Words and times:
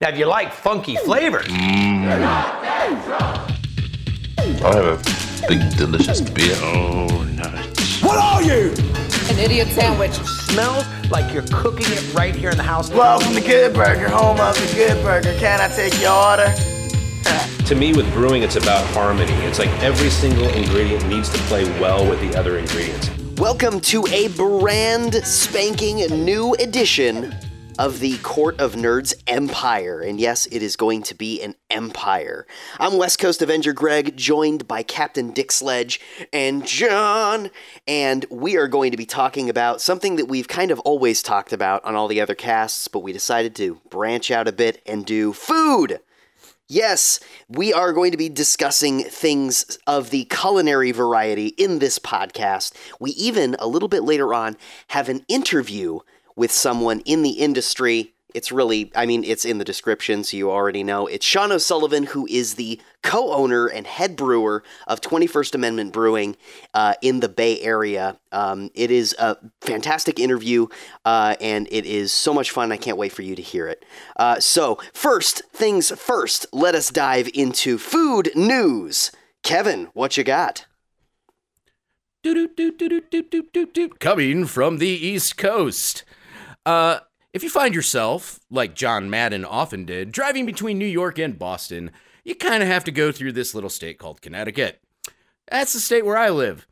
Now, 0.00 0.10
if 0.10 0.16
you 0.16 0.26
like 0.26 0.52
funky 0.52 0.94
flavors, 0.94 1.46
mm. 1.46 2.06
I 4.62 4.72
have 4.72 4.86
a 4.86 5.48
big, 5.48 5.76
delicious 5.76 6.20
beer. 6.20 6.54
Oh, 6.58 7.24
nice. 7.34 8.00
What 8.00 8.16
are 8.16 8.40
you? 8.40 8.72
An 9.28 9.40
idiot 9.40 9.66
sandwich. 9.66 10.12
smells 10.12 10.86
like 11.10 11.34
you're 11.34 11.42
cooking 11.48 11.86
it 11.88 12.14
right 12.14 12.32
here 12.32 12.50
in 12.50 12.56
the 12.56 12.62
house. 12.62 12.90
Welcome 12.90 13.34
to 13.34 13.40
Good 13.40 13.74
Burger, 13.74 14.08
home 14.08 14.38
of 14.38 14.54
the 14.54 14.72
Good 14.76 15.02
Burger. 15.02 15.36
Can 15.40 15.60
I 15.60 15.66
take 15.74 16.00
your 16.00 16.12
order? 16.12 16.54
To 17.64 17.74
me, 17.74 17.92
with 17.92 18.08
brewing, 18.12 18.44
it's 18.44 18.54
about 18.54 18.86
harmony. 18.94 19.32
It's 19.48 19.58
like 19.58 19.70
every 19.82 20.10
single 20.10 20.46
ingredient 20.50 21.08
needs 21.08 21.28
to 21.30 21.38
play 21.48 21.64
well 21.80 22.08
with 22.08 22.20
the 22.20 22.38
other 22.38 22.56
ingredients. 22.56 23.10
Welcome 23.36 23.80
to 23.80 24.06
a 24.12 24.28
brand 24.28 25.16
spanking 25.24 25.96
new 26.24 26.54
edition 26.60 27.34
of 27.78 28.00
the 28.00 28.18
Court 28.18 28.60
of 28.60 28.74
Nerds 28.74 29.14
Empire. 29.28 30.00
And 30.00 30.20
yes, 30.20 30.46
it 30.46 30.64
is 30.64 30.74
going 30.74 31.04
to 31.04 31.14
be 31.14 31.40
an 31.40 31.54
empire. 31.70 32.44
I'm 32.80 32.98
West 32.98 33.20
Coast 33.20 33.40
Avenger 33.40 33.72
Greg, 33.72 34.16
joined 34.16 34.66
by 34.66 34.82
Captain 34.82 35.30
Dick 35.30 35.52
Sledge 35.52 36.00
and 36.32 36.66
Jon. 36.66 37.50
And 37.86 38.26
we 38.30 38.56
are 38.56 38.66
going 38.66 38.90
to 38.90 38.96
be 38.96 39.06
talking 39.06 39.48
about 39.48 39.80
something 39.80 40.16
that 40.16 40.26
we've 40.26 40.48
kind 40.48 40.72
of 40.72 40.80
always 40.80 41.22
talked 41.22 41.52
about 41.52 41.84
on 41.84 41.94
all 41.94 42.08
the 42.08 42.20
other 42.20 42.34
casts, 42.34 42.88
but 42.88 42.98
we 43.00 43.12
decided 43.12 43.54
to 43.56 43.80
branch 43.88 44.32
out 44.32 44.48
a 44.48 44.52
bit 44.52 44.82
and 44.84 45.06
do 45.06 45.32
food. 45.32 46.00
Yes, 46.66 47.20
we 47.48 47.72
are 47.72 47.94
going 47.94 48.10
to 48.10 48.18
be 48.18 48.28
discussing 48.28 49.04
things 49.04 49.78
of 49.86 50.10
the 50.10 50.24
culinary 50.24 50.90
variety 50.90 51.48
in 51.48 51.78
this 51.78 51.98
podcast. 51.98 52.74
We 52.98 53.12
even, 53.12 53.56
a 53.58 53.68
little 53.68 53.88
bit 53.88 54.02
later 54.02 54.34
on, 54.34 54.56
have 54.88 55.08
an 55.08 55.24
interview 55.28 56.00
with 56.38 56.52
someone 56.52 57.00
in 57.00 57.22
the 57.22 57.32
industry. 57.32 58.14
It's 58.34 58.52
really, 58.52 58.92
I 58.94 59.06
mean, 59.06 59.24
it's 59.24 59.44
in 59.44 59.58
the 59.58 59.64
description, 59.64 60.22
so 60.22 60.36
you 60.36 60.50
already 60.50 60.84
know. 60.84 61.06
It's 61.06 61.26
Shaun 61.26 61.50
O'Sullivan, 61.50 62.04
who 62.04 62.26
is 62.28 62.54
the 62.54 62.80
co 63.02 63.32
owner 63.32 63.66
and 63.66 63.86
head 63.86 64.16
brewer 64.16 64.62
of 64.86 65.00
21st 65.00 65.54
Amendment 65.54 65.92
Brewing 65.92 66.36
uh, 66.74 66.94
in 67.02 67.20
the 67.20 67.28
Bay 67.28 67.60
Area. 67.60 68.18
Um, 68.30 68.70
it 68.74 68.90
is 68.90 69.16
a 69.18 69.38
fantastic 69.62 70.20
interview, 70.20 70.68
uh, 71.04 71.34
and 71.40 71.66
it 71.72 71.86
is 71.86 72.12
so 72.12 72.32
much 72.32 72.50
fun. 72.50 72.70
I 72.70 72.76
can't 72.76 72.98
wait 72.98 73.12
for 73.12 73.22
you 73.22 73.34
to 73.34 73.42
hear 73.42 73.66
it. 73.66 73.84
Uh, 74.16 74.38
so, 74.38 74.78
first 74.92 75.42
things 75.52 75.90
first, 75.98 76.46
let 76.52 76.74
us 76.74 76.90
dive 76.90 77.30
into 77.34 77.78
food 77.78 78.30
news. 78.36 79.10
Kevin, 79.42 79.88
what 79.94 80.16
you 80.16 80.22
got? 80.22 80.66
Coming 84.00 84.44
from 84.44 84.78
the 84.78 84.88
East 84.88 85.36
Coast. 85.38 86.04
Uh, 86.68 87.00
if 87.32 87.42
you 87.42 87.48
find 87.48 87.74
yourself, 87.74 88.40
like 88.50 88.74
John 88.74 89.08
Madden 89.08 89.42
often 89.42 89.86
did, 89.86 90.12
driving 90.12 90.44
between 90.44 90.76
New 90.76 90.84
York 90.84 91.18
and 91.18 91.38
Boston, 91.38 91.90
you 92.24 92.34
kind 92.34 92.62
of 92.62 92.68
have 92.68 92.84
to 92.84 92.90
go 92.90 93.10
through 93.10 93.32
this 93.32 93.54
little 93.54 93.70
state 93.70 93.98
called 93.98 94.20
Connecticut. 94.20 94.82
That's 95.50 95.72
the 95.72 95.80
state 95.80 96.04
where 96.04 96.18
I 96.18 96.28
live. 96.28 96.66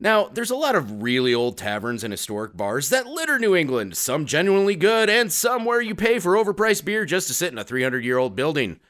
Now, 0.00 0.28
there's 0.28 0.50
a 0.50 0.56
lot 0.56 0.74
of 0.74 1.02
really 1.02 1.34
old 1.34 1.58
taverns 1.58 2.02
and 2.02 2.14
historic 2.14 2.56
bars 2.56 2.88
that 2.88 3.06
litter 3.06 3.38
New 3.38 3.54
England, 3.54 3.98
some 3.98 4.24
genuinely 4.24 4.74
good, 4.74 5.10
and 5.10 5.30
some 5.30 5.66
where 5.66 5.82
you 5.82 5.94
pay 5.94 6.18
for 6.18 6.32
overpriced 6.32 6.86
beer 6.86 7.04
just 7.04 7.26
to 7.26 7.34
sit 7.34 7.52
in 7.52 7.58
a 7.58 7.64
300 7.64 8.02
year 8.02 8.16
old 8.16 8.34
building. 8.34 8.80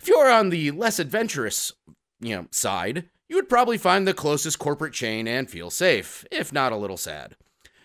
If 0.00 0.08
you're 0.08 0.28
on 0.28 0.50
the 0.50 0.72
less 0.72 0.98
adventurous, 0.98 1.72
you 2.18 2.34
know, 2.34 2.48
side, 2.50 3.08
you 3.28 3.36
would 3.36 3.48
probably 3.48 3.78
find 3.78 4.08
the 4.08 4.14
closest 4.14 4.58
corporate 4.58 4.94
chain 4.94 5.28
and 5.28 5.48
feel 5.48 5.70
safe, 5.70 6.26
if 6.32 6.52
not 6.52 6.72
a 6.72 6.76
little 6.76 6.96
sad. 6.96 7.36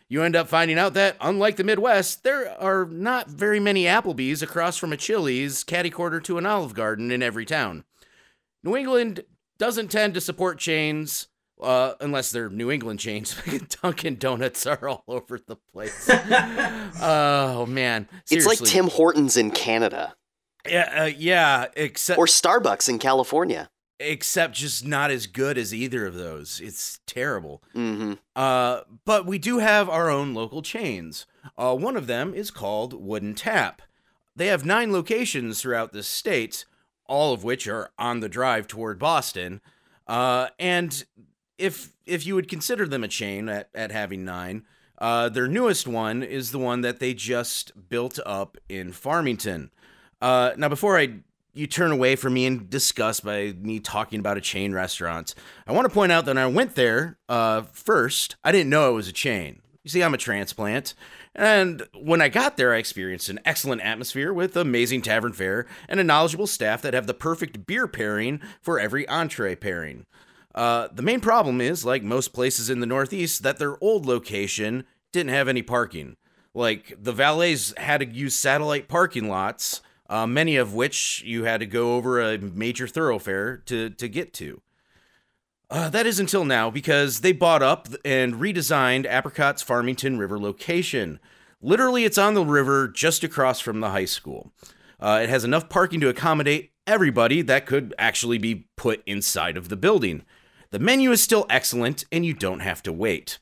You 0.09 0.23
end 0.23 0.35
up 0.37 0.47
finding 0.47 0.79
out 0.79 0.93
that, 0.93 1.17
unlike 1.19 1.57
the 1.57 1.65
Midwest, 1.65 2.23
there 2.23 2.49
are 2.61 2.85
not 2.85 3.27
very 3.27 3.59
many 3.59 3.83
Applebee's 3.83 4.41
across 4.41 4.77
from 4.77 4.93
a 4.93 4.97
Chili's, 4.97 5.65
catty 5.65 5.89
quarter 5.89 6.21
to 6.21 6.37
an 6.37 6.45
Olive 6.45 6.73
Garden 6.73 7.11
in 7.11 7.21
every 7.21 7.45
town. 7.45 7.83
New 8.63 8.75
England 8.77 9.25
doesn't 9.57 9.91
tend 9.91 10.13
to 10.13 10.21
support 10.21 10.59
chains, 10.59 11.27
uh, 11.61 11.93
unless 11.99 12.31
they're 12.31 12.49
New 12.49 12.71
England 12.71 12.99
chains. 12.99 13.35
Dunkin' 13.81 14.15
Donuts 14.15 14.65
are 14.65 14.87
all 14.87 15.03
over 15.07 15.39
the 15.45 15.57
place. 15.73 16.09
oh 17.01 17.65
man, 17.67 18.07
It's 18.31 18.45
like 18.45 18.59
Tim 18.59 18.87
Hortons 18.87 19.35
in 19.35 19.51
Canada 19.51 20.15
Yeah, 20.69 21.03
uh, 21.03 21.05
yeah. 21.05 21.65
Except 21.75 22.17
or 22.17 22.27
Starbucks 22.27 22.87
in 22.87 22.99
California. 22.99 23.69
Except 23.99 24.53
just 24.55 24.85
not 24.85 25.09
as 25.11 25.27
good 25.27 25.57
as 25.57 25.73
either 25.73 26.05
of 26.05 26.13
those. 26.15 26.59
It's 26.61 26.99
terrible. 27.05 27.63
hmm 27.73 28.13
Uh, 28.35 28.81
but 29.05 29.25
we 29.25 29.37
do 29.39 29.59
have 29.59 29.89
our 29.89 30.09
own 30.09 30.33
local 30.33 30.61
chains. 30.61 31.25
Uh, 31.57 31.75
one 31.75 31.97
of 31.97 32.07
them 32.07 32.33
is 32.33 32.51
called 32.51 32.93
Wooden 32.93 33.33
Tap. 33.35 33.81
They 34.35 34.47
have 34.47 34.65
nine 34.65 34.91
locations 34.91 35.61
throughout 35.61 35.93
the 35.93 36.03
state, 36.03 36.65
all 37.07 37.33
of 37.33 37.43
which 37.43 37.67
are 37.67 37.89
on 37.97 38.19
the 38.19 38.29
drive 38.29 38.67
toward 38.67 38.99
Boston. 38.99 39.61
Uh, 40.05 40.47
and 40.59 41.03
if 41.57 41.93
if 42.05 42.25
you 42.25 42.35
would 42.35 42.47
consider 42.49 42.87
them 42.87 43.03
a 43.03 43.07
chain 43.07 43.49
at, 43.49 43.69
at 43.73 43.91
having 43.91 44.23
nine, 44.23 44.63
uh, 44.99 45.27
their 45.29 45.47
newest 45.47 45.87
one 45.87 46.21
is 46.23 46.51
the 46.51 46.59
one 46.59 46.81
that 46.81 46.99
they 46.99 47.13
just 47.13 47.89
built 47.89 48.19
up 48.25 48.57
in 48.69 48.91
Farmington. 48.91 49.71
Uh, 50.21 50.51
now, 50.55 50.69
before 50.69 50.97
I 50.97 51.19
you 51.57 51.67
turn 51.67 51.91
away 51.91 52.15
from 52.15 52.33
me 52.33 52.45
in 52.45 52.67
disgust 52.69 53.23
by 53.23 53.53
me 53.59 53.79
talking 53.79 54.19
about 54.19 54.37
a 54.37 54.41
chain 54.41 54.73
restaurant, 54.73 55.33
I 55.65 55.71
want 55.71 55.87
to 55.87 55.93
point 55.93 56.11
out 56.11 56.25
that 56.25 56.35
when 56.35 56.43
I 56.43 56.47
went 56.47 56.75
there 56.75 57.17
uh, 57.27 57.63
first, 57.73 58.35
I 58.43 58.51
didn't 58.51 58.69
know 58.69 58.89
it 58.89 58.93
was 58.95 59.07
a 59.07 59.13
chain. 59.13 59.61
You 59.83 59.89
see, 59.89 60.03
I'm 60.03 60.13
a 60.13 60.17
transplant. 60.17 60.93
And 61.33 61.87
when 61.93 62.21
I 62.21 62.29
got 62.29 62.57
there, 62.57 62.73
I 62.73 62.77
experienced 62.77 63.29
an 63.29 63.39
excellent 63.45 63.81
atmosphere 63.81 64.33
with 64.33 64.57
amazing 64.57 65.01
tavern 65.01 65.31
fare 65.33 65.65
and 65.87 65.99
a 65.99 66.03
knowledgeable 66.03 66.47
staff 66.47 66.81
that 66.81 66.93
have 66.93 67.07
the 67.07 67.13
perfect 67.13 67.65
beer 67.65 67.87
pairing 67.87 68.41
for 68.61 68.79
every 68.79 69.07
entree 69.07 69.55
pairing. 69.55 70.05
Uh, 70.53 70.89
the 70.91 71.03
main 71.03 71.21
problem 71.21 71.61
is, 71.61 71.85
like 71.85 72.03
most 72.03 72.33
places 72.33 72.69
in 72.69 72.79
the 72.79 72.85
Northeast, 72.85 73.43
that 73.43 73.59
their 73.59 73.81
old 73.81 74.05
location 74.05 74.83
didn't 75.13 75.29
have 75.29 75.47
any 75.47 75.61
parking. 75.61 76.17
Like 76.53 76.97
the 76.99 77.13
valets 77.13 77.73
had 77.77 77.99
to 77.99 78.07
use 78.07 78.35
satellite 78.35 78.87
parking 78.87 79.29
lots, 79.29 79.81
uh, 80.09 80.27
many 80.27 80.55
of 80.55 80.73
which 80.73 81.23
you 81.25 81.43
had 81.43 81.59
to 81.59 81.65
go 81.65 81.95
over 81.95 82.21
a 82.21 82.37
major 82.37 82.87
thoroughfare 82.87 83.57
to 83.57 83.89
to 83.89 84.07
get 84.07 84.33
to. 84.35 84.61
Uh, 85.69 85.89
that 85.89 86.05
is 86.05 86.19
until 86.19 86.45
now 86.45 86.71
because 86.71 87.19
they 87.19 87.33
bought 87.33 87.61
up 87.61 87.89
and 88.05 88.35
redesigned 88.35 89.05
Apricot's 89.05 89.61
Farmington 89.61 90.17
River 90.17 90.39
location. 90.39 91.19
Literally, 91.61 92.05
it's 92.05 92.17
on 92.17 92.35
the 92.35 92.45
river 92.45 92.87
just 92.87 93.23
across 93.23 93.59
from 93.59 93.81
the 93.81 93.89
high 93.89 94.05
school. 94.05 94.53
Uh, 94.99 95.19
it 95.23 95.29
has 95.29 95.43
enough 95.43 95.67
parking 95.67 95.99
to 95.99 96.09
accommodate 96.09 96.71
everybody 96.85 97.41
that 97.41 97.65
could 97.65 97.93
actually 97.97 98.37
be 98.37 98.67
put 98.77 99.03
inside 99.05 99.57
of 99.57 99.67
the 99.67 99.75
building. 99.75 100.23
The 100.71 100.79
menu 100.79 101.11
is 101.11 101.21
still 101.21 101.45
excellent, 101.49 102.05
and 102.11 102.25
you 102.25 102.33
don't 102.33 102.61
have 102.61 102.81
to 102.83 102.93
wait. 102.93 103.37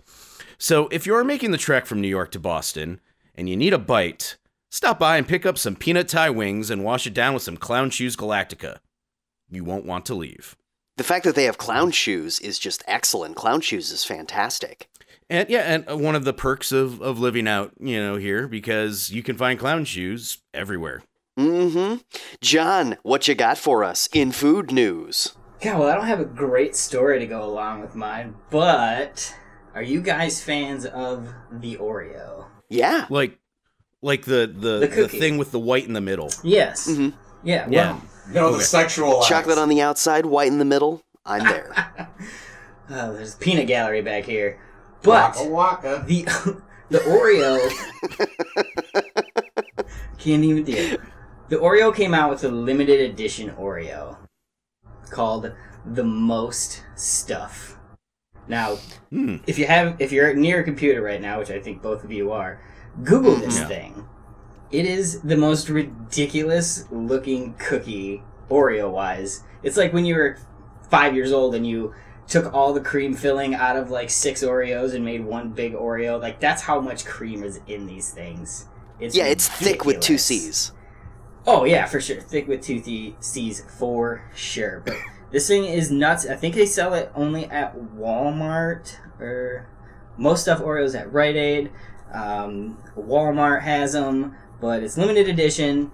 So, 0.58 0.88
if 0.88 1.06
you're 1.06 1.24
making 1.24 1.52
the 1.52 1.58
trek 1.58 1.86
from 1.86 2.02
New 2.02 2.08
York 2.08 2.32
to 2.32 2.40
Boston 2.40 3.02
and 3.36 3.50
you 3.50 3.56
need 3.58 3.74
a 3.74 3.78
bite, 3.78 4.38
stop 4.76 5.00
by 5.00 5.18
and 5.18 5.28
pick 5.28 5.46
up 5.46 5.58
some 5.58 5.76
peanut 5.76 6.10
Thai 6.10 6.30
wings 6.30 6.70
and 6.70 6.84
wash 6.84 7.08
it 7.08 7.14
down 7.14 7.34
with 7.34 7.44
some 7.44 7.56
Clown 7.56 7.90
Shoes 7.90 8.16
Galactica. 8.16 8.80
You 9.50 9.64
won't 9.64 9.86
want 9.86 10.06
to 10.08 10.16
leave. 10.16 10.58
The 10.98 11.04
fact 11.04 11.24
that 11.26 11.36
they 11.36 11.46
have 11.46 11.58
clown 11.58 11.92
shoes 11.92 12.40
is 12.40 12.58
just 12.58 12.84
excellent. 12.88 13.36
Clown 13.36 13.62
shoes 13.62 13.92
is 13.92 14.04
fantastic. 14.04 14.88
And 15.30 15.50
yeah, 15.50 15.62
and 15.62 16.02
one 16.02 16.16
of 16.16 16.24
the 16.24 16.34
perks 16.34 16.72
of, 16.72 17.02
of 17.02 17.20
living 17.20 17.48
out, 17.48 17.72
you 17.80 18.02
know, 18.02 18.16
here 18.16 18.48
because 18.48 19.10
you 19.10 19.24
can 19.24 19.38
find 19.38 19.60
clown 19.60 19.86
shoes 19.86 20.40
everywhere. 20.54 21.04
Mm-hmm. 21.38 22.02
Jon, 22.42 22.98
what 23.04 23.28
you 23.28 23.36
got 23.36 23.58
for 23.58 23.84
us 23.84 24.08
in 24.14 24.32
food 24.32 24.72
news? 24.72 25.36
Yeah, 25.62 25.78
well, 25.78 25.90
I 25.90 25.96
don't 25.96 26.08
have 26.08 26.20
a 26.20 26.26
great 26.26 26.76
story 26.76 27.20
to 27.20 27.26
go 27.26 27.44
along 27.44 27.82
with 27.82 27.96
mine, 27.96 28.36
but 28.50 29.36
are 29.74 29.84
you 29.84 30.02
guys 30.02 30.42
fans 30.42 30.86
of 30.86 31.34
the 31.52 31.76
Oreo? 31.78 32.46
Yeah. 32.70 33.06
Like 33.10 33.40
like 34.06 34.24
the 34.26 34.48
the, 34.48 34.80
The 34.80 34.88
the, 34.88 35.08
thing 35.08 35.38
with 35.38 35.52
the 35.52 35.60
white 35.60 35.86
in 35.86 35.94
the 35.94 36.02
middle. 36.02 36.30
Yes. 36.44 36.88
Mhm. 36.88 37.14
Yeah. 37.44 37.68
Yeah. 37.70 37.92
Well, 37.94 38.02
You 38.28 38.34
know, 38.36 38.58
the 38.58 38.64
sexual. 38.64 39.22
Chocolate 39.24 39.58
on 39.58 39.70
the 39.70 39.82
outside, 39.82 40.26
white 40.26 40.48
in 40.52 40.60
the 40.60 40.66
middle. 40.66 41.02
I'm 41.26 41.44
there. 41.54 41.72
uh, 42.90 43.12
there's 43.14 43.34
a 43.34 43.38
peanut 43.38 43.68
gallery 43.68 44.02
back 44.02 44.24
here, 44.26 44.60
but 45.04 45.36
Waka 45.38 45.50
waka. 45.50 46.04
the 46.08 46.24
the 46.90 47.00
Oreo 47.00 47.58
can't 50.18 50.44
even 50.44 50.64
do 50.64 50.74
it. 50.74 51.00
The 51.50 51.58
Oreo 51.58 51.94
came 51.96 52.14
out 52.14 52.30
with 52.30 52.44
a 52.44 52.50
limited 52.50 53.00
edition 53.12 53.52
Oreo 53.52 54.18
called 55.10 55.52
the 55.86 56.04
Most 56.04 56.84
Stuf. 56.96 57.76
Now, 58.48 58.76
Hmm. 59.10 59.38
if 59.48 59.58
you 59.58 59.66
have 59.68 59.96
if 60.00 60.12
you're 60.12 60.34
near 60.36 60.60
a 60.60 60.64
computer 60.64 61.02
right 61.02 61.22
now, 61.22 61.40
which 61.40 61.50
I 61.52 61.60
think 61.60 61.82
both 61.82 62.04
of 62.04 62.12
you 62.12 62.32
are, 62.32 62.60
Google 63.04 63.34
mm-hmm. 63.34 63.46
this 63.46 63.60
Yeah. 63.60 63.68
thing. 63.68 64.08
It 64.72 64.86
is 64.86 65.22
the 65.22 65.38
most 65.38 65.70
ridiculous 65.70 66.86
looking 66.92 67.54
cookie 67.58 68.24
Oreo 68.50 68.92
wise. 68.92 69.44
It's 69.64 69.78
like 69.78 69.94
when 69.94 70.06
you 70.06 70.16
were 70.16 70.38
five 70.90 71.16
years 71.16 71.32
old 71.32 71.56
and 71.56 71.66
you 71.66 71.94
took 72.28 72.54
all 72.54 72.74
the 72.74 72.82
cream 72.82 73.14
filling 73.14 73.54
out 73.54 73.76
of 73.78 73.90
like 73.92 74.10
six 74.10 74.44
Oreos 74.44 74.94
and 74.94 75.06
made 75.06 75.24
one 75.24 75.50
big 75.50 75.74
Oreo. 75.74 76.22
Like 76.22 76.40
that's 76.40 76.64
how 76.64 76.80
much 76.80 77.06
cream 77.06 77.44
is 77.44 77.60
in 77.68 77.86
these 77.86 78.12
things. 78.12 78.68
It's 79.00 79.16
yeah, 79.16 79.26
it's 79.26 79.48
thick 79.48 79.86
with 79.86 80.00
two. 80.00 80.18
C's. 80.18 80.72
Oh 81.48 81.64
yeah, 81.66 81.86
for 81.86 82.02
sure. 82.02 82.22
Thick 82.22 82.48
with 82.48 82.62
toothy 82.62 83.16
C's 83.20 83.64
for 83.78 84.24
sure. 84.34 84.82
But 84.86 84.96
this 85.32 85.48
thing 85.48 85.66
is 85.66 85.92
nuts. 85.92 86.26
I 86.26 86.36
think 86.36 86.56
they 86.56 86.66
sell 86.66 86.94
it 86.94 87.12
only 87.16 87.46
at 87.46 87.78
Walmart 87.78 88.96
or 89.20 89.68
most 90.18 90.48
Stuf 90.48 90.62
Oreos 90.62 91.00
at 91.00 91.12
Rite 91.12 91.36
Aid. 91.36 91.72
Um, 92.16 92.78
Walmart 92.98 93.62
has 93.62 93.94
them, 93.94 94.36
but 94.62 94.82
it's 94.84 94.98
limited 94.98 95.28
edition. 95.28 95.92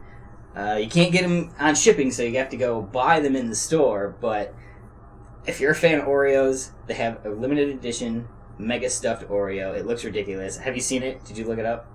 Uh, 0.56 0.78
you 0.82 0.88
can't 0.88 1.12
get 1.12 1.24
them 1.24 1.54
on 1.60 1.76
shipping, 1.76 2.12
so 2.12 2.24
you 2.24 2.38
have 2.38 2.50
to 2.50 2.58
go 2.58 2.82
buy 2.82 3.20
them 3.20 3.36
in 3.36 3.50
the 3.50 3.56
store. 3.56 4.16
But 4.22 4.54
if 5.46 5.60
you're 5.60 5.72
a 5.72 5.76
fan 5.76 6.00
of 6.00 6.06
Oreos, 6.06 6.72
they 6.88 6.94
have 6.96 7.26
a 7.26 7.30
limited 7.30 7.70
edition 7.70 8.28
mega 8.58 8.90
stuffed 8.90 9.28
Oreo. 9.30 9.76
It 9.76 9.86
looks 9.88 10.04
ridiculous. 10.06 10.58
Have 10.58 10.76
you 10.76 10.82
seen 10.82 11.02
it? 11.04 11.24
Did 11.26 11.38
you 11.38 11.46
look 11.46 11.58
it 11.58 11.66
up? 11.66 11.88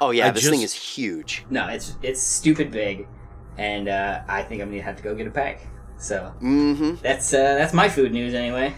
Oh 0.00 0.10
yeah, 0.12 0.28
I 0.28 0.30
this 0.30 0.42
just- 0.42 0.52
thing 0.52 0.62
is 0.62 0.72
huge. 0.74 1.44
No, 1.50 1.66
it's 1.68 1.96
it's 2.02 2.20
stupid 2.22 2.70
big, 2.70 3.08
and 3.56 3.88
uh, 3.88 4.20
I 4.28 4.42
think 4.42 4.62
I'm 4.62 4.70
gonna 4.70 4.82
have 4.82 4.96
to 4.96 5.02
go 5.02 5.14
get 5.16 5.26
a 5.26 5.30
pack. 5.30 5.66
So 5.98 6.32
Mm-hmm. 6.40 6.96
that's 7.02 7.34
uh, 7.34 7.56
that's 7.56 7.72
my 7.74 7.88
food 7.88 8.12
news 8.12 8.32
anyway. 8.34 8.74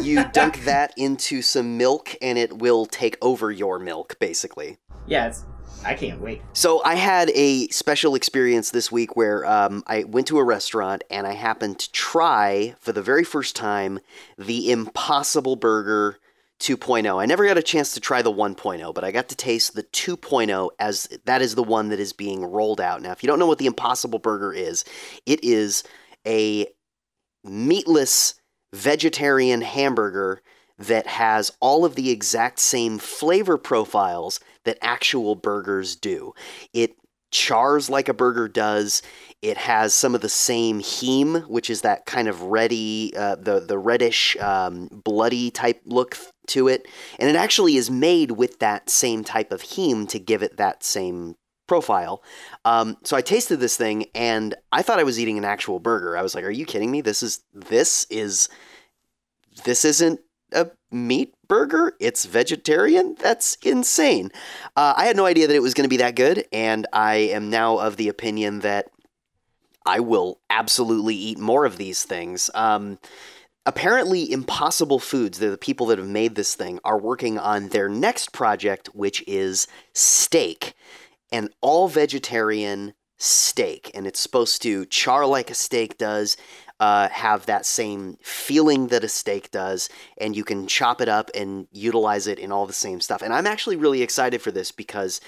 You 0.00 0.24
dunk 0.32 0.64
that 0.64 0.92
into 0.96 1.42
some 1.42 1.76
milk, 1.76 2.14
and 2.20 2.38
it 2.38 2.58
will 2.58 2.86
take 2.86 3.16
over 3.22 3.50
your 3.50 3.78
milk, 3.78 4.18
basically. 4.18 4.78
Yeah, 5.06 5.28
it's 5.28 5.44
I 5.84 5.94
can't 5.94 6.20
wait. 6.20 6.42
So 6.52 6.82
I 6.84 6.94
had 6.94 7.30
a 7.30 7.68
special 7.68 8.14
experience 8.14 8.70
this 8.70 8.90
week 8.90 9.16
where 9.16 9.46
um, 9.46 9.84
I 9.86 10.04
went 10.04 10.26
to 10.28 10.38
a 10.38 10.44
restaurant 10.44 11.04
and 11.10 11.26
I 11.26 11.32
happened 11.32 11.78
to 11.78 11.92
try 11.92 12.74
for 12.80 12.92
the 12.92 13.02
very 13.02 13.24
first 13.24 13.54
time 13.54 14.00
the 14.36 14.70
Impossible 14.70 15.54
Burger 15.54 16.18
2.0. 16.60 17.20
I 17.20 17.26
never 17.26 17.46
got 17.46 17.58
a 17.58 17.62
chance 17.62 17.92
to 17.94 18.00
try 18.00 18.22
the 18.22 18.32
1.0, 18.32 18.94
but 18.94 19.04
I 19.04 19.12
got 19.12 19.28
to 19.28 19.36
taste 19.36 19.74
the 19.74 19.82
2.0 19.84 20.70
as 20.78 21.08
that 21.24 21.42
is 21.42 21.54
the 21.54 21.62
one 21.62 21.90
that 21.90 22.00
is 22.00 22.12
being 22.12 22.44
rolled 22.44 22.80
out. 22.80 23.02
Now, 23.02 23.12
if 23.12 23.22
you 23.22 23.26
don't 23.26 23.38
know 23.38 23.46
what 23.46 23.58
the 23.58 23.66
Impossible 23.66 24.18
Burger 24.18 24.52
is, 24.52 24.84
it 25.26 25.44
is 25.44 25.84
a 26.26 26.66
meatless 27.44 28.34
vegetarian 28.76 29.62
hamburger 29.62 30.42
that 30.78 31.06
has 31.06 31.50
all 31.60 31.84
of 31.84 31.94
the 31.94 32.10
exact 32.10 32.58
same 32.58 32.98
flavor 32.98 33.56
profiles 33.56 34.40
that 34.64 34.78
actual 34.82 35.34
burgers 35.34 35.96
do. 35.96 36.34
It 36.74 36.96
chars 37.30 37.88
like 37.88 38.08
a 38.08 38.14
burger 38.14 38.48
does. 38.48 39.02
It 39.42 39.56
has 39.56 39.94
some 39.94 40.14
of 40.14 40.20
the 40.20 40.28
same 40.28 40.80
heme, 40.80 41.46
which 41.48 41.70
is 41.70 41.80
that 41.80 42.06
kind 42.06 42.28
of 42.28 42.42
reddy, 42.42 43.12
uh, 43.16 43.36
the 43.36 43.60
the 43.60 43.78
reddish, 43.78 44.36
um, 44.38 44.88
bloody 45.04 45.50
type 45.50 45.80
look 45.86 46.16
to 46.48 46.68
it, 46.68 46.86
and 47.18 47.28
it 47.28 47.36
actually 47.36 47.76
is 47.76 47.90
made 47.90 48.32
with 48.32 48.58
that 48.58 48.90
same 48.90 49.24
type 49.24 49.52
of 49.52 49.62
heme 49.62 50.08
to 50.08 50.18
give 50.18 50.42
it 50.42 50.56
that 50.56 50.84
same 50.84 51.36
profile. 51.66 52.22
Um, 52.64 52.96
so 53.02 53.16
I 53.16 53.22
tasted 53.22 53.58
this 53.58 53.76
thing, 53.76 54.06
and 54.14 54.54
I 54.72 54.82
thought 54.82 55.00
I 55.00 55.04
was 55.04 55.18
eating 55.18 55.38
an 55.38 55.44
actual 55.44 55.80
burger. 55.80 56.16
I 56.16 56.22
was 56.22 56.34
like, 56.34 56.44
"Are 56.44 56.50
you 56.50 56.66
kidding 56.66 56.90
me? 56.90 57.00
This 57.00 57.22
is 57.22 57.40
this 57.52 58.06
is 58.08 58.48
this 59.66 59.84
isn't 59.84 60.20
a 60.52 60.70
meat 60.90 61.34
burger. 61.48 61.92
It's 62.00 62.24
vegetarian. 62.24 63.16
That's 63.18 63.56
insane. 63.56 64.30
Uh, 64.76 64.94
I 64.96 65.06
had 65.06 65.16
no 65.16 65.26
idea 65.26 65.46
that 65.46 65.56
it 65.56 65.62
was 65.62 65.74
going 65.74 65.84
to 65.84 65.90
be 65.90 65.98
that 65.98 66.14
good, 66.14 66.46
and 66.52 66.86
I 66.92 67.14
am 67.16 67.50
now 67.50 67.78
of 67.78 67.96
the 67.96 68.08
opinion 68.08 68.60
that 68.60 68.86
I 69.84 70.00
will 70.00 70.40
absolutely 70.48 71.16
eat 71.16 71.38
more 71.38 71.64
of 71.64 71.76
these 71.76 72.04
things. 72.04 72.48
Um, 72.54 72.98
apparently, 73.66 74.30
Impossible 74.32 75.00
Foods, 75.00 75.38
the 75.38 75.58
people 75.58 75.86
that 75.86 75.98
have 75.98 76.08
made 76.08 76.36
this 76.36 76.54
thing, 76.54 76.78
are 76.84 76.98
working 76.98 77.38
on 77.38 77.68
their 77.68 77.88
next 77.88 78.32
project, 78.32 78.88
which 78.94 79.22
is 79.26 79.66
steak, 79.92 80.74
an 81.32 81.50
all 81.60 81.88
vegetarian 81.88 82.94
steak, 83.18 83.90
and 83.94 84.06
it's 84.06 84.20
supposed 84.20 84.62
to 84.62 84.86
char 84.86 85.26
like 85.26 85.50
a 85.50 85.54
steak 85.54 85.98
does 85.98 86.36
uh, 86.80 87.08
have 87.08 87.46
that 87.46 87.64
same 87.64 88.18
feeling 88.22 88.88
that 88.88 89.04
a 89.04 89.08
steak 89.08 89.50
does, 89.50 89.88
and 90.18 90.36
you 90.36 90.44
can 90.44 90.66
chop 90.66 91.00
it 91.00 91.08
up 91.08 91.30
and 91.34 91.66
utilize 91.72 92.26
it 92.26 92.38
in 92.38 92.52
all 92.52 92.66
the 92.66 92.72
same 92.72 93.00
stuff. 93.00 93.22
And 93.22 93.32
I'm 93.32 93.46
actually 93.46 93.76
really 93.76 94.02
excited 94.02 94.42
for 94.42 94.50
this 94.50 94.72
because 94.72 95.20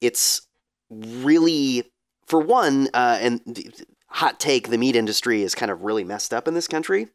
it's 0.00 0.42
really, 0.90 1.84
for 2.26 2.40
one, 2.40 2.88
uh, 2.92 3.18
and 3.20 3.84
hot 4.08 4.40
take, 4.40 4.68
the 4.68 4.78
meat 4.78 4.96
industry 4.96 5.42
is 5.42 5.54
kind 5.54 5.70
of 5.70 5.82
really 5.82 6.04
messed 6.04 6.34
up 6.34 6.48
in 6.48 6.54
this 6.54 6.68
country, 6.68 7.08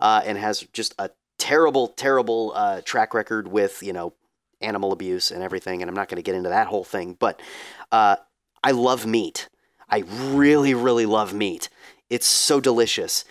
uh, 0.00 0.22
and 0.24 0.36
has 0.36 0.60
just 0.72 0.94
a 0.98 1.10
terrible, 1.38 1.88
terrible 1.88 2.52
uh, 2.54 2.80
track 2.82 3.14
record 3.14 3.48
with 3.48 3.82
you 3.82 3.92
know 3.92 4.12
animal 4.60 4.92
abuse 4.92 5.30
and 5.30 5.42
everything. 5.42 5.80
And 5.80 5.88
I'm 5.88 5.94
not 5.94 6.08
going 6.08 6.16
to 6.16 6.22
get 6.22 6.34
into 6.34 6.50
that 6.50 6.66
whole 6.66 6.84
thing, 6.84 7.16
but 7.18 7.40
uh, 7.92 8.16
I 8.62 8.72
love 8.72 9.06
meat. 9.06 9.48
I 9.88 10.04
really, 10.08 10.74
really 10.74 11.06
love 11.06 11.32
meat. 11.32 11.68
It's 12.10 12.26
so 12.26 12.60
delicious. 12.60 13.24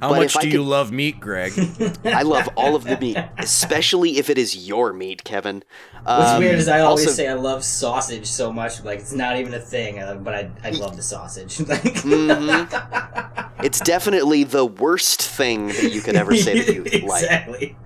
How 0.00 0.10
But 0.10 0.16
much 0.18 0.32
do 0.34 0.40
could- 0.40 0.52
you 0.52 0.62
love 0.62 0.92
meat, 0.92 1.20
Greg? 1.20 1.52
I 2.04 2.22
love 2.22 2.48
all 2.56 2.74
of 2.76 2.84
the 2.84 2.98
meat, 2.98 3.16
especially 3.38 4.18
if 4.18 4.28
it 4.30 4.38
is 4.38 4.66
your 4.68 4.92
meat, 4.92 5.24
Kevin. 5.24 5.62
What's 6.04 6.30
Um, 6.32 6.38
weird 6.40 6.56
is 6.58 6.68
I 6.68 6.80
always 6.80 7.06
also- 7.06 7.16
say 7.16 7.28
I 7.28 7.34
love 7.34 7.64
sausage 7.64 8.26
so 8.26 8.52
much, 8.52 8.82
like 8.84 9.00
it's 9.00 9.12
not 9.12 9.36
even 9.38 9.54
a 9.54 9.60
thing, 9.60 9.96
but 10.22 10.34
I 10.34 10.50
I 10.64 10.70
love 10.70 10.96
the 10.96 11.02
sausage. 11.02 11.58
Mm-hmm. 11.66 13.64
it's 13.64 13.80
definitely 13.80 14.44
the 14.44 14.64
worst 14.64 15.22
thing 15.22 15.68
that 15.68 15.92
you 15.92 16.00
could 16.00 16.14
ever 16.16 16.36
say 16.36 16.60
that 16.60 16.74
you 16.74 16.82
like. 17.08 17.22
exactly. 17.22 17.76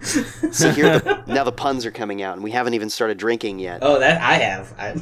So 0.52 0.70
here, 0.72 0.98
the, 0.98 1.22
now 1.26 1.44
the 1.44 1.52
puns 1.52 1.86
are 1.86 1.90
coming 1.90 2.22
out, 2.22 2.34
and 2.34 2.42
we 2.44 2.50
haven't 2.50 2.74
even 2.74 2.90
started 2.90 3.18
drinking 3.18 3.58
yet. 3.60 3.78
Oh, 3.82 3.98
that 4.00 4.20
I 4.20 4.34
have. 4.34 4.74
I, 4.78 4.94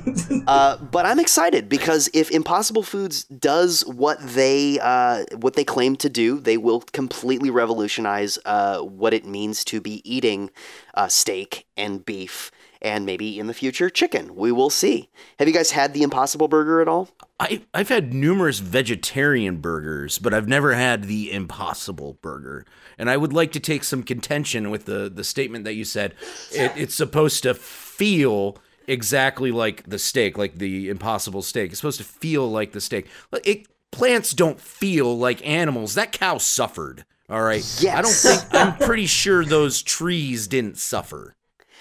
Uh, 0.47 0.77
but 0.79 1.05
I'm 1.07 1.19
excited 1.19 1.69
because 1.69 2.09
if 2.15 2.31
Impossible 2.31 2.83
Foods 2.83 3.25
does 3.25 3.85
what 3.87 4.19
they 4.21 4.79
uh, 4.81 5.25
what 5.37 5.55
they 5.55 5.65
claim 5.65 5.97
to 5.97 6.09
do, 6.09 6.39
they 6.41 6.57
will 6.57 6.81
completely 6.93 7.51
revolutionize 7.51 8.39
uh, 8.45 8.81
what 8.81 9.15
it 9.15 9.25
means 9.25 9.65
to 9.65 9.81
be 9.81 10.03
eating 10.11 10.51
uh, 10.95 11.09
steak 11.09 11.67
and 11.77 12.05
beef, 12.05 12.51
and 12.81 13.05
maybe 13.05 13.39
in 13.39 13.47
the 13.47 13.55
future 13.55 13.91
chicken. 13.91 14.35
We 14.37 14.53
will 14.53 14.71
see. 14.71 15.09
Have 15.39 15.49
you 15.49 15.55
guys 15.55 15.73
had 15.73 15.95
the 15.95 16.03
Impossible 16.03 16.49
Burger 16.49 16.81
at 16.81 16.89
all? 16.89 17.09
I, 17.41 17.63
I've 17.73 17.89
had 17.89 18.13
numerous 18.13 18.59
vegetarian 18.59 19.59
burgers, 19.59 20.19
but 20.19 20.35
I've 20.35 20.49
never 20.49 20.75
had 20.75 21.05
the 21.05 21.33
Impossible 21.33 22.19
Burger. 22.21 22.65
And 22.99 23.09
I 23.09 23.17
would 23.17 23.33
like 23.33 23.53
to 23.53 23.61
take 23.61 23.85
some 23.85 24.03
contention 24.03 24.71
with 24.71 24.87
the, 24.87 25.09
the 25.09 25.25
statement 25.25 25.65
that 25.65 25.75
you 25.75 25.85
said. 25.85 26.15
It, 26.53 26.73
it's 26.77 26.95
supposed 26.95 27.45
to 27.45 27.55
feel 27.55 28.59
exactly 28.89 29.53
like 29.53 29.89
the 29.89 29.99
steak, 29.99 30.37
like 30.37 30.57
the 30.59 30.89
Impossible 30.89 31.43
steak. 31.43 31.71
It's 31.71 31.81
supposed 31.81 31.99
to 31.99 32.05
feel 32.05 32.51
like 32.51 32.73
the 32.73 32.81
steak. 32.81 33.07
It, 33.45 33.67
plants 33.91 34.33
don't 34.33 34.61
feel 34.61 35.17
like 35.17 35.47
animals. 35.47 35.95
That 35.95 36.13
cow 36.13 36.39
suffered. 36.39 37.05
All 37.31 37.43
right. 37.43 37.65
Yes. 37.81 37.95
I 37.95 38.03
don't 38.03 38.41
think, 38.41 38.55
I'm 38.55 38.87
pretty 38.87 39.07
sure 39.07 39.45
those 39.45 39.83
trees 39.83 40.47
didn't 40.47 40.79
suffer. 40.79 41.37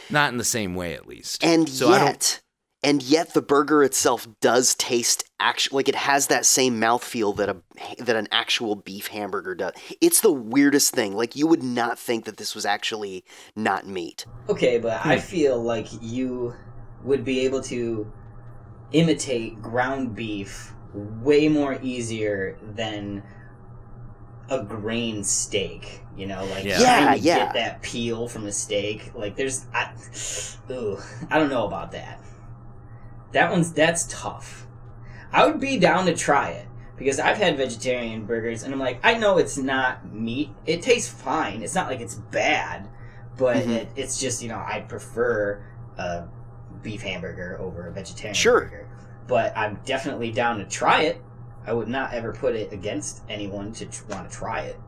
Not 0.10 0.32
in 0.32 0.38
the 0.38 0.44
same 0.44 0.76
way, 0.76 0.94
at 0.94 1.08
least. 1.08 1.44
And 1.44 1.68
so 1.68 1.90
yet, 1.92 2.42
and 2.84 3.02
yet 3.04 3.34
the 3.34 3.42
burger 3.42 3.84
itself 3.84 4.28
does 4.40 4.76
taste 4.76 5.24
actually 5.40 5.78
like 5.78 5.90
it 5.90 5.96
has 5.96 6.28
that 6.28 6.46
same 6.46 6.80
mouthfeel 6.80 7.36
that 7.38 7.50
a 7.50 7.58
that 8.04 8.16
an 8.16 8.28
actual 8.32 8.76
beef 8.76 9.08
hamburger 9.08 9.56
does. 9.56 9.74
It's 10.00 10.22
the 10.22 10.32
weirdest 10.32 10.94
thing. 10.94 11.16
Like 11.16 11.36
you 11.36 11.48
would 11.48 11.64
not 11.64 12.00
think 12.00 12.26
that 12.26 12.38
this 12.38 12.56
was 12.56 12.66
actually 12.66 13.26
not 13.56 13.88
meat. 13.88 14.26
okay, 14.48 14.80
but 14.80 15.06
I 15.06 15.16
hmm. 15.16 15.22
feel 15.22 15.62
like 15.62 15.88
you 16.02 16.54
would 17.04 17.26
be 17.26 17.42
able 17.42 17.62
to 17.64 18.12
imitate 18.94 19.62
ground 19.62 20.16
beef 20.16 20.74
way 20.98 21.48
more 21.48 21.78
easier 21.82 22.58
than 22.76 23.24
a 24.50 24.64
grain 24.64 25.24
steak. 25.24 26.02
You 26.16 26.26
know, 26.28 26.46
like 26.46 26.66
Yeah. 26.66 26.78
trying 26.78 27.04
Yeah, 27.04 27.14
to 27.14 27.20
yeah. 27.20 27.38
get 27.46 27.54
that 27.54 27.82
peel 27.82 28.28
from 28.28 28.46
a 28.48 28.52
steak. 28.52 29.12
Like 29.16 29.36
there's, 29.36 29.66
I, 29.74 29.92
ooh, 30.72 30.98
I 31.30 31.38
don't 31.38 31.50
know 31.50 31.66
about 31.68 31.92
that. 31.92 32.20
That 33.34 33.52
one's 33.52 33.72
that's 33.74 34.06
tough. 34.10 34.66
I 35.32 35.46
would 35.46 35.60
be 35.60 35.78
down 35.78 36.06
to 36.06 36.16
try 36.16 36.50
it 36.52 36.66
because 36.98 37.20
I've 37.20 37.38
had 37.38 37.58
vegetarian 37.58 38.26
burgers 38.26 38.64
and 38.64 38.74
I'm 38.74 38.80
like, 38.80 39.00
I 39.04 39.16
know 39.18 39.38
it's 39.38 39.58
not 39.58 40.12
meat. 40.12 40.50
It 40.66 40.82
tastes 40.82 41.12
fine. 41.12 41.62
It's 41.62 41.76
not 41.76 41.88
like 41.88 42.00
it's 42.00 42.16
bad, 42.16 42.88
but 43.38 43.58
Mhm. 43.58 43.68
it, 43.70 43.90
it's 43.96 44.20
just 44.20 44.42
you 44.42 44.48
know 44.50 44.58
I 44.66 44.80
prefer 44.88 45.62
a 45.98 46.24
beef 46.82 47.02
hamburger 47.02 47.58
over 47.60 47.88
a 47.88 47.92
vegetarian 47.92 48.34
Sure. 48.34 48.62
burger. 48.62 48.88
But 49.28 49.56
I'm 49.58 49.80
definitely 49.86 50.32
down 50.32 50.60
to 50.60 50.66
try 50.66 51.04
it. 51.04 51.22
I 51.66 51.74
would 51.74 51.90
not 51.90 52.14
ever 52.14 52.32
put 52.32 52.56
it 52.56 52.72
against 52.72 53.24
anyone 53.30 53.74
to 53.74 53.86
tr- 53.86 54.06
want 54.06 54.30
to 54.30 54.36
try 54.36 54.62
it. 54.62 54.80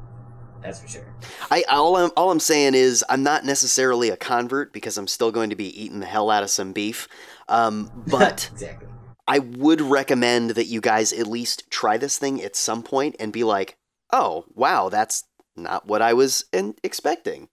That's 0.61 0.79
for 0.79 0.87
sure. 0.87 1.13
I 1.51 1.63
all 1.69 1.95
I'm 1.95 2.11
all 2.17 2.31
I'm 2.31 2.39
saying 2.39 2.73
is 2.73 3.03
I'm 3.09 3.23
not 3.23 3.45
necessarily 3.45 4.09
a 4.09 4.17
convert 4.17 4.73
because 4.73 4.97
I'm 4.97 5.07
still 5.07 5.31
going 5.31 5.49
to 5.49 5.55
be 5.55 5.81
eating 5.81 5.99
the 5.99 6.05
hell 6.05 6.29
out 6.29 6.43
of 6.43 6.49
some 6.49 6.73
beef. 6.73 7.07
Um, 7.47 7.91
but 8.07 8.49
exactly. 8.51 8.87
I 9.27 9.39
would 9.39 9.81
recommend 9.81 10.51
that 10.51 10.65
you 10.65 10.81
guys 10.81 11.13
at 11.13 11.27
least 11.27 11.69
try 11.69 11.97
this 11.97 12.17
thing 12.17 12.41
at 12.41 12.55
some 12.55 12.83
point 12.83 13.15
and 13.19 13.31
be 13.31 13.43
like, 13.43 13.77
"Oh, 14.11 14.45
wow, 14.53 14.89
that's 14.89 15.25
not 15.55 15.85
what 15.87 16.01
I 16.01 16.13
was 16.13 16.45
in- 16.51 16.75
expecting." 16.83 17.49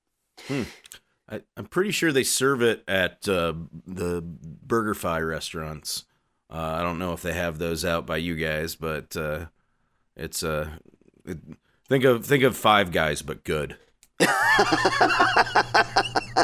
I, 1.29 1.43
I'm 1.57 1.67
pretty 1.67 1.91
sure 1.91 2.13
they 2.13 2.25
serve 2.25 2.63
it 2.63 2.85
at 2.89 3.29
uh, 3.29 3.55
the 3.87 4.23
BurgerFi 4.67 5.29
restaurants 5.29 6.05
Uh, 6.51 6.77
I 6.79 6.83
don't 6.83 6.99
know 6.99 7.13
if 7.13 7.23
they 7.23 7.33
have 7.33 7.59
those 7.59 7.85
out 7.85 8.07
by 8.07 8.19
you 8.19 8.37
guys, 8.37 8.77
but 8.77 9.17
uh, 9.17 9.47
it's 10.17 10.43
uh, 10.43 10.71
it, 11.25 11.39
think 11.89 12.05
of 12.05 12.25
think 12.25 12.45
of 12.45 12.57
Five 12.57 12.93
Guys, 12.93 13.23
but 13.23 13.45
good. 13.45 13.77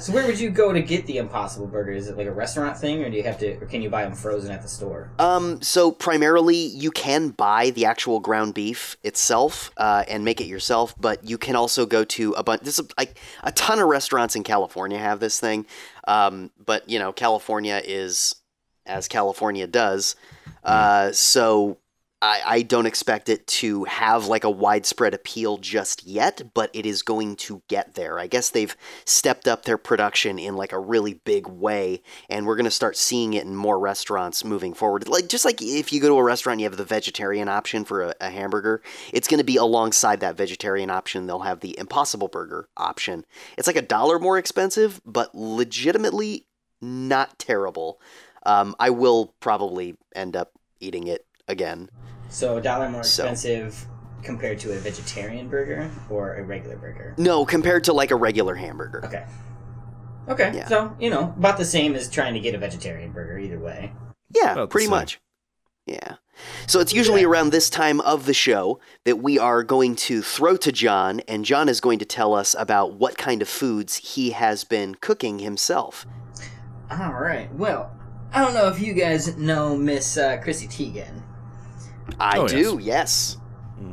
So 0.03 0.13
where 0.13 0.27
would 0.27 0.41
you 0.41 0.51
go 0.51 0.73
to 0.73 0.81
get 0.81 1.07
the 1.07 1.19
Impossible 1.19 1.67
Burger? 1.67 1.93
Is 1.93 2.09
it 2.09 2.17
like 2.17 2.27
a 2.27 2.33
restaurant 2.33 2.77
thing, 2.77 3.05
or 3.05 3.11
do 3.11 3.17
you 3.17 3.23
have 3.23 3.39
to, 3.39 3.53
or 3.59 3.67
can 3.67 3.83
you 3.83 3.89
buy 3.91 4.03
them 4.03 4.15
frozen 4.15 4.51
at 4.51 4.61
the 4.61 4.67
store? 4.67 5.13
Um, 5.21 5.63
so 5.63 5.93
primarily, 5.93 6.57
you 6.57 6.91
can 6.91 7.29
buy 7.29 7.71
the 7.71 7.85
actual 7.85 8.19
ground 8.19 8.55
beef 8.55 8.97
itself 9.05 9.71
uh, 9.77 10.05
and 10.09 10.25
make 10.25 10.41
it 10.41 10.47
yourself, 10.47 10.95
but 10.99 11.23
you 11.29 11.39
can 11.39 11.55
also 11.55 11.87
go 11.87 12.05
to 12.05 12.33
a 12.33 12.43
bunch. 12.43 12.63
This 12.63 12.79
is 12.79 12.89
like 12.99 13.17
a 13.45 13.53
ton 13.53 13.79
of 13.79 13.87
restaurants 13.87 14.35
in 14.35 14.43
California 14.43 14.99
have 14.99 15.21
this 15.21 15.39
thing, 15.39 15.67
um, 16.09 16.51
but 16.65 16.89
you 16.89 16.99
know, 16.99 17.13
California 17.13 17.81
is 17.85 18.35
as 18.87 19.09
California 19.09 19.67
does, 19.67 20.17
uh, 20.65 21.13
so. 21.13 21.79
I, 22.25 22.41
I 22.47 22.63
don't 22.63 22.87
expect 22.87 23.29
it 23.29 23.45
to 23.49 23.83
have 23.83 24.29
like 24.29 24.45
a 24.45 24.51
widespread 24.51 25.13
appeal 25.13 25.57
just 25.59 26.07
yet, 26.07 26.55
but 26.55 26.71
it 26.73 26.87
is 26.87 27.03
going 27.03 27.35
to 27.37 27.63
get 27.67 27.95
there. 27.95 28.17
I 28.17 28.29
guess 28.29 28.49
they've 28.49 28.77
stepped 29.05 29.49
up 29.49 29.65
their 29.65 29.77
production 29.77 30.39
in 30.39 30.55
like 30.55 30.71
a 30.71 30.79
really 30.79 31.15
big 31.15 31.49
way, 31.49 32.01
and 32.31 32.47
we're 32.47 32.55
going 32.55 32.65
to 32.65 32.71
start 32.71 32.97
seeing 32.97 33.35
it 33.35 33.45
in 33.45 33.57
more 33.57 33.77
restaurants 33.77 34.45
moving 34.45 34.73
forward. 34.73 35.09
Like 35.09 35.29
just 35.29 35.45
like 35.45 35.61
if 35.61 35.93
you 35.93 36.01
go 36.01 36.07
to 36.07 36.15
a 36.15 36.23
restaurant, 36.23 36.61
you 36.61 36.67
have 36.67 36.77
the 36.77 36.85
vegetarian 36.85 37.49
option 37.49 37.85
for 37.85 38.03
a, 38.05 38.15
a 38.21 38.31
hamburger. 38.31 38.83
It's 39.13 39.27
going 39.27 39.39
to 39.39 39.45
be 39.45 39.57
alongside 39.57 40.21
that 40.21 40.37
vegetarian 40.37 40.91
option. 40.91 41.27
They'll 41.27 41.41
have 41.41 41.59
the 41.59 41.77
Impossible 41.77 42.29
Burger 42.29 42.69
option. 42.77 43.27
It's 43.59 43.67
like 43.67 43.75
a 43.75 43.83
dollar 43.83 44.21
more 44.21 44.39
expensive, 44.39 45.01
but 45.05 45.35
legitimately 45.35 46.47
not 46.81 47.37
terrible. 47.41 48.01
Um, 48.45 48.75
I 48.81 48.91
will 48.91 49.35
probably 49.41 49.97
end 50.15 50.37
up 50.37 50.53
eating 50.81 51.07
it 51.07 51.25
again. 51.49 51.89
So 52.29 52.57
a 52.57 52.61
dollar 52.61 52.89
more 52.89 53.05
So- 53.05 53.23
expensive 53.25 53.87
compared 54.23 54.59
to 54.61 54.73
a 54.73 54.77
vegetarian 54.77 55.49
burger 55.49 55.91
or 56.09 56.37
a 56.37 56.43
regular 56.45 56.77
burger. 56.77 57.15
No, 57.19 57.45
compared 57.45 57.85
to 57.85 57.93
like 57.93 58.11
a 58.11 58.17
regular 58.17 58.55
hamburger. 58.55 59.05
Okay. 59.05 59.25
Okay. 60.29 60.53
Yeah. 60.55 60.69
So 60.69 60.97
you 61.01 61.11
know 61.11 61.35
about 61.37 61.59
the 61.59 61.65
same 61.65 61.95
as 61.95 62.09
trying 62.09 62.35
to 62.35 62.41
get 62.41 62.55
a 62.55 62.59
vegetarian 62.59 63.11
burger. 63.13 63.39
Either 63.39 63.59
way. 63.59 63.93
Yeah, 64.31 64.53
About 64.53 64.61
the 64.63 64.67
pretty 64.69 64.87
same. 64.87 64.91
much. 64.93 65.21
Yeah. 65.87 66.15
So 66.67 66.79
it's 66.81 66.93
usually 66.95 67.25
around 67.25 67.51
this 67.51 67.69
time 67.69 68.01
of 68.01 68.25
the 68.27 68.33
show 68.33 68.79
that 69.05 69.17
we 69.17 69.39
are 69.39 69.63
going 69.65 69.97
to 69.97 70.23
throw 70.23 70.57
to 70.57 70.73
Jon, 70.73 71.21
and 71.29 71.45
Jon 71.45 71.69
is 71.69 71.81
going 71.81 71.99
to 71.99 72.05
tell 72.05 72.33
us 72.35 72.55
about 72.59 72.95
what 72.95 73.19
kind 73.19 73.43
of 73.43 73.49
foods 73.49 73.97
he 73.97 74.31
has 74.31 74.65
been 74.65 74.95
cooking 74.95 75.41
himself. 75.41 76.07
All 76.91 77.13
right. 77.15 77.53
Well, 77.55 77.91
I 78.33 78.41
don't 78.41 78.55
know 78.55 78.69
if 78.69 78.81
you 78.81 78.95
guys 78.95 79.37
know 79.37 79.77
Miss 79.77 80.17
uh, 80.17 80.39
Chrissy 80.39 80.67
Teigen, 80.67 81.23
I 82.19 82.39
Oh, 82.39 82.49
do, 82.49 82.79
yes. 82.81 83.37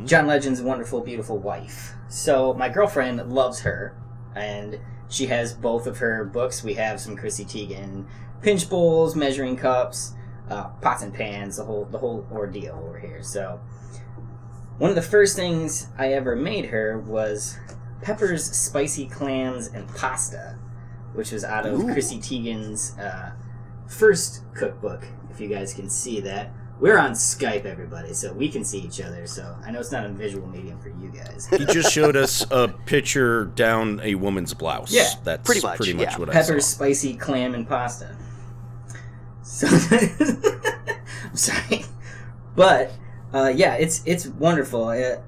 John 0.06 0.28
Legend's 0.28 0.62
wonderful, 0.62 1.02
beautiful 1.02 1.38
wife. 1.38 1.94
So 2.08 2.54
my 2.54 2.70
girlfriend 2.70 3.32
loves 3.32 3.60
her, 3.62 3.96
and 4.36 4.80
she 5.10 5.26
has 5.28 5.54
both 5.54 5.88
of 5.88 5.98
her 5.98 6.24
books. 6.26 6.64
We 6.64 6.76
have 6.76 7.00
some 7.02 7.16
Chrissy 7.18 7.44
Teigen 7.46 8.06
pinch 8.42 8.70
bowls, 8.70 9.16
measuring 9.16 9.58
cups, 9.58 10.14
uh, 10.50 10.70
pots 10.82 11.04
and 11.04 11.14
pans, 11.14 11.58
the 11.58 11.66
whole 11.66 11.86
the 11.86 11.98
whole 11.98 12.26
ordeal 12.32 12.82
over 12.88 13.00
here. 13.00 13.22
So 13.22 13.60
one 14.78 14.90
of 14.90 14.96
the 14.96 15.02
first 15.02 15.36
things 15.36 15.88
I 15.98 16.14
ever 16.14 16.36
made 16.36 16.68
her 16.68 17.00
was 17.00 17.58
Pepper's 18.02 18.46
spicy 18.46 19.08
clams 19.08 19.68
and 19.68 19.88
pasta, 19.96 20.58
which 21.14 21.32
was 21.32 21.44
out 21.44 21.66
of 21.66 21.80
Ooh. 21.82 21.92
Chrissy 21.94 22.20
Teigen's 22.20 22.98
uh, 22.98 23.32
first 23.90 24.44
cookbook. 24.54 25.06
If 25.30 25.40
you 25.40 25.48
guys 25.48 25.74
can 25.74 25.90
see 25.90 26.22
that. 26.22 26.52
We're 26.80 26.98
on 26.98 27.12
Skype, 27.12 27.66
everybody, 27.66 28.14
so 28.14 28.32
we 28.32 28.48
can 28.48 28.64
see 28.64 28.80
each 28.80 29.02
other. 29.02 29.28
So 29.28 29.54
I 29.66 29.72
know 29.72 29.82
it's 29.82 29.92
not 29.92 30.06
a 30.06 30.10
visual 30.10 30.48
medium 30.48 30.80
for 30.80 30.88
you 30.88 31.12
guys. 31.12 31.46
He 31.48 31.66
just 31.66 31.92
showed 31.92 32.16
us 32.16 32.46
a 32.52 32.70
picture 32.70 33.46
down 33.46 34.00
a 34.02 34.16
woman's 34.16 34.54
blouse. 34.54 34.90
Yeah, 34.94 35.10
that's 35.26 35.46
pretty 35.46 35.62
much, 35.62 35.86
yeah. 35.86 36.18
what 36.18 36.30
I 36.30 36.32
Pepper's 36.32 36.66
saw. 36.66 36.76
spicy 36.78 37.16
clam 37.16 37.54
and 37.54 37.68
pasta. 37.68 38.16
So 39.44 39.68
I'm 41.28 41.36
sorry, 41.36 41.84
but 42.56 42.94
uh, 43.34 43.52
yeah, 43.54 43.74
it's 43.74 44.02
it's 44.06 44.28
wonderful. 44.28 44.90
It, 44.92 45.22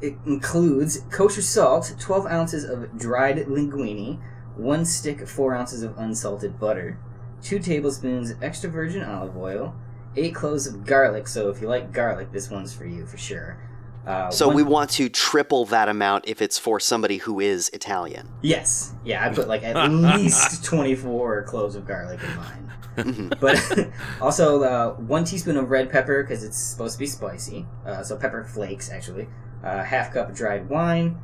it 0.00 0.14
includes 0.24 1.00
kosher 1.10 1.42
salt, 1.42 1.96
twelve 1.98 2.26
ounces 2.26 2.62
of 2.62 2.96
dried 2.96 3.38
linguine, 3.46 4.20
one 4.56 4.84
stick, 4.84 5.26
four 5.26 5.52
ounces 5.54 5.82
of 5.82 5.98
unsalted 5.98 6.60
butter, 6.60 6.98
two 7.42 7.58
tablespoons 7.58 8.34
extra 8.40 8.70
virgin 8.70 9.02
olive 9.04 9.36
oil, 9.36 9.74
eight 10.16 10.34
cloves 10.34 10.66
of 10.66 10.84
garlic. 10.86 11.26
So 11.28 11.50
if 11.50 11.60
you 11.60 11.68
like 11.68 11.92
garlic, 11.92 12.32
this 12.32 12.50
one's 12.50 12.72
for 12.72 12.84
you 12.86 13.04
for 13.06 13.18
sure. 13.18 13.58
Uh, 14.06 14.30
So 14.30 14.46
one- 14.48 14.56
we 14.56 14.62
want 14.62 14.90
to 14.90 15.08
triple 15.08 15.64
that 15.66 15.88
amount 15.88 16.24
if 16.26 16.42
it's 16.42 16.58
for 16.58 16.80
somebody 16.80 17.18
who 17.18 17.40
is 17.40 17.68
Italian. 17.72 18.28
Yes. 18.42 18.94
Yeah, 19.04 19.24
I 19.24 19.32
put 19.32 19.48
like 19.48 19.62
at 19.62 19.76
least 19.90 20.64
24 20.64 21.42
cloves 21.44 21.74
of 21.76 21.86
garlic 21.86 22.20
in 22.22 22.36
mine. 22.36 22.68
but 23.40 23.88
also 24.20 24.62
uh, 24.62 24.94
one 24.94 25.24
teaspoon 25.24 25.56
of 25.56 25.70
red 25.70 25.88
pepper 25.90 26.22
because 26.22 26.44
it's 26.44 26.58
supposed 26.58 26.94
to 26.94 26.98
be 26.98 27.06
spicy. 27.06 27.66
Uh, 27.86 28.02
so 28.02 28.16
pepper 28.16 28.42
flakes, 28.44 28.90
actually. 28.90 29.28
Uh, 29.64 29.82
half 29.84 30.12
cup 30.12 30.34
dried 30.34 30.68
wine, 30.68 31.18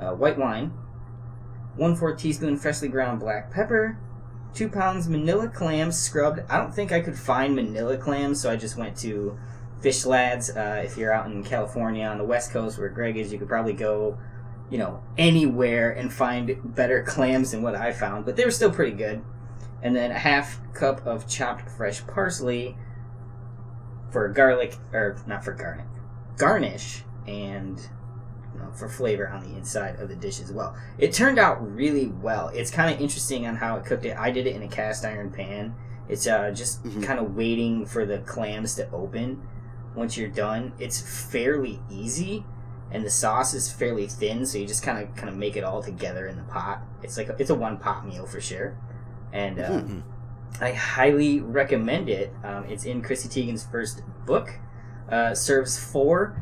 uh, 0.00 0.10
white 0.10 0.36
wine. 0.36 0.72
One 1.76 1.94
fourth 1.96 2.18
teaspoon 2.18 2.56
freshly 2.56 2.88
ground 2.88 3.20
black 3.20 3.50
pepper. 3.52 3.96
Two 4.54 4.68
pounds 4.68 5.08
manila 5.08 5.48
clams 5.48 5.98
scrubbed. 5.98 6.40
I 6.48 6.58
don't 6.58 6.74
think 6.74 6.92
I 6.92 7.00
could 7.00 7.18
find 7.18 7.54
manila 7.54 7.96
clams, 7.96 8.40
so 8.40 8.50
I 8.50 8.56
just 8.56 8.76
went 8.76 8.96
to 8.98 9.38
Fish 9.80 10.06
Lads. 10.06 10.50
Uh, 10.50 10.82
if 10.84 10.96
you're 10.96 11.12
out 11.12 11.26
in 11.26 11.42
California 11.42 12.06
on 12.06 12.18
the 12.18 12.24
west 12.24 12.52
coast 12.52 12.78
where 12.78 12.88
Greg 12.88 13.16
is, 13.16 13.32
you 13.32 13.38
could 13.38 13.48
probably 13.48 13.72
go 13.72 14.18
you 14.70 14.78
know, 14.78 15.02
anywhere 15.18 15.90
and 15.92 16.12
find 16.12 16.74
better 16.74 17.02
clams 17.02 17.50
than 17.50 17.62
what 17.62 17.74
I 17.74 17.92
found, 17.92 18.24
but 18.24 18.36
they 18.36 18.44
were 18.44 18.50
still 18.50 18.70
pretty 18.70 18.96
good. 18.96 19.22
And 19.82 19.94
then 19.94 20.10
a 20.10 20.18
half 20.18 20.58
cup 20.72 21.06
of 21.06 21.28
chopped 21.28 21.68
fresh 21.70 22.04
parsley 22.06 22.76
for 24.10 24.28
garlic, 24.28 24.76
or 24.92 25.16
not 25.26 25.44
for 25.44 25.52
garlic, 25.52 25.86
garnish, 26.38 27.02
and 27.26 27.80
you 28.54 28.60
know, 28.60 28.70
for 28.72 28.88
flavor 28.88 29.28
on 29.28 29.42
the 29.42 29.56
inside 29.56 29.98
of 30.00 30.08
the 30.08 30.16
dish 30.16 30.40
as 30.40 30.52
well. 30.52 30.76
It 30.98 31.12
turned 31.12 31.38
out 31.38 31.60
really 31.74 32.06
well. 32.06 32.48
It's 32.48 32.70
kind 32.70 32.94
of 32.94 33.00
interesting 33.00 33.46
on 33.46 33.56
how 33.56 33.76
it 33.76 33.84
cooked 33.84 34.04
it. 34.04 34.16
I 34.16 34.30
did 34.30 34.46
it 34.46 34.56
in 34.56 34.62
a 34.62 34.68
cast 34.68 35.04
iron 35.04 35.30
pan. 35.30 35.74
It's 36.08 36.26
uh, 36.26 36.50
just 36.50 36.82
kind 37.02 37.18
of 37.18 37.34
waiting 37.34 37.86
for 37.86 38.04
the 38.04 38.18
clams 38.18 38.74
to 38.76 38.90
open. 38.90 39.42
Once 39.94 40.16
you're 40.16 40.28
done, 40.28 40.72
it's 40.78 41.00
fairly 41.30 41.80
easy 41.90 42.44
and 42.94 43.04
the 43.04 43.10
sauce 43.10 43.54
is 43.54 43.70
fairly 43.70 44.06
thin, 44.06 44.46
so 44.46 44.56
you 44.56 44.66
just 44.66 44.82
kind 44.82 45.02
of 45.02 45.14
kind 45.16 45.28
of 45.28 45.36
make 45.36 45.56
it 45.56 45.64
all 45.64 45.82
together 45.82 46.28
in 46.28 46.36
the 46.36 46.44
pot. 46.44 46.80
It's 47.02 47.16
like 47.16 47.28
a, 47.28 47.36
it's 47.38 47.50
a 47.50 47.54
one 47.54 47.76
pot 47.76 48.06
meal 48.06 48.24
for 48.24 48.40
sure, 48.40 48.78
and 49.32 49.58
uh, 49.58 49.82
I 50.60 50.72
highly 50.72 51.40
recommend 51.40 52.08
it. 52.08 52.32
Um, 52.44 52.64
it's 52.66 52.84
in 52.84 53.02
Chrissy 53.02 53.28
Teigen's 53.28 53.64
first 53.64 54.02
book. 54.24 54.60
Uh, 55.10 55.34
serves 55.34 55.78
four. 55.78 56.40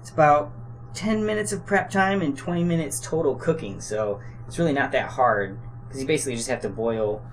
It's 0.00 0.10
about 0.10 0.52
ten 0.94 1.24
minutes 1.24 1.52
of 1.52 1.64
prep 1.66 1.90
time 1.90 2.22
and 2.22 2.36
twenty 2.36 2.64
minutes 2.64 3.00
total 3.00 3.34
cooking, 3.36 3.80
so 3.80 4.20
it's 4.46 4.58
really 4.58 4.72
not 4.72 4.92
that 4.92 5.10
hard 5.10 5.58
because 5.86 6.00
you 6.00 6.06
basically 6.06 6.36
just 6.36 6.48
have 6.48 6.60
to 6.62 6.68
boil 6.68 7.24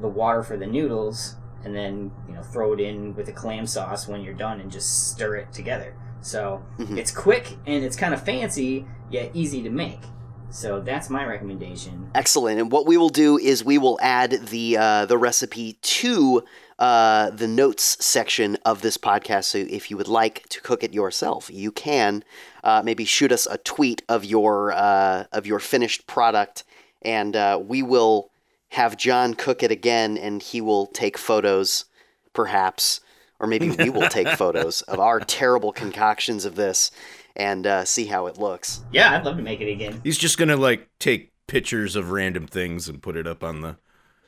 the 0.00 0.08
water 0.08 0.42
for 0.42 0.56
the 0.56 0.66
noodles 0.66 1.36
and 1.64 1.74
then 1.74 2.10
you 2.28 2.34
know 2.34 2.42
throw 2.42 2.72
it 2.72 2.80
in 2.80 3.14
with 3.14 3.26
the 3.26 3.32
clam 3.32 3.66
sauce 3.66 4.06
when 4.06 4.20
you're 4.22 4.34
done 4.34 4.60
and 4.60 4.70
just 4.70 5.10
stir 5.10 5.36
it 5.36 5.52
together. 5.52 5.96
So 6.20 6.64
it's 6.78 7.10
quick 7.10 7.58
and 7.66 7.84
it's 7.84 7.96
kind 7.96 8.14
of 8.14 8.22
fancy 8.24 8.86
yet 9.10 9.30
easy 9.34 9.62
to 9.62 9.70
make. 9.70 10.00
So 10.48 10.80
that's 10.80 11.10
my 11.10 11.24
recommendation. 11.24 12.10
Excellent. 12.14 12.60
And 12.60 12.70
what 12.70 12.86
we 12.86 12.96
will 12.96 13.08
do 13.08 13.36
is 13.38 13.64
we 13.64 13.76
will 13.76 13.98
add 14.00 14.30
the 14.46 14.76
uh, 14.76 15.06
the 15.06 15.18
recipe 15.18 15.78
to 15.82 16.44
uh, 16.78 17.30
the 17.30 17.48
notes 17.48 18.04
section 18.04 18.56
of 18.64 18.80
this 18.80 18.96
podcast. 18.96 19.44
So 19.44 19.58
if 19.58 19.90
you 19.90 19.96
would 19.96 20.08
like 20.08 20.48
to 20.50 20.60
cook 20.60 20.82
it 20.82 20.94
yourself, 20.94 21.50
you 21.52 21.72
can 21.72 22.24
uh, 22.64 22.82
maybe 22.84 23.04
shoot 23.04 23.30
us 23.30 23.46
a 23.46 23.58
tweet 23.58 24.02
of 24.08 24.24
your 24.24 24.72
uh, 24.72 25.24
of 25.32 25.46
your 25.46 25.60
finished 25.60 26.06
product, 26.06 26.64
and 27.02 27.36
uh, 27.36 27.60
we 27.62 27.82
will 27.82 28.30
have 28.70 28.96
Jon 28.96 29.34
cook 29.34 29.62
it 29.62 29.70
again, 29.70 30.16
and 30.18 30.42
he 30.42 30.60
will 30.60 30.86
take 30.86 31.16
photos, 31.16 31.84
perhaps, 32.32 33.00
or 33.38 33.46
maybe 33.46 33.70
we 33.70 33.90
will 33.90 34.08
take 34.08 34.28
photos 34.36 34.80
of 34.82 34.98
our 34.98 35.20
terrible 35.20 35.72
concoctions 35.72 36.44
of 36.44 36.56
this 36.56 36.90
and 37.36 37.66
uh, 37.66 37.84
see 37.84 38.06
how 38.06 38.26
it 38.26 38.38
looks. 38.38 38.82
Yeah, 38.92 39.14
I'd 39.14 39.24
love 39.24 39.36
to 39.36 39.42
make 39.42 39.60
it 39.60 39.70
again. 39.70 40.00
He's 40.02 40.18
just 40.18 40.38
gonna 40.38 40.56
like 40.56 40.88
take 40.98 41.32
pictures 41.46 41.96
of 41.96 42.10
random 42.10 42.46
things 42.46 42.88
and 42.88 43.02
put 43.02 43.16
it 43.16 43.26
up 43.26 43.44
on 43.44 43.60
the 43.60 43.76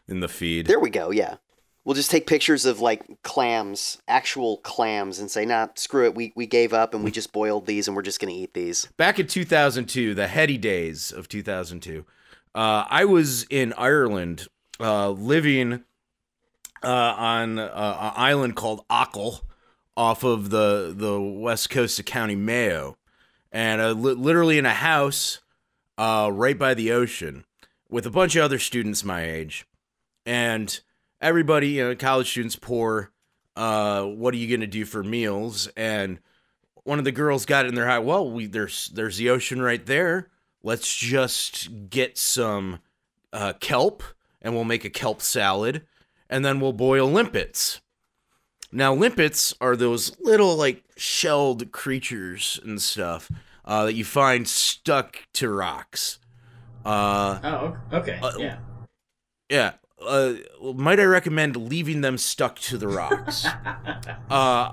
in 0.07 0.21
the 0.21 0.29
feed. 0.29 0.67
There 0.67 0.79
we 0.79 0.91
go. 0.91 1.11
Yeah. 1.11 1.37
We'll 1.87 1.95
just 1.95 2.11
take 2.11 2.27
pictures 2.27 2.67
of 2.67 2.81
like 2.81 3.23
clams, 3.23 4.03
actual 4.09 4.57
clams, 4.59 5.21
and 5.21 5.31
say, 5.31 5.45
nah, 5.45 5.69
screw 5.77 6.05
it. 6.05 6.17
We, 6.17 6.33
we 6.35 6.45
gave 6.45 6.73
up 6.73 6.95
and 6.95 7.05
we 7.05 7.13
just 7.13 7.33
boiled 7.33 7.67
these 7.67 7.87
and 7.87 7.97
we're 7.97 8.03
just 8.03 8.19
going 8.19 8.35
to 8.35 8.39
eat 8.39 8.55
these. 8.55 8.89
Back 8.97 9.21
in 9.21 9.29
2002, 9.29 10.13
the 10.13 10.27
heady 10.27 10.59
days 10.59 11.13
of 11.13 11.29
2002, 11.29 12.05
uh, 12.57 12.85
I 12.91 13.05
was 13.05 13.45
in 13.45 13.73
Ireland 13.75 14.49
uh, 14.81 15.11
living 15.11 15.85
uh, 16.83 16.89
on 16.89 17.61
an 17.61 17.71
island 17.73 18.57
called 18.57 18.85
Achill. 18.91 19.45
off 19.97 20.25
of 20.25 20.51
the 20.51 20.93
the 20.95 21.21
west 21.21 21.71
coast 21.71 22.01
of 22.01 22.05
County 22.05 22.35
Mayo, 22.35 22.97
and 23.53 24.03
li- 24.03 24.13
literally 24.13 24.59
in 24.59 24.67
a 24.67 24.75
house 24.75 25.39
uh, 25.97 26.31
right 26.33 26.59
by 26.59 26.75
the 26.75 26.91
ocean 26.91 27.45
with 27.89 28.07
a 28.07 28.11
bunch 28.11 28.35
of 28.35 28.43
other 28.43 28.59
students 28.59 29.05
my 29.05 29.23
age, 29.23 29.67
and 30.27 30.81
everybody, 31.27 31.71
you 31.71 31.85
know, 31.85 31.97
college 31.97 32.31
students, 32.31 32.55
poor. 32.57 33.11
Uh, 33.57 34.05
what 34.05 34.33
are 34.33 34.37
you 34.37 34.55
gonna 34.55 34.67
do 34.67 34.85
for 34.85 35.03
meals? 35.03 35.69
And 35.77 36.21
one 36.85 36.99
of 37.01 37.05
the 37.05 37.13
girls 37.13 37.45
got 37.45 37.67
in 37.67 37.75
their 37.75 37.87
head. 37.89 38.05
Well, 38.05 38.31
we 38.31 38.47
there's 38.47 38.89
there's 38.95 39.17
the 39.17 39.31
ocean 39.31 39.61
right 39.61 39.85
there. 39.85 40.29
Let's 40.63 40.95
just 40.95 41.91
get 41.91 42.17
some 42.17 42.79
uh, 43.33 43.55
kelp, 43.61 44.03
and 44.41 44.55
we'll 44.55 44.65
make 44.65 44.85
a 44.85 44.91
kelp 44.91 45.21
salad, 45.21 45.83
and 46.31 46.45
then 46.45 46.61
we'll 46.61 46.73
boil 46.73 47.11
limpets. 47.11 47.81
Now, 48.71 48.95
limpets 48.95 49.55
are 49.61 49.75
those 49.77 50.19
little 50.21 50.57
like 50.57 50.85
shelled 50.97 51.73
creatures 51.73 52.61
and 52.65 52.81
stuff 52.81 53.31
uh, 53.65 53.87
that 53.87 53.95
you 53.95 54.05
find 54.05 54.47
stuck 54.47 55.19
to 55.35 55.51
rocks. 55.51 56.19
Uh, 56.85 57.41
Oh, 57.43 57.77
okay. 57.93 58.19
Uh, 58.23 58.33
yeah. 58.39 58.59
yeah. 59.49 59.73
Uh, 60.01 60.35
might 60.75 61.01
I 61.01 61.05
recommend 61.05 61.57
leaving 61.57 62.03
them 62.03 62.19
stuck 62.19 62.59
to 62.61 62.77
the 62.77 62.89
rocks? 62.89 63.47
uh, 64.31 64.73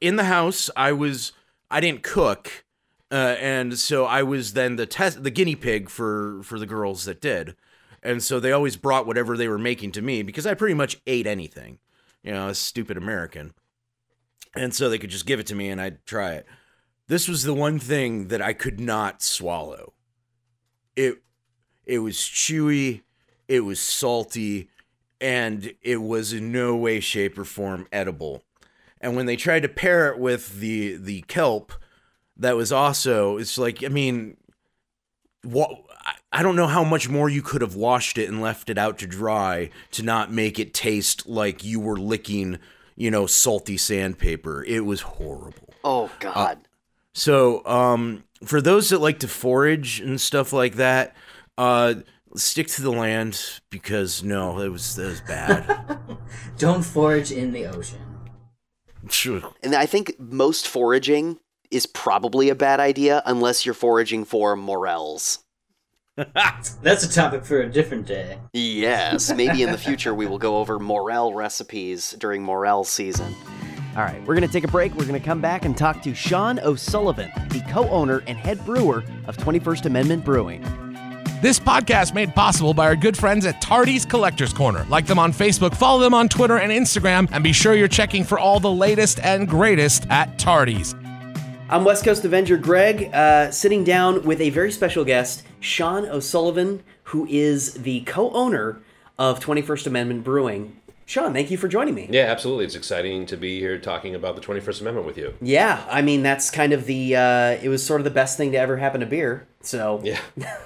in 0.00 0.16
the 0.16 0.24
house, 0.24 0.68
I 0.76 0.92
was 0.92 1.32
I 1.70 1.80
didn't 1.80 2.02
cook, 2.02 2.64
uh, 3.10 3.36
and 3.40 3.78
so 3.78 4.04
I 4.04 4.22
was 4.22 4.52
then 4.52 4.76
the 4.76 4.86
test 4.86 5.22
the 5.22 5.30
guinea 5.30 5.56
pig 5.56 5.88
for 5.88 6.42
for 6.42 6.58
the 6.58 6.66
girls 6.66 7.04
that 7.06 7.20
did, 7.20 7.56
and 8.02 8.22
so 8.22 8.38
they 8.38 8.52
always 8.52 8.76
brought 8.76 9.06
whatever 9.06 9.36
they 9.36 9.48
were 9.48 9.58
making 9.58 9.92
to 9.92 10.02
me 10.02 10.22
because 10.22 10.46
I 10.46 10.54
pretty 10.54 10.74
much 10.74 11.00
ate 11.06 11.26
anything, 11.26 11.78
you 12.22 12.32
know, 12.32 12.48
a 12.48 12.54
stupid 12.54 12.96
American, 12.98 13.54
and 14.54 14.74
so 14.74 14.90
they 14.90 14.98
could 14.98 15.10
just 15.10 15.26
give 15.26 15.40
it 15.40 15.46
to 15.46 15.54
me 15.54 15.70
and 15.70 15.80
I'd 15.80 16.04
try 16.04 16.32
it. 16.32 16.46
This 17.08 17.28
was 17.28 17.42
the 17.42 17.54
one 17.54 17.78
thing 17.78 18.28
that 18.28 18.42
I 18.42 18.52
could 18.52 18.80
not 18.80 19.22
swallow. 19.22 19.94
It 20.94 21.22
it 21.86 22.00
was 22.00 22.16
chewy, 22.16 23.02
it 23.48 23.60
was 23.60 23.80
salty, 23.80 24.68
and 25.20 25.74
it 25.82 26.02
was 26.02 26.32
in 26.32 26.52
no 26.52 26.76
way, 26.76 27.00
shape, 27.00 27.38
or 27.38 27.44
form 27.44 27.86
edible. 27.92 28.42
And 29.00 29.16
when 29.16 29.26
they 29.26 29.36
tried 29.36 29.62
to 29.62 29.68
pair 29.68 30.12
it 30.12 30.18
with 30.18 30.60
the 30.60 30.96
the 30.96 31.22
kelp, 31.22 31.72
that 32.36 32.56
was 32.56 32.72
also 32.72 33.36
it's 33.36 33.58
like 33.58 33.84
I 33.84 33.88
mean, 33.88 34.36
what 35.42 35.70
I 36.32 36.42
don't 36.42 36.56
know 36.56 36.66
how 36.66 36.84
much 36.84 37.08
more 37.08 37.28
you 37.28 37.42
could 37.42 37.60
have 37.60 37.74
washed 37.74 38.16
it 38.16 38.28
and 38.28 38.40
left 38.40 38.70
it 38.70 38.78
out 38.78 38.98
to 38.98 39.06
dry 39.06 39.70
to 39.92 40.02
not 40.02 40.32
make 40.32 40.58
it 40.58 40.72
taste 40.72 41.28
like 41.28 41.64
you 41.64 41.80
were 41.80 41.96
licking, 41.96 42.58
you 42.96 43.10
know, 43.10 43.26
salty 43.26 43.76
sandpaper. 43.76 44.64
It 44.64 44.86
was 44.86 45.02
horrible. 45.02 45.74
Oh 45.84 46.10
God. 46.20 46.58
So, 47.12 47.64
um, 47.66 48.24
for 48.44 48.62
those 48.62 48.88
that 48.88 49.00
like 49.00 49.18
to 49.20 49.28
forage 49.28 50.00
and 50.00 50.20
stuff 50.20 50.52
like 50.52 50.76
that, 50.76 51.14
uh, 51.58 51.94
stick 52.36 52.66
to 52.68 52.82
the 52.82 52.90
land 52.90 53.60
because 53.70 54.22
no, 54.22 54.60
it 54.60 54.68
was 54.68 54.96
that 54.96 55.06
was 55.06 55.20
bad. 55.22 55.98
Don't 56.58 56.84
forage 56.84 57.32
in 57.32 57.52
the 57.52 57.66
ocean. 57.66 58.00
Sure. 59.10 59.42
and 59.64 59.74
I 59.74 59.86
think 59.86 60.14
most 60.20 60.68
foraging 60.68 61.40
is 61.72 61.86
probably 61.86 62.50
a 62.50 62.54
bad 62.54 62.78
idea 62.78 63.20
unless 63.26 63.66
you're 63.66 63.74
foraging 63.74 64.24
for 64.24 64.54
morels. 64.54 65.40
That's 66.16 67.04
a 67.04 67.10
topic 67.12 67.44
for 67.44 67.62
a 67.62 67.68
different 67.68 68.06
day. 68.06 68.38
Yes, 68.52 69.32
maybe 69.34 69.62
in 69.62 69.72
the 69.72 69.78
future 69.88 70.14
we 70.14 70.26
will 70.26 70.38
go 70.38 70.58
over 70.58 70.78
morel 70.78 71.34
recipes 71.34 72.14
during 72.18 72.42
morel 72.42 72.84
season. 72.84 73.34
All 73.96 74.02
right, 74.02 74.20
we're 74.20 74.34
going 74.34 74.46
to 74.46 74.52
take 74.52 74.64
a 74.64 74.68
break. 74.68 74.94
We're 74.94 75.06
going 75.06 75.20
to 75.20 75.26
come 75.26 75.40
back 75.40 75.64
and 75.64 75.76
talk 75.76 76.00
to 76.02 76.14
Shaun 76.14 76.58
O'Sullivan, 76.60 77.30
the 77.48 77.62
co 77.68 77.88
owner 77.90 78.22
and 78.26 78.38
head 78.38 78.64
brewer 78.64 79.04
of 79.26 79.36
21st 79.36 79.86
Amendment 79.86 80.24
Brewing. 80.24 80.62
This 81.42 81.58
podcast 81.58 82.14
made 82.14 82.36
possible 82.36 82.72
by 82.72 82.86
our 82.86 82.94
good 82.94 83.16
friends 83.16 83.46
at 83.46 83.60
Tardy's 83.60 84.04
Collectors 84.04 84.52
Corner. 84.52 84.86
Like 84.88 85.06
them 85.06 85.18
on 85.18 85.32
Facebook, 85.32 85.74
follow 85.74 85.98
them 85.98 86.14
on 86.14 86.28
Twitter 86.28 86.58
and 86.58 86.70
Instagram, 86.70 87.28
and 87.32 87.42
be 87.42 87.52
sure 87.52 87.74
you're 87.74 87.88
checking 87.88 88.22
for 88.22 88.38
all 88.38 88.60
the 88.60 88.70
latest 88.70 89.18
and 89.18 89.48
greatest 89.48 90.06
at 90.08 90.38
Tardy's. 90.38 90.94
I'm 91.68 91.82
West 91.82 92.04
Coast 92.04 92.24
Avenger 92.24 92.56
Greg, 92.56 93.12
uh, 93.12 93.50
sitting 93.50 93.82
down 93.82 94.22
with 94.22 94.40
a 94.40 94.50
very 94.50 94.70
special 94.70 95.04
guest, 95.04 95.42
Shaun 95.58 96.06
O'Sullivan, 96.06 96.84
who 97.02 97.26
is 97.28 97.74
the 97.74 98.02
co 98.02 98.30
owner 98.30 98.80
of 99.18 99.40
21st 99.40 99.88
Amendment 99.88 100.22
Brewing. 100.22 100.76
Shaun, 101.04 101.32
thank 101.34 101.50
you 101.50 101.58
for 101.58 101.68
joining 101.68 101.94
me. 101.94 102.08
Yeah, 102.10 102.22
absolutely. 102.26 102.64
It's 102.64 102.74
exciting 102.74 103.26
to 103.26 103.36
be 103.36 103.58
here 103.58 103.78
talking 103.78 104.14
about 104.14 104.34
the 104.36 104.40
21st 104.40 104.80
Amendment 104.82 105.06
with 105.06 105.18
you. 105.18 105.34
Yeah, 105.42 105.84
I 105.90 106.00
mean, 106.00 106.22
that's 106.22 106.50
kind 106.50 106.72
of 106.72 106.86
the, 106.86 107.16
uh, 107.16 107.58
it 107.62 107.68
was 107.68 107.84
sort 107.84 108.00
of 108.00 108.04
the 108.04 108.10
best 108.10 108.36
thing 108.36 108.52
to 108.52 108.58
ever 108.58 108.76
happen 108.76 109.00
to 109.00 109.06
beer. 109.06 109.46
So, 109.62 110.00
Yeah. 110.04 110.18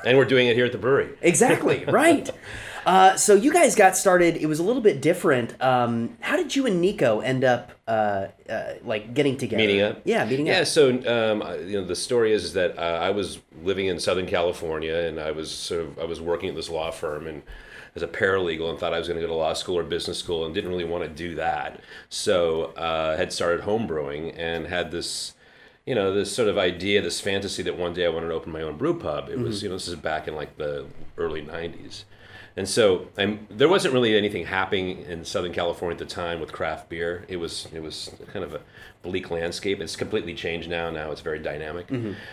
and 0.05 0.16
we're 0.16 0.25
doing 0.27 0.46
it 0.46 0.55
here 0.57 0.66
at 0.66 0.72
the 0.72 0.79
brewery. 0.79 1.11
Exactly, 1.22 1.85
right. 1.87 2.31
Uh, 2.87 3.16
so 3.16 3.35
you 3.35 3.53
guys 3.53 3.75
got 3.75 3.96
started. 3.96 4.37
It 4.37 4.46
was 4.46 4.61
a 4.61 4.62
little 4.62 4.81
bit 4.81 5.01
different. 5.03 5.61
Um, 5.61 6.16
how 6.20 6.37
did 6.37 6.55
you 6.55 6.66
and 6.66 6.81
Nico 6.81 7.18
end 7.18 7.42
up 7.42 7.72
uh, 7.88 8.29
uh, 8.49 8.75
like 8.85 9.12
getting 9.12 9.37
together? 9.37 9.61
Meeting 9.61 9.81
up? 9.83 10.03
Yeah, 10.05 10.25
meeting 10.25 10.46
Yeah, 10.46 10.53
up. 10.53 10.59
Yeah, 10.59 10.64
so 10.66 10.90
um, 10.90 11.68
you 11.68 11.81
know 11.81 11.85
the 11.85 11.96
story 11.96 12.33
is, 12.33 12.44
is 12.44 12.53
that 12.53 12.79
uh, 12.79 12.83
I 13.03 13.11
was 13.11 13.40
living 13.64 13.87
in 13.87 13.99
Southern 13.99 14.29
California 14.29 14.94
and 14.94 15.18
I 15.18 15.33
was 15.33 15.51
sort 15.51 15.81
of 15.81 15.99
I 15.99 16.05
was 16.05 16.20
working 16.20 16.49
at 16.49 16.55
this 16.55 16.70
law 16.70 16.92
firm 16.92 17.27
and 17.27 17.42
as 17.96 18.02
a 18.02 18.06
paralegal 18.06 18.70
and 18.70 18.78
thought 18.78 18.92
I 18.92 18.98
was 18.98 19.09
going 19.09 19.18
to 19.18 19.26
go 19.26 19.32
to 19.32 19.35
law 19.35 19.54
school 19.54 19.78
or 19.78 19.82
business 19.82 20.18
school 20.18 20.44
and 20.44 20.54
didn't 20.54 20.70
really 20.70 20.85
want 20.85 21.02
to 21.02 21.09
do 21.09 21.35
that. 21.35 21.80
So 22.11 22.66
uh, 22.76 23.16
had 23.16 23.32
started 23.32 23.62
homebrewing 23.64 24.38
and 24.38 24.66
had 24.66 24.90
this 24.90 25.32
you 25.87 25.94
know 25.94 26.12
this 26.12 26.35
sort 26.35 26.48
of 26.48 26.59
idea, 26.59 27.00
this 27.00 27.20
fantasy 27.20 27.62
that 27.62 27.78
one 27.78 27.94
day 27.94 28.04
I 28.04 28.09
wanted 28.09 28.28
to 28.28 28.35
open 28.35 28.52
my 28.52 28.62
own 28.62 28.76
brew 28.76 28.98
pub. 28.98 29.28
It 29.28 29.38
was 29.38 29.62
you 29.62 29.68
know 29.68 29.76
this 29.76 29.88
is 29.88 29.94
back 29.94 30.28
in 30.28 30.35
like 30.35 30.59
the 30.59 30.87
early 31.16 31.42
'90s. 31.42 32.04
And 32.59 32.66
so 32.66 33.09
I'm, 33.19 33.47
there 33.51 33.69
wasn't 33.69 33.92
really 33.92 34.16
anything 34.16 34.47
happening 34.47 35.03
in 35.03 35.25
Southern 35.27 35.53
California 35.53 35.95
at 35.95 35.99
the 35.99 36.07
time 36.07 36.40
with 36.40 36.53
craft 36.53 36.88
beer. 36.88 37.25
It 37.29 37.37
was 37.37 37.69
it 37.75 37.83
was 37.83 38.11
kind 38.33 38.45
of 38.45 38.55
a 38.55 38.61
bleak 39.03 39.31
landscape. 39.31 39.81
It's 39.81 39.95
completely 39.95 40.35
changed 40.35 40.71
now. 40.71 40.88
Now 40.90 41.11
it's 41.11 41.21
very 41.21 41.38
dynamic. 41.38 41.87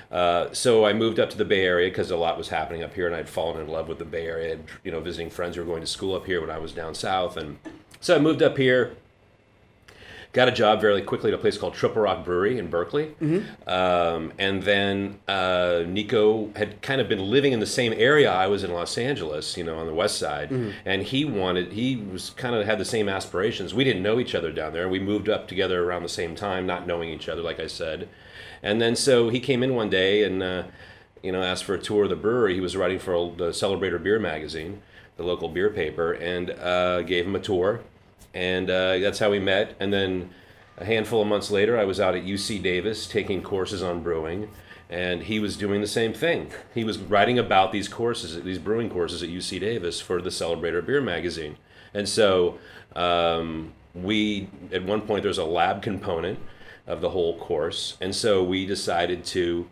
Uh, 0.10 0.54
so 0.54 0.86
I 0.86 0.94
moved 0.94 1.20
up 1.20 1.30
to 1.32 1.38
the 1.38 1.46
Bay 1.46 1.66
Area 1.66 1.90
because 1.90 2.10
a 2.10 2.16
lot 2.18 2.38
was 2.38 2.48
happening 2.48 2.84
up 2.84 2.94
here, 2.94 3.06
and 3.06 3.16
I'd 3.16 3.28
fallen 3.28 3.60
in 3.60 3.68
love 3.68 3.90
with 3.90 4.00
the 4.00 4.06
Bay 4.06 4.28
Area. 4.28 4.54
I'd, 4.54 4.64
you 4.86 4.92
know, 4.92 5.02
visiting 5.02 5.30
friends 5.30 5.56
who 5.58 5.62
were 5.62 5.68
going 5.68 5.82
to 5.82 5.88
school 5.88 6.16
up 6.16 6.26
here 6.26 6.40
when 6.40 6.50
I 6.50 6.58
was 6.58 6.72
down 6.72 6.96
south, 6.96 7.36
and 7.36 7.58
so 8.00 8.16
I 8.16 8.20
moved 8.20 8.42
up 8.42 8.58
here. 8.58 8.96
Got 10.34 10.48
a 10.48 10.52
job 10.52 10.82
very 10.82 11.04
quickly 11.04 11.32
at 11.32 11.36
a 11.36 11.38
place 11.38 11.60
called 11.60 11.76
Triple 11.76 12.02
Rock 12.02 12.26
Brewery 12.26 12.58
in 12.58 12.67
Berkeley. 12.67 13.13
Um, 13.67 14.34
and 14.39 14.63
then 14.63 15.19
uh, 15.28 15.84
Nico 15.88 16.50
had 16.56 16.82
kind 16.82 17.00
of 17.00 17.08
been 17.08 17.19
living 17.30 17.54
in 17.54 17.60
the 17.60 17.67
same 17.67 17.93
area 17.96 18.32
I 18.32 18.48
was 18.48 18.63
in 18.63 18.74
Los 18.74 18.98
Angeles, 18.98 19.56
you 19.58 19.63
know, 19.63 19.78
on 19.78 19.86
the 19.86 19.93
west 19.93 20.17
side. 20.17 20.50
And 20.86 21.04
he 21.04 21.24
wanted, 21.24 21.74
he 21.74 21.98
was 21.98 22.32
kind 22.32 22.56
of 22.56 22.65
had 22.65 22.80
the 22.80 22.86
same 22.86 23.08
aspirations. 23.08 23.76
We 23.76 23.84
didn't 23.84 24.02
know 24.02 24.19
each 24.19 24.34
other 24.34 24.52
down 24.52 24.74
there. 24.74 24.89
We 24.89 25.00
moved 25.00 25.30
up 25.30 25.48
together 25.48 25.84
around 25.84 26.02
the 26.02 26.10
same 26.10 26.34
time, 26.36 26.65
not 26.65 26.88
knowing 26.88 27.10
each 27.10 27.30
other, 27.30 27.43
like 27.43 27.60
I 27.60 27.67
said. 27.67 28.10
And 28.63 28.82
then 28.82 28.96
so 28.96 29.30
he 29.30 29.39
came 29.39 29.62
in 29.62 29.76
one 29.76 29.91
day 29.91 30.24
and, 30.24 30.41
uh, 30.41 30.63
you 31.22 31.32
know, 31.32 31.43
asked 31.43 31.63
for 31.63 31.76
a 31.76 31.80
tour 31.80 32.06
of 32.06 32.10
the 32.10 32.15
brewery. 32.15 32.56
He 32.56 32.60
was 32.60 32.76
writing 32.76 32.98
for 32.98 33.32
the 33.38 33.50
Celebrator 33.50 34.02
Beer 34.02 34.17
magazine, 34.17 34.82
the 35.15 35.24
local 35.24 35.48
beer 35.48 35.69
paper, 35.69 36.12
and 36.12 36.50
uh, 36.50 37.04
gave 37.04 37.28
him 37.28 37.36
a 37.36 37.39
tour 37.39 37.82
and 38.34 38.69
uh, 38.69 38.98
that's 39.00 39.19
how 39.19 39.30
we 39.32 39.39
met. 39.39 39.76
And 39.80 39.93
then 39.93 40.30
a 40.78 40.86
handful 40.86 41.22
of 41.22 41.28
months 41.28 41.52
later, 41.52 41.78
I 41.78 41.84
was 41.86 42.00
out 42.00 42.15
at 42.15 42.24
UC 42.24 42.62
Davis 42.63 43.06
taking 43.08 43.41
courses 43.41 43.84
on 43.84 44.02
brewing, 44.02 44.50
and 44.89 45.24
he 45.24 45.39
was 45.39 45.56
doing 45.58 45.82
the 45.82 45.88
same 45.88 46.13
thing. 46.13 46.52
He 46.74 46.84
was 46.84 46.98
writing 46.98 47.38
about 47.39 47.72
these 47.72 47.88
courses, 47.88 48.41
these 48.43 48.60
brewing 48.60 48.89
courses 48.89 49.22
at 49.24 49.30
UC 49.30 49.60
Davis 49.60 50.02
for 50.02 50.22
the 50.22 50.30
Celebrator 50.30 50.86
Beer 50.86 51.02
magazine, 51.02 51.58
and 51.93 52.08
so 52.10 52.58
um, 52.96 53.74
we 53.93 54.50
at 54.72 54.84
one 54.84 55.02
point 55.02 55.24
there's 55.24 55.38
a 55.38 55.46
lab 55.46 55.82
component 55.82 56.39
of 56.88 57.02
the 57.02 57.10
whole 57.12 57.38
course, 57.39 57.98
and 58.02 58.13
so 58.15 58.43
we 58.43 58.65
decided 58.65 59.24
to 59.26 59.67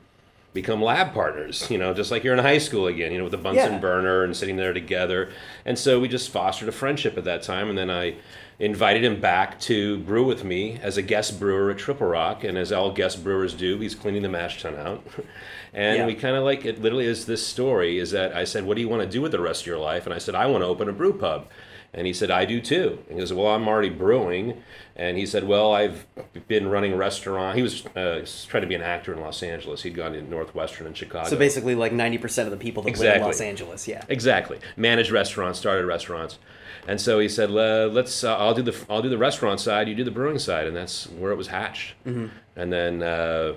become 0.53 0.81
lab 0.81 1.13
partners, 1.13 1.69
you 1.71 1.77
know, 1.77 1.93
just 1.93 2.11
like 2.11 2.23
you're 2.25 2.33
in 2.33 2.39
high 2.43 2.57
school 2.57 2.87
again, 2.87 3.11
you 3.11 3.17
know, 3.17 3.23
with 3.23 3.31
the 3.31 3.37
Bunsen 3.37 3.73
Yeah. 3.73 3.79
burner 3.79 4.23
and 4.25 4.35
sitting 4.35 4.57
there 4.57 4.73
together. 4.73 5.29
And 5.63 5.79
so 5.79 5.97
we 5.97 6.09
just 6.09 6.29
fostered 6.29 6.67
a 6.67 6.73
friendship 6.73 7.17
at 7.17 7.23
that 7.23 7.41
time. 7.41 7.69
And 7.69 7.77
then 7.77 7.89
I 7.89 8.15
invited 8.61 9.03
him 9.03 9.19
back 9.19 9.59
to 9.61 9.97
brew 9.99 10.23
with 10.23 10.43
me 10.43 10.79
as 10.81 10.95
a 10.95 11.01
guest 11.01 11.39
brewer 11.39 11.71
at 11.71 11.77
Triple 11.79 12.07
Rock. 12.07 12.43
And 12.43 12.57
as 12.57 12.71
all 12.71 12.91
guest 12.91 13.23
brewers 13.23 13.53
do, 13.53 13.79
he's 13.79 13.95
cleaning 13.95 14.21
the 14.21 14.29
mash 14.29 14.61
tun 14.61 14.75
out. 14.75 15.05
And 15.73 15.99
Yeah. 15.99 16.05
we 16.05 16.15
kind 16.15 16.35
of 16.35 16.43
like 16.43 16.65
it 16.65 16.81
literally 16.81 17.05
is 17.05 17.25
this 17.27 17.47
story 17.47 17.97
is 17.97 18.11
that 18.11 18.35
I 18.35 18.43
said, 18.43 18.65
What 18.65 18.75
do 18.75 18.81
you 18.81 18.89
want 18.89 19.03
to 19.03 19.07
do 19.07 19.21
with 19.21 19.31
the 19.31 19.39
rest 19.39 19.61
of 19.61 19.67
your 19.67 19.77
life? 19.77 20.05
And 20.05 20.13
I 20.13 20.17
said, 20.17 20.35
I 20.35 20.45
want 20.47 20.63
to 20.63 20.67
open 20.67 20.89
a 20.89 20.91
brew 20.91 21.13
pub. 21.17 21.47
And 21.93 22.07
he 22.07 22.13
said, 22.13 22.31
I 22.31 22.45
do 22.45 22.61
too. 22.61 22.99
And 23.09 23.17
he 23.17 23.19
goes, 23.19 23.33
Well, 23.33 23.47
I'm 23.47 23.67
already 23.67 23.89
brewing. 23.89 24.61
And 24.95 25.17
he 25.17 25.25
said, 25.25 25.45
Well, 25.45 25.73
I've 25.73 26.05
been 26.47 26.69
running 26.69 26.93
a 26.93 26.95
restaurant. 26.95 27.57
He 27.57 27.61
was 27.61 27.85
uh, 27.87 28.25
trying 28.47 28.61
to 28.61 28.67
be 28.67 28.75
an 28.75 28.81
actor 28.81 29.13
in 29.13 29.19
Los 29.19 29.43
Angeles. 29.43 29.83
He'd 29.83 29.95
gone 29.95 30.13
to 30.13 30.21
Northwestern 30.21 30.87
in 30.87 30.93
Chicago. 30.93 31.29
So 31.29 31.37
basically, 31.37 31.75
like 31.75 31.91
ninety 31.91 32.17
percent 32.17 32.47
of 32.47 32.51
the 32.51 32.63
people 32.63 32.83
that 32.83 32.97
live 32.97 33.15
in 33.17 33.21
Los 33.21 33.41
Angeles, 33.41 33.87
yeah. 33.87 34.03
Exactly. 34.07 34.59
Managed 34.77 35.11
restaurants, 35.11 35.59
started 35.59 35.85
restaurants, 35.85 36.39
and 36.87 36.99
so 37.01 37.19
he 37.19 37.27
said, 37.27 37.51
"Let's. 37.51 38.23
Uh, 38.23 38.37
I'll 38.37 38.53
do 38.53 38.61
the. 38.61 38.75
I'll 38.89 39.01
do 39.01 39.09
the 39.09 39.17
restaurant 39.17 39.59
side. 39.59 39.89
You 39.89 39.95
do 39.95 40.03
the 40.05 40.11
brewing 40.11 40.39
side," 40.39 40.67
and 40.67 40.75
that's 40.75 41.09
where 41.09 41.31
it 41.31 41.37
was 41.37 41.47
hatched. 41.47 41.95
And 42.05 42.71
then 42.71 43.03
uh, 43.03 43.53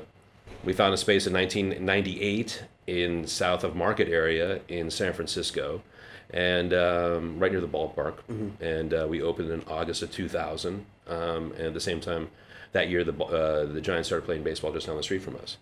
we 0.65 0.73
found 0.73 0.93
a 0.93 0.97
space 0.97 1.27
in 1.27 1.33
1998 1.33 2.65
in 2.87 3.27
south 3.27 3.65
of 3.65 3.75
Market 3.77 4.09
area 4.09 4.61
in 4.69 4.91
San 4.91 5.13
Francisco, 5.13 5.83
and 6.31 6.73
um, 6.73 7.39
right 7.39 7.53
near 7.53 7.61
the 7.61 7.69
ballpark. 7.69 8.15
And 8.61 8.95
uh, 8.95 9.07
we 9.09 9.23
opened 9.23 9.51
in 9.51 9.63
August 9.69 10.03
of 10.03 10.11
2000. 10.11 10.87
Um, 11.07 11.53
and 11.53 11.67
at 11.67 11.75
the 11.75 11.81
same 11.81 12.01
time, 12.01 12.29
that 12.73 12.89
year 12.89 13.05
the 13.05 13.15
uh, 13.25 13.67
the 13.67 13.81
Giants 13.81 14.09
started 14.09 14.25
playing 14.25 14.43
baseball 14.43 14.73
just 14.73 14.87
down 14.87 14.97
the 14.97 15.03
street 15.03 15.23
from 15.23 15.37
us. 15.37 15.59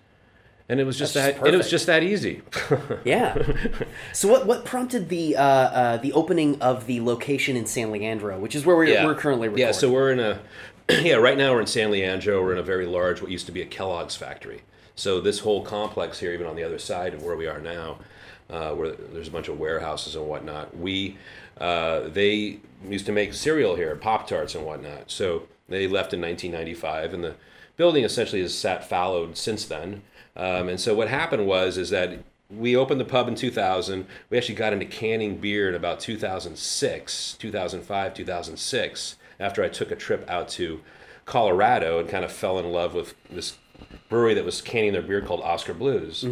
And 0.69 0.81
it 0.81 0.85
was 0.85 0.97
just 0.97 1.15
That's 1.15 1.27
that. 1.27 1.33
just 1.35 1.47
and 1.47 1.55
it 1.55 1.59
was 1.59 1.71
just 1.71 1.87
that 1.87 2.03
easy. 2.03 2.43
Yeah. 3.05 3.37
so 4.13 4.29
what 4.29 4.47
what 4.47 4.65
prompted 4.65 5.09
the 5.09 5.37
uh, 5.37 5.43
uh, 5.43 5.97
the 5.99 6.13
opening 6.13 6.61
of 6.63 6.87
the 6.87 7.01
location 7.01 7.57
in 7.57 7.67
San 7.67 7.91
Leandro, 7.91 8.39
which 8.39 8.55
is 8.55 8.65
where 8.65 8.77
we're, 8.77 9.05
we're 9.05 9.15
currently 9.15 9.49
recording? 9.49 9.67
Yeah, 9.67 9.73
so 9.73 9.91
we're 9.91 10.13
in 10.13 10.21
a 10.21 10.41
yeah, 11.03 11.15
right 11.15 11.37
now 11.37 11.53
we're 11.53 11.61
in 11.61 11.67
San 11.67 11.91
Leandro. 11.91 12.41
We're 12.43 12.53
in 12.53 12.59
a 12.59 12.63
very 12.63 12.87
large 12.87 13.21
what 13.21 13.31
used 13.31 13.47
to 13.47 13.53
be 13.53 13.61
a 13.63 13.67
Kellogg's 13.67 14.17
factory. 14.17 14.63
So 14.95 15.21
this 15.21 15.41
whole 15.41 15.63
complex 15.63 16.21
here, 16.21 16.33
even 16.33 16.47
on 16.47 16.57
the 16.57 16.65
other 16.65 16.79
side 16.79 17.15
of 17.15 17.23
where 17.23 17.37
we 17.37 17.47
are 17.47 17.61
now, 17.61 17.99
uh, 18.53 18.73
where 18.73 18.93
there's 18.93 19.29
a 19.29 19.33
bunch 19.33 19.49
of 19.49 19.59
warehouses 19.59 20.15
and 20.15 20.27
whatnot, 20.27 20.77
we 20.77 21.17
uh, 21.59 22.09
they 22.09 22.59
used 22.89 23.07
to 23.07 23.13
make 23.13 23.33
cereal 23.33 23.77
here, 23.77 23.95
Pop 23.97 24.27
Tarts 24.27 24.55
and 24.55 24.65
whatnot. 24.65 25.11
So 25.11 25.49
they 25.69 25.87
left 25.87 26.13
in 26.13 26.21
1995, 26.21 27.15
and 27.15 27.25
the 27.25 27.35
building 27.77 28.05
essentially 28.05 28.43
has 28.43 28.57
sat 28.57 28.89
fallowed 28.89 29.37
since 29.37 29.65
then. 29.65 30.03
Um, 30.37 30.69
and 30.69 30.81
so 30.81 30.95
what 30.95 31.09
happened 31.09 31.47
was 31.47 31.79
is 31.79 31.91
that 31.91 32.19
we 32.51 32.77
opened 32.77 33.01
the 33.01 33.05
pub 33.05 33.29
in 33.29 33.35
2000. 33.35 34.07
We 34.29 34.37
actually 34.37 34.55
got 34.55 34.73
into 34.73 34.85
canning 34.85 35.39
beer 35.39 35.69
in 35.69 35.75
about 35.75 36.01
2006, 36.01 37.37
2005, 37.39 38.15
2006. 38.15 39.17
After 39.41 39.65
I 39.65 39.69
took 39.69 39.91
a 39.91 39.97
trip 39.97 40.29
out 40.29 40.49
to 40.51 40.81
Colorado 41.25 41.99
and 41.99 42.09
kind 42.09 42.25
of 42.25 42.33
fell 42.33 42.59
in 42.59 42.71
love 42.71 42.95
with 42.95 43.15
this 43.31 43.57
brewery 44.09 44.35
that 44.35 44.45
was 44.45 44.61
canning 44.61 44.93
their 44.93 45.03
beer 45.03 45.23
called 45.23 45.41
Oskar 45.41 45.75
Blues. 45.75 46.25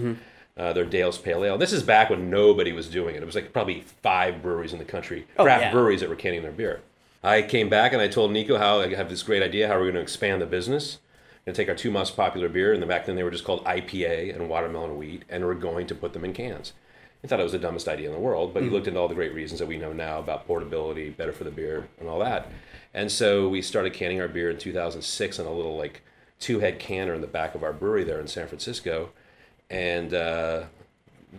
Uh, 0.60 0.74
their 0.74 0.84
Dale's 0.84 1.16
Pale 1.16 1.42
Ale. 1.42 1.56
This 1.56 1.72
is 1.72 1.82
back 1.82 2.10
when 2.10 2.28
nobody 2.28 2.70
was 2.70 2.86
doing 2.86 3.14
it. 3.14 3.22
It 3.22 3.24
was 3.24 3.34
like 3.34 3.50
probably 3.50 3.80
five 4.02 4.42
breweries 4.42 4.74
in 4.74 4.78
the 4.78 4.84
country, 4.84 5.26
Oh, 5.38 5.44
craft 5.44 5.62
yeah. 5.62 5.72
breweries 5.72 6.00
that 6.00 6.10
were 6.10 6.16
canning 6.16 6.42
their 6.42 6.52
beer. 6.52 6.82
I 7.24 7.40
came 7.40 7.70
back 7.70 7.94
and 7.94 8.02
I 8.02 8.08
told 8.08 8.30
Nico 8.30 8.58
how 8.58 8.80
I 8.80 8.94
have 8.94 9.08
this 9.08 9.22
great 9.22 9.42
idea 9.42 9.68
how 9.68 9.76
we're 9.76 9.84
going 9.84 9.94
to 9.94 10.02
expand 10.02 10.42
the 10.42 10.46
business. 10.46 10.98
Going 11.46 11.54
to 11.54 11.62
take 11.62 11.70
our 11.70 11.74
two 11.74 11.90
most 11.90 12.14
popular 12.14 12.50
beer, 12.50 12.74
and 12.74 12.82
then 12.82 12.90
back 12.90 13.06
then 13.06 13.16
they 13.16 13.22
were 13.22 13.30
just 13.30 13.44
called 13.44 13.64
IPA 13.64 14.34
and 14.36 14.50
watermelon 14.50 14.98
wheat, 14.98 15.22
and 15.30 15.46
we're 15.46 15.54
going 15.54 15.86
to 15.86 15.94
put 15.94 16.12
them 16.12 16.26
in 16.26 16.34
cans. 16.34 16.74
I 17.24 17.26
thought 17.26 17.40
it 17.40 17.44
was 17.44 17.52
the 17.52 17.58
dumbest 17.58 17.88
idea 17.88 18.08
in 18.08 18.14
the 18.14 18.20
world, 18.20 18.52
but 18.52 18.62
he 18.62 18.68
looked 18.68 18.86
into 18.86 19.00
all 19.00 19.08
the 19.08 19.14
great 19.14 19.32
reasons 19.32 19.60
that 19.60 19.66
we 19.66 19.78
know 19.78 19.94
now 19.94 20.18
about 20.18 20.46
portability, 20.46 21.08
better 21.08 21.32
for 21.32 21.44
the 21.44 21.50
beer, 21.50 21.88
and 21.98 22.06
all 22.06 22.18
that. 22.18 22.48
And 22.92 23.10
so 23.10 23.48
we 23.48 23.62
started 23.62 23.94
canning 23.94 24.20
our 24.20 24.28
beer 24.28 24.50
in 24.50 24.58
2006 24.58 25.38
in 25.38 25.46
a 25.46 25.52
little 25.52 25.78
like 25.78 26.02
two 26.38 26.60
head 26.60 26.78
canner 26.78 27.14
in 27.14 27.22
the 27.22 27.26
back 27.26 27.54
of 27.54 27.62
our 27.62 27.72
brewery 27.72 28.04
there 28.04 28.20
in 28.20 28.26
San 28.28 28.46
Francisco, 28.46 29.08
and 29.70 30.12
uh, 30.12 30.64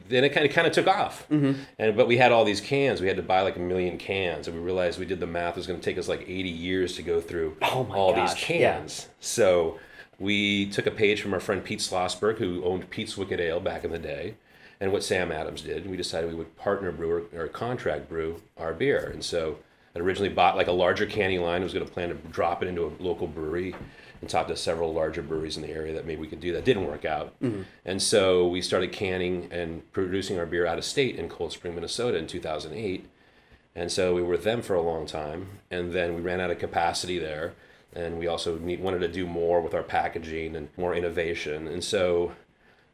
then 0.08 0.24
it 0.24 0.30
kind 0.30 0.46
of 0.46 0.54
kind 0.54 0.68
of 0.68 0.74
took 0.74 0.88
off. 0.88 1.28
Mm-hmm. 1.30 1.60
And 1.80 1.98
but 1.98 2.08
we 2.08 2.18
had 2.18 2.32
all 2.32 2.46
these 2.46 2.62
cans. 2.62 3.02
We 3.02 3.08
had 3.08 3.18
to 3.18 3.24
buy 3.24 3.42
like 3.42 3.58
a 3.58 3.60
million 3.60 3.98
cans, 3.98 4.48
and 4.48 4.58
we 4.58 4.64
realized 4.64 5.00
we 5.00 5.06
did 5.06 5.20
the 5.20 5.28
math. 5.28 5.52
It 5.52 5.58
was 5.58 5.68
going 5.68 5.80
to 5.80 5.84
take 5.84 5.98
us 5.98 6.08
like 6.08 6.22
80 6.22 6.50
years 6.50 6.96
to 6.96 7.04
go 7.04 7.20
through 7.20 7.58
Oh 7.62 7.88
all 7.94 8.14
gosh, 8.14 8.34
these 8.34 8.50
yeah. 8.50 8.78
cans. 8.78 9.08
So 9.20 9.80
we 10.20 10.68
took 10.68 10.86
a 10.86 10.92
page 10.92 11.22
from 11.22 11.34
our 11.34 11.40
friend 11.40 11.64
Pete 11.64 11.80
Slosberg, 11.80 12.38
who 12.38 12.64
owned 12.64 12.90
Pete's 12.90 13.18
Wicked 13.18 13.40
Ale 13.40 13.60
back 13.60 13.84
in 13.84 13.92
the 13.92 14.00
day, 14.00 14.36
and 14.80 14.92
what 14.92 15.04
Sam 15.04 15.32
Adams 15.32 15.62
did. 15.62 15.90
We 15.90 15.98
decided 15.98 16.30
we 16.30 16.36
would 16.36 16.56
partner 16.58 16.92
brew 16.92 17.28
or, 17.34 17.44
or 17.44 17.48
contract 17.48 18.08
brew 18.08 18.42
our 18.58 18.74
beer. 18.74 19.10
And 19.12 19.24
so 19.24 19.58
I 19.96 20.00
originally 20.00 20.30
bought 20.30 20.56
like 20.56 20.68
a 20.68 20.72
larger 20.72 21.06
canning 21.06 21.42
line. 21.42 21.62
I 21.62 21.64
was 21.66 21.74
going 21.74 21.86
to 21.86 21.92
plan 21.92 22.10
to 22.10 22.16
drop 22.30 22.64
it 22.64 22.68
into 22.68 22.86
a 22.86 22.92
local 23.04 23.28
brewery 23.28 23.76
and 24.22 24.30
talked 24.30 24.50
to 24.50 24.56
several 24.56 24.94
larger 24.94 25.22
breweries 25.22 25.58
in 25.58 25.64
the 25.64 25.70
area 25.70 25.94
that 25.94 26.06
maybe 26.06 26.22
we 26.22 26.28
could 26.28 26.40
do 26.40 26.54
that. 26.54 26.64
Didn't 26.64 26.88
work 26.88 27.06
out. 27.06 27.34
Mm-hmm. 27.42 27.64
And 27.84 28.02
so 28.02 28.48
we 28.48 28.62
started 28.62 28.92
canning 28.92 29.50
and 29.52 29.92
producing 29.92 30.38
our 30.38 30.46
beer 30.46 30.66
out 30.66 30.78
of 30.78 30.86
state 30.86 31.16
in 31.16 31.28
Cold 31.28 31.52
Spring, 31.52 31.76
Minnesota 31.76 32.18
in 32.18 32.28
2008. 32.28 33.10
And 33.76 33.92
so 33.92 34.14
we 34.14 34.22
were 34.22 34.32
with 34.32 34.44
them 34.44 34.62
for 34.62 34.76
a 34.76 34.82
long 34.82 35.06
time, 35.06 35.60
and 35.70 35.94
then 35.94 36.14
we 36.14 36.22
ran 36.22 36.42
out 36.42 36.52
of 36.52 36.60
capacity 36.60 37.18
there, 37.18 37.54
and 37.94 38.20
we 38.20 38.28
also 38.28 38.58
need, 38.58 38.82
wanted 38.82 39.00
to 39.00 39.08
do 39.08 39.26
more 39.26 39.62
with 39.62 39.74
our 39.74 39.84
packaging 39.84 40.56
and 40.56 40.68
more 40.78 40.94
innovation. 40.94 41.68
And 41.68 41.84
so 41.84 42.34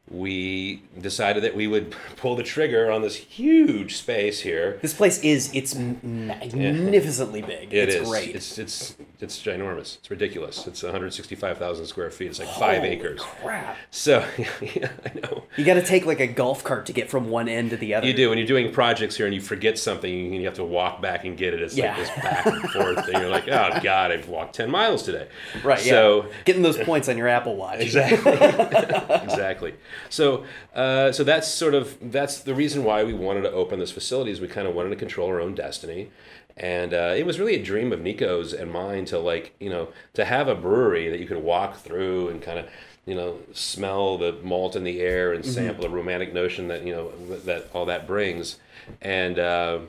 we 0.10 0.84
decided 1.02 1.44
that 1.44 1.56
we 1.56 1.68
would 1.68 1.94
pull 2.16 2.36
the 2.36 2.44
trigger 2.44 2.90
on 2.92 3.02
this 3.02 3.16
huge 3.16 3.98
space 3.98 4.40
here. 4.42 4.80
This 4.82 4.94
place 4.94 5.20
is 5.22 5.52
it's 5.54 5.76
magnificently 5.76 7.42
big. 7.42 7.74
It 7.74 7.90
it's 7.90 7.96
is. 7.96 8.10
great. 8.10 8.36
It's 8.36 8.58
it's 8.58 8.96
it's 9.20 9.38
ginormous. 9.42 9.98
It's 9.98 10.10
ridiculous. 10.10 10.68
It's 10.68 10.84
165,000 10.84 11.86
square 11.88 12.10
feet. 12.12 12.28
It's 12.30 12.40
like 12.40 12.50
five 12.50 12.84
acres. 12.84 13.20
Crap. 13.22 13.78
So 13.92 14.26
yeah, 14.62 14.90
I 15.06 15.20
know. 15.20 15.44
You 15.58 15.66
got 15.66 15.74
to 15.76 15.84
take 15.84 16.06
like 16.06 16.20
a 16.20 16.28
golf 16.28 16.64
cart 16.64 16.86
to 16.86 16.94
get 16.94 17.10
from 17.10 17.30
one 17.30 17.50
end 17.50 17.72
to 17.72 17.78
the 17.78 17.94
other. 17.96 18.08
You 18.08 18.14
do 18.14 18.30
when 18.30 18.38
you're 18.38 18.48
doing 18.48 18.72
projects 18.72 19.18
here 19.18 19.26
and 19.26 19.36
you 19.36 19.42
forget 19.42 19.78
something 19.78 20.28
and 20.28 20.36
you 20.36 20.46
have 20.46 20.56
to 20.56 20.64
walk 20.64 21.02
back 21.02 21.26
and 21.26 21.38
get 21.38 21.54
it. 21.54 21.62
It's 21.62 21.76
Yeah. 21.76 21.88
like 21.90 21.98
this 21.98 22.10
back 22.24 22.46
and 22.46 22.70
forth, 22.70 22.98
and 23.08 23.18
you're 23.18 23.30
like, 23.30 23.48
oh 23.48 23.80
god, 23.82 24.12
I've 24.12 24.30
walked 24.30 24.56
ten 24.56 24.70
miles 24.72 25.04
today. 25.04 25.28
Right. 25.64 25.80
So 25.80 26.24
yeah. 26.24 26.30
Getting 26.46 26.62
those 26.62 26.78
points 26.78 27.10
on 27.10 27.18
your 27.18 27.28
Apple 27.28 27.56
Watch. 27.56 27.80
exactly, 27.82 28.32
exactly. 29.24 29.74
So 30.10 30.46
uh, 30.74 31.12
so 31.12 31.24
that's 31.24 31.48
sort 31.48 31.74
of 31.74 31.98
that's 32.12 32.40
the 32.40 32.56
reason 32.56 32.84
why 32.84 33.04
we 33.04 33.14
wanted 33.14 33.42
to 33.42 33.52
open 33.52 33.80
this 33.80 33.92
facility 33.92 34.32
is 34.32 34.42
we 34.42 34.48
kind 34.48 34.68
of 34.68 34.76
wanted 34.76 34.90
to 34.90 34.96
control 34.96 35.28
our 35.28 35.40
own 35.40 35.56
destiny. 35.56 36.12
And 36.56 36.94
uh, 36.94 37.14
it 37.16 37.26
was 37.26 37.40
really 37.40 37.56
a 37.56 37.64
dream 37.64 37.94
of 37.94 38.02
Nico's 38.02 38.52
and 38.52 38.72
mine 38.72 39.06
to 39.06 39.20
like 39.20 39.54
you 39.60 39.70
know 39.70 39.90
to 40.14 40.26
have 40.26 40.48
a 40.48 40.56
brewery 40.56 41.10
that 41.10 41.20
you 41.20 41.28
could 41.28 41.44
walk 41.44 41.78
through 41.78 42.30
and 42.30 42.42
kind 42.42 42.60
of 42.60 42.68
you 43.06 43.16
know 43.16 43.40
smell 43.54 44.18
the 44.18 44.34
malt 44.44 44.76
in 44.76 44.84
the 44.84 45.02
air 45.02 45.34
and 45.34 45.46
sample 45.46 45.84
the 45.84 45.90
romantic 45.90 46.34
notion 46.34 46.68
that 46.68 46.84
you 46.84 46.94
know 46.94 47.12
that 47.46 47.70
all 47.74 47.86
that 47.86 48.08
brings, 48.08 48.58
and 49.02 49.38
uh, 49.38 49.80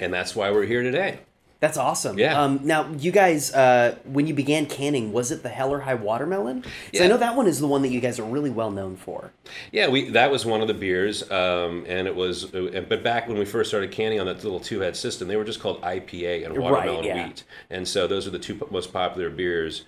and 0.00 0.12
that's 0.12 0.34
why 0.34 0.50
we're 0.50 0.66
here 0.66 0.82
today. 0.82 1.20
That's 1.60 1.76
awesome. 1.76 2.18
Yeah. 2.18 2.42
Um, 2.42 2.60
now, 2.64 2.90
you 2.98 3.12
guys, 3.12 3.52
uh, 3.52 3.96
when 4.04 4.26
you 4.26 4.32
began 4.32 4.64
canning, 4.64 5.12
was 5.12 5.30
it 5.30 5.42
the 5.42 5.50
Hell 5.50 5.70
or 5.72 5.80
High 5.80 5.94
Watermelon? 5.94 6.62
'Cause 6.62 7.02
I 7.02 7.06
know 7.06 7.18
that 7.18 7.36
one 7.36 7.46
is 7.46 7.60
the 7.60 7.66
one 7.66 7.82
that 7.82 7.90
you 7.90 8.00
guys 8.00 8.18
are 8.18 8.24
really 8.24 8.48
well 8.48 8.70
known 8.70 8.96
for. 8.96 9.32
Yeah, 9.70 9.88
we 9.88 10.08
that 10.10 10.30
was 10.30 10.46
one 10.46 10.62
of 10.62 10.68
the 10.68 10.74
beers, 10.74 11.30
um, 11.30 11.84
and 11.86 12.08
it 12.08 12.16
was. 12.16 12.52
uh, 12.54 12.82
But 12.88 13.02
back 13.04 13.28
when 13.28 13.38
we 13.38 13.44
first 13.44 13.68
started 13.68 13.90
canning 13.90 14.18
on 14.18 14.26
that 14.26 14.42
little 14.42 14.58
two 14.60 14.80
head 14.80 14.96
system, 14.96 15.28
they 15.28 15.36
were 15.36 15.44
just 15.44 15.60
called 15.60 15.82
IPA 15.82 16.44
and 16.46 16.56
Right, 16.56 16.62
watermelon 16.72 17.04
yeah. 17.04 17.26
wheat, 17.26 17.44
and 17.68 17.86
so 17.86 18.06
those 18.06 18.26
are 18.26 18.30
the 18.30 18.38
two 18.38 18.58
most 18.70 18.90
popular 18.92 19.28
beers. 19.28 19.84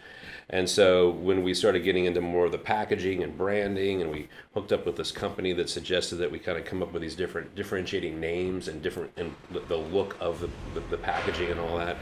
And 0.53 0.69
so 0.69 1.09
when 1.11 1.43
we 1.43 1.55
started 1.55 1.81
getting 1.83 2.05
into 2.05 2.21
more 2.21 2.45
of 2.45 2.53
the 2.53 2.59
packaging 2.59 3.23
and 3.23 3.37
branding, 3.39 4.03
and 4.03 4.11
we 4.11 4.29
hooked 4.55 4.71
up 4.71 4.85
with 4.85 4.97
this 4.97 5.11
company 5.11 5.55
that 5.55 5.71
suggested 5.71 6.17
that 6.17 6.31
we 6.31 6.39
kind 6.39 6.59
of 6.59 6.67
come 6.67 6.83
up 6.83 6.93
with 6.93 7.01
these 7.01 7.15
different 7.17 7.55
differentiating 7.55 8.21
names 8.21 8.69
and 8.69 8.83
different 8.83 9.11
and 9.17 9.35
the- 9.51 9.61
the 9.61 9.77
look 9.79 10.15
of 10.21 10.41
the, 10.41 10.49
the, 10.75 10.81
the 10.91 10.99
packaging 10.99 11.51
and 11.51 11.59
all 11.59 11.79
that. 11.79 11.97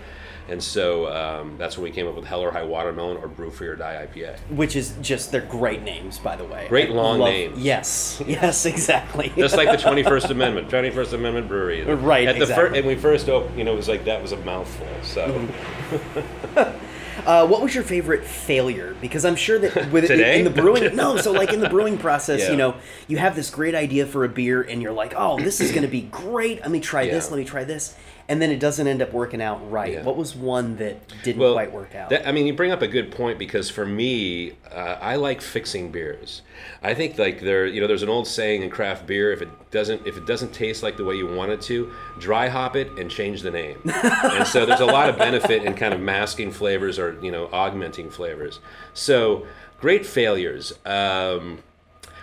And 0.48 0.60
so 0.60 1.06
um, 1.14 1.54
that's 1.58 1.76
when 1.76 1.84
we 1.84 1.90
came 1.92 2.08
up 2.08 2.16
with 2.16 2.24
Hell 2.24 2.40
or 2.40 2.50
High 2.50 2.64
Watermelon 2.64 3.18
or 3.18 3.28
Brew 3.28 3.52
Free 3.52 3.68
or 3.68 3.76
Die 3.76 4.08
IPA. 4.12 4.36
Which 4.50 4.74
is 4.74 4.96
just, 5.00 5.30
they're 5.30 5.42
great 5.42 5.82
names, 5.82 6.18
by 6.18 6.34
the 6.34 6.44
way. 6.44 6.66
Great 6.68 6.90
long 6.90 7.20
love- 7.20 7.28
names. 7.28 7.58
Yes. 7.58 8.20
Yes, 8.26 8.66
exactly. 8.66 9.32
just 9.36 9.56
like 9.56 9.70
the 9.70 9.76
21st 9.88 10.30
Amendment, 10.30 10.68
21st 10.68 11.12
Amendment 11.12 11.46
Brewery. 11.46 11.84
Right, 11.84 12.26
At 12.26 12.34
the 12.34 12.42
exactly. 12.42 12.68
fir- 12.70 12.74
and 12.78 12.86
we 12.86 12.96
first 12.96 13.28
opened, 13.28 13.56
you 13.56 13.62
know, 13.62 13.74
it 13.74 13.76
was 13.76 13.88
like 13.88 14.04
that 14.06 14.20
was 14.20 14.32
a 14.32 14.38
mouthful. 14.38 14.88
So 15.04 15.28
Mm-hmm. 15.28 16.86
Uh, 17.26 17.46
what 17.46 17.62
was 17.62 17.74
your 17.74 17.85
favorite 17.85 18.24
failure? 18.24 18.96
Because 19.00 19.24
I'm 19.24 19.37
sure 19.37 19.59
that 19.59 19.90
with 19.92 20.06
Today? 20.06 20.38
in 20.38 20.44
the 20.44 20.50
brewing, 20.50 20.94
no, 20.96 21.16
so 21.16 21.33
like 21.33 21.52
in 21.52 21.61
the 21.61 21.68
brewing 21.76 21.98
process, 21.98 22.40
Yeah. 22.40 22.50
you 22.50 22.56
know, 22.56 22.74
you 23.09 23.18
have 23.18 23.35
this 23.37 23.50
great 23.50 23.74
idea 23.74 24.06
for 24.06 24.24
a 24.24 24.28
beer, 24.28 24.62
and 24.62 24.80
you're 24.83 24.92
like, 24.92 25.14
oh, 25.16 25.38
this 25.38 25.61
is 25.61 25.70
going 25.70 25.83
to 25.83 25.88
be 25.88 26.02
great. 26.02 26.61
Let 26.61 26.70
me 26.70 26.80
try 26.80 27.06
this. 27.06 27.30
Let 27.30 27.38
me 27.38 27.44
try 27.44 27.64
this, 27.64 27.94
and 28.31 28.40
then 28.40 28.53
it 28.53 28.61
doesn't 28.61 28.87
end 28.87 29.03
up 29.03 29.12
working 29.12 29.43
out 29.43 29.59
right. 29.73 29.93
Yeah. 29.93 30.05
What 30.05 30.16
was 30.16 30.37
one 30.37 30.77
that 30.77 31.03
didn't 31.25 31.43
well, 31.43 31.53
quite 31.53 31.73
work 31.73 31.97
out? 31.97 32.11
that- 32.11 32.29
I 32.29 32.31
mean, 32.31 32.47
you 32.47 32.55
bring 32.55 32.71
up 32.71 32.81
a 32.81 32.87
good 32.87 33.11
point 33.11 33.40
because 33.40 33.69
for 33.69 33.85
me, 33.85 34.53
uh, 34.73 34.99
I 35.01 35.16
like 35.16 35.40
fixing 35.40 35.90
beers. 35.90 36.43
I 36.81 36.95
think 36.95 37.19
like 37.19 37.40
there, 37.40 37.66
you 37.66 37.81
know, 37.81 37.88
there's 37.88 38.05
an 38.05 38.09
old 38.09 38.29
saying 38.29 38.62
in 38.62 38.71
craft 38.71 39.05
beer: 39.05 39.33
if 39.33 39.43
it 39.43 39.49
doesn't, 39.73 40.07
if 40.07 40.16
it 40.16 40.27
doesn't 40.27 40.55
taste 40.55 40.85
like 40.85 40.97
the 40.97 41.05
way 41.05 41.16
you 41.16 41.27
want 41.27 41.51
it 41.51 41.61
to, 41.62 41.93
dry 42.21 42.47
hop 42.49 42.77
it 42.77 42.88
and 42.99 43.11
change 43.11 43.43
the 43.43 43.51
name. 43.51 43.81
and 43.85 44.47
so 44.47 44.64
there's 44.64 44.81
a 44.81 44.87
lot 44.87 45.09
of 45.09 45.19
benefit 45.19 45.64
in 45.64 45.75
kind 45.75 45.93
of 45.93 46.01
masking 46.01 46.53
flavors 46.53 47.01
or 47.01 47.19
you 47.21 47.33
know 47.33 47.49
augmenting 47.53 48.11
flavors. 48.11 48.61
So 48.95 49.45
great 49.81 50.07
failures. 50.07 50.73
Um, 50.87 51.64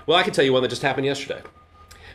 well, 0.06 0.18
I 0.18 0.24
can 0.24 0.32
tell 0.32 0.46
you 0.46 0.54
one 0.54 0.62
that 0.64 0.70
just 0.70 0.84
happened 0.84 1.06
yesterday. 1.06 1.42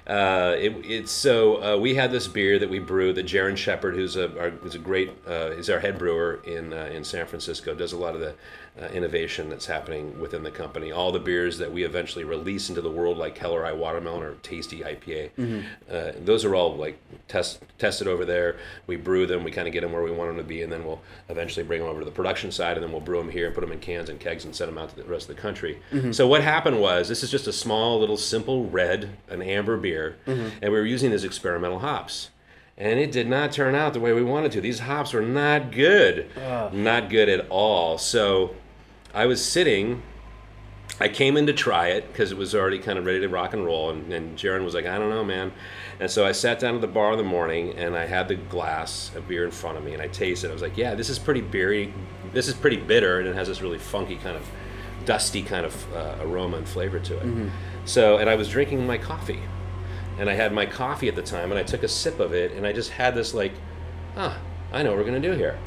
Uh, 0.07 0.57
it, 0.59 0.73
it's 0.85 1.13
so 1.13 1.63
uh, 1.63 1.79
we 1.79 1.95
had 1.95 2.11
this 2.11 2.27
beer 2.27 2.59
that 2.59 2.69
we 2.69 2.81
brew 2.81 3.13
that 3.13 3.25
Jaron 3.25 3.57
Shepard, 3.57 3.95
who's 3.95 4.17
a 4.17 4.37
our, 4.39 4.51
who's 4.51 4.75
a 4.75 4.79
great 4.79 5.11
uh, 5.29 5.51
is 5.53 5.71
our 5.71 5.79
head 5.79 5.97
brewer 5.97 6.41
in 6.45 6.73
uh, 6.73 6.91
in 6.93 7.05
San 7.05 7.27
Francisco, 7.27 7.75
does 7.75 7.93
a 7.93 7.97
lot 7.97 8.15
of 8.15 8.21
the 8.21 8.35
uh, 8.81 8.87
innovation 8.87 9.51
that's 9.51 9.67
happening 9.67 10.19
within 10.19 10.43
the 10.43 10.51
company. 10.51 10.91
All 10.93 11.13
the 11.13 11.19
beers 11.19 11.59
that 11.59 11.71
we 11.71 11.85
eventually 11.85 12.25
release 12.25 12.71
into 12.71 12.81
the 12.81 12.91
world, 12.91 13.19
like 13.19 13.37
Hell 13.37 13.53
or 13.53 13.65
High 13.65 13.73
Watermelon 13.73 14.23
or 14.23 14.35
Tasty 14.37 14.81
IPA, 14.81 15.65
uh, 15.91 16.13
those 16.25 16.43
are 16.45 16.55
all 16.55 16.75
like 16.77 16.99
test 17.29 17.63
tested 17.79 18.09
over 18.09 18.25
there. 18.25 18.57
We 18.87 18.97
brew 18.97 19.27
them, 19.27 19.45
we 19.45 19.51
kind 19.51 19.67
of 19.69 19.75
get 19.75 19.83
them 19.83 19.93
where 19.93 20.03
we 20.03 20.11
want 20.11 20.31
them 20.31 20.39
to 20.39 20.43
be, 20.43 20.63
and 20.63 20.73
then 20.73 20.85
we'll 20.87 21.03
eventually 21.29 21.65
bring 21.67 21.81
them 21.81 21.89
over 21.91 21.99
to 22.01 22.05
the 22.07 22.11
production 22.11 22.51
side, 22.51 22.79
and 22.79 22.83
then 22.83 22.93
we'll 22.93 23.03
brew 23.03 23.19
them 23.19 23.29
here 23.31 23.45
and 23.47 23.55
put 23.55 23.61
them 23.61 23.73
in 23.73 23.79
cans 23.79 24.09
and 24.09 24.19
kegs 24.19 24.45
and 24.47 24.57
send 24.57 24.69
them 24.71 24.79
out 24.79 24.89
to 24.89 24.97
the 24.97 25.05
rest 25.05 25.29
of 25.29 25.37
the 25.37 25.43
country. 25.43 25.83
So 26.13 26.27
what 26.27 26.43
happened 26.43 26.81
was 26.81 27.09
this 27.09 27.23
is 27.23 27.31
just 27.31 27.47
a 27.47 27.53
small 27.53 28.01
little 28.01 28.17
simple 28.17 28.71
red, 28.71 29.11
an 29.29 29.43
amber 29.43 29.77
beer, 29.77 30.17
and 30.27 30.51
we 30.63 30.71
were 30.71 30.87
using 30.87 31.11
these 31.11 31.25
experimental 31.25 31.81
hops. 31.81 32.31
And 32.79 32.99
it 32.99 33.13
did 33.13 33.29
not 33.29 33.53
turn 33.53 33.75
out 33.75 33.93
the 33.93 34.01
way 34.01 34.15
we 34.15 34.23
wanted 34.25 34.51
to. 34.53 34.61
These 34.63 34.79
hops 34.81 35.13
were 35.13 35.21
not 35.21 35.73
good. 35.73 36.31
Not 36.73 37.11
good 37.11 37.29
at 37.29 37.47
all. 37.51 37.99
So 37.99 38.57
I 39.15 39.27
was 39.27 39.45
sitting 39.45 40.03
I 41.01 41.09
came 41.09 41.37
in 41.37 41.47
to 41.47 41.53
try 41.53 41.89
it 41.89 42.07
because 42.13 42.31
it 42.33 42.39
was 42.39 42.55
already 42.55 42.79
kind 42.79 42.99
of 42.99 43.07
ready 43.07 43.19
to 43.21 43.29
rock 43.29 43.55
and 43.55 43.65
roll, 43.65 43.91
and, 43.91 44.13
and 44.13 44.37
Jaron 44.39 44.63
was 44.65 44.75
like, 44.75 44.87
I 44.87 44.99
don't 44.99 45.09
know, 45.09 45.25
man. 45.25 45.51
And 45.99 46.11
so 46.11 46.25
I 46.27 46.33
sat 46.33 46.61
down 46.61 46.75
at 46.77 46.81
the 46.81 46.87
bar 46.87 47.13
in 47.13 47.19
the 47.19 47.25
morning, 47.25 47.73
and 47.77 47.97
I 47.97 48.07
had 48.07 48.29
the 48.29 48.35
glass 48.37 49.11
of 49.17 49.27
beer 49.27 49.45
in 49.45 49.51
front 49.51 49.79
of 49.79 49.85
me, 49.85 49.95
and 49.95 50.03
I 50.03 50.07
tasted. 50.09 50.47
it. 50.49 50.51
I 50.51 50.53
was 50.53 50.63
like, 50.63 50.77
yeah, 50.77 50.95
this 50.95 51.09
is 51.09 51.19
pretty 51.19 51.41
beery. 51.41 51.93
This 52.33 52.47
is 52.47 52.55
pretty 52.55 52.77
bitter, 52.77 53.19
and 53.19 53.29
it 53.29 53.35
has 53.35 53.49
this 53.49 53.63
really 53.63 53.79
funky 53.79 54.17
kind 54.17 54.37
of 54.37 54.49
dusty 55.05 55.43
kind 55.43 55.67
of 55.67 55.95
uh, 55.95 56.17
aroma 56.21 56.59
and 56.59 56.69
flavor 56.69 57.01
to 57.01 57.17
it. 57.19 57.51
So, 57.85 58.19
and 58.19 58.29
I 58.31 58.37
was 58.37 58.49
drinking 58.49 58.87
my 58.87 58.99
coffee, 58.99 59.41
and 60.19 60.29
I 60.31 60.35
had 60.35 60.53
my 60.53 60.67
coffee 60.67 61.09
at 61.09 61.17
the 61.17 61.23
time, 61.23 61.51
and 61.51 61.59
I 61.59 61.63
took 61.65 61.83
a 61.83 61.89
sip 61.89 62.21
of 62.21 62.33
it, 62.33 62.53
and 62.53 62.67
I 62.67 62.73
just 62.73 62.91
had 62.91 63.15
this 63.15 63.35
like, 63.35 63.53
ah, 64.17 64.39
I 64.73 64.83
know 64.83 64.91
what 64.91 64.99
we're 64.99 65.05
gonna 65.07 65.21
do 65.21 65.33
here. 65.33 65.59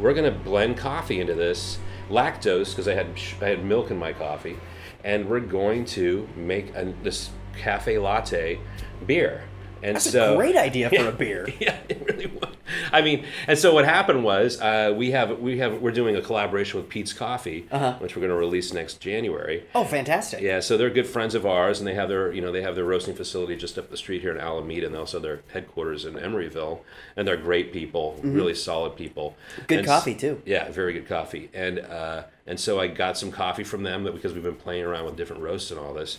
We're 0.00 0.14
gonna 0.14 0.30
blend 0.32 0.78
coffee 0.78 1.20
into 1.20 1.34
this 1.34 1.78
lactose 2.10 2.70
because 2.70 2.88
I 2.88 2.94
had 2.94 3.08
I 3.40 3.46
had 3.46 3.64
milk 3.64 3.90
in 3.90 3.98
my 3.98 4.12
coffee, 4.12 4.56
and 5.04 5.28
we're 5.28 5.40
going 5.40 5.84
to 5.86 6.28
make 6.36 6.74
a, 6.74 6.92
this 7.02 7.30
cafe 7.56 7.98
latte 7.98 8.60
beer. 9.06 9.44
And 9.82 9.96
That's 9.96 10.10
so 10.10 10.34
a 10.34 10.36
great 10.36 10.56
idea 10.56 10.88
for 10.90 11.08
a 11.08 11.12
beer. 11.12 11.48
yeah, 11.60 11.76
it 11.88 12.02
really 12.06 12.26
was. 12.26 12.54
I 12.92 13.02
mean, 13.02 13.24
and 13.48 13.58
so 13.58 13.74
what 13.74 13.84
happened 13.84 14.22
was 14.24 14.60
uh, 14.60 14.94
we 14.96 15.10
have 15.10 15.38
we 15.40 15.58
have 15.58 15.80
we're 15.80 15.90
doing 15.90 16.16
a 16.16 16.22
collaboration 16.22 16.78
with 16.80 16.88
Peet's 16.88 17.12
Coffee, 17.12 17.66
Uh-huh. 17.70 17.94
which 17.98 18.14
we're 18.14 18.20
going 18.20 18.30
to 18.30 18.36
release 18.36 18.72
next 18.72 19.00
January. 19.00 19.64
Oh, 19.74 19.84
fantastic. 19.84 20.40
Yeah, 20.40 20.60
so 20.60 20.76
they're 20.76 20.90
good 20.90 21.06
friends 21.06 21.34
of 21.34 21.44
ours, 21.46 21.78
and 21.80 21.86
they 21.88 21.94
have 21.94 22.08
their 22.08 22.32
you 22.32 22.40
know 22.40 22.52
they 22.52 22.62
have 22.62 22.74
their 22.76 22.84
roasting 22.84 23.14
facility 23.14 23.56
just 23.56 23.76
up 23.78 23.90
the 23.90 23.96
street 23.96 24.20
here 24.22 24.30
in 24.32 24.38
Alameda, 24.38 24.86
and 24.86 24.96
also 24.96 25.18
their 25.18 25.40
headquarters 25.52 26.04
in 26.04 26.14
Emeryville, 26.14 26.80
and 27.16 27.26
they're 27.26 27.36
great 27.36 27.72
people, 27.72 28.18
really 28.22 28.54
solid 28.54 28.96
people. 28.96 29.36
Mm-hmm. 29.54 29.62
Good 29.66 29.78
And 29.78 29.86
coffee, 29.86 30.14
too. 30.14 30.40
Yeah, 30.46 30.70
very 30.70 30.92
good 30.92 31.08
coffee, 31.08 31.50
and 31.52 31.80
uh, 31.80 32.24
and 32.46 32.58
so 32.60 32.78
I 32.80 32.86
got 32.88 33.18
some 33.18 33.30
coffee 33.32 33.64
from 33.64 33.82
them 33.82 34.04
because 34.04 34.32
we've 34.32 34.42
been 34.44 34.54
playing 34.56 34.84
around 34.84 35.06
with 35.06 35.16
different 35.16 35.42
roasts 35.42 35.70
and 35.72 35.80
all 35.80 35.92
this, 35.94 36.18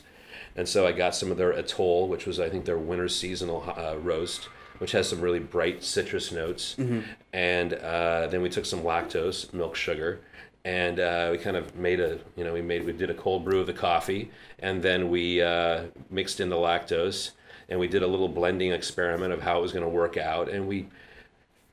and 0.56 0.68
so 0.68 0.86
I 0.88 0.92
got 0.92 1.16
some 1.16 1.32
of 1.32 1.38
their 1.38 1.52
Atoll, 1.52 2.08
which 2.08 2.26
was 2.26 2.40
I 2.40 2.50
think 2.50 2.66
their 2.66 2.78
winter 2.78 3.08
seasonal 3.08 3.64
uh, 3.78 3.98
roast. 3.98 4.50
Which 4.80 4.94
has 4.94 5.08
some 5.08 5.22
really 5.22 5.38
bright 5.38 5.84
citrus 5.84 6.32
notes, 6.32 6.76
Mm-hmm. 6.80 7.02
and 7.34 7.74
uh, 7.76 8.26
then 8.32 8.42
we 8.42 8.50
took 8.50 8.66
some 8.66 8.80
lactose, 8.82 9.54
milk 9.54 9.76
sugar, 9.76 10.22
and 10.66 11.00
uh, 11.00 11.30
we 11.32 11.38
kind 11.38 11.56
of 11.56 11.76
made 11.76 12.00
a 12.00 12.18
you 12.36 12.44
know 12.44 12.52
we 12.54 12.64
made 12.64 12.84
we 12.84 12.92
did 12.92 13.12
a 13.12 13.14
cold 13.14 13.46
brew 13.46 13.60
of 13.60 13.68
the 13.68 13.74
coffee 13.74 14.32
and 14.58 14.82
then 14.82 15.12
we 15.12 15.40
uh, 15.40 15.84
mixed 16.10 16.40
in 16.40 16.50
the 16.50 16.56
lactose 16.56 17.32
and 17.70 17.80
we 17.80 17.88
did 17.88 18.02
a 18.02 18.08
little 18.08 18.28
blending 18.28 18.72
experiment 18.72 19.32
of 19.32 19.42
how 19.44 19.60
it 19.60 19.62
was 19.62 19.72
going 19.72 19.84
to 19.86 19.90
work 19.90 20.18
out 20.18 20.50
and 20.50 20.68
we 20.68 20.88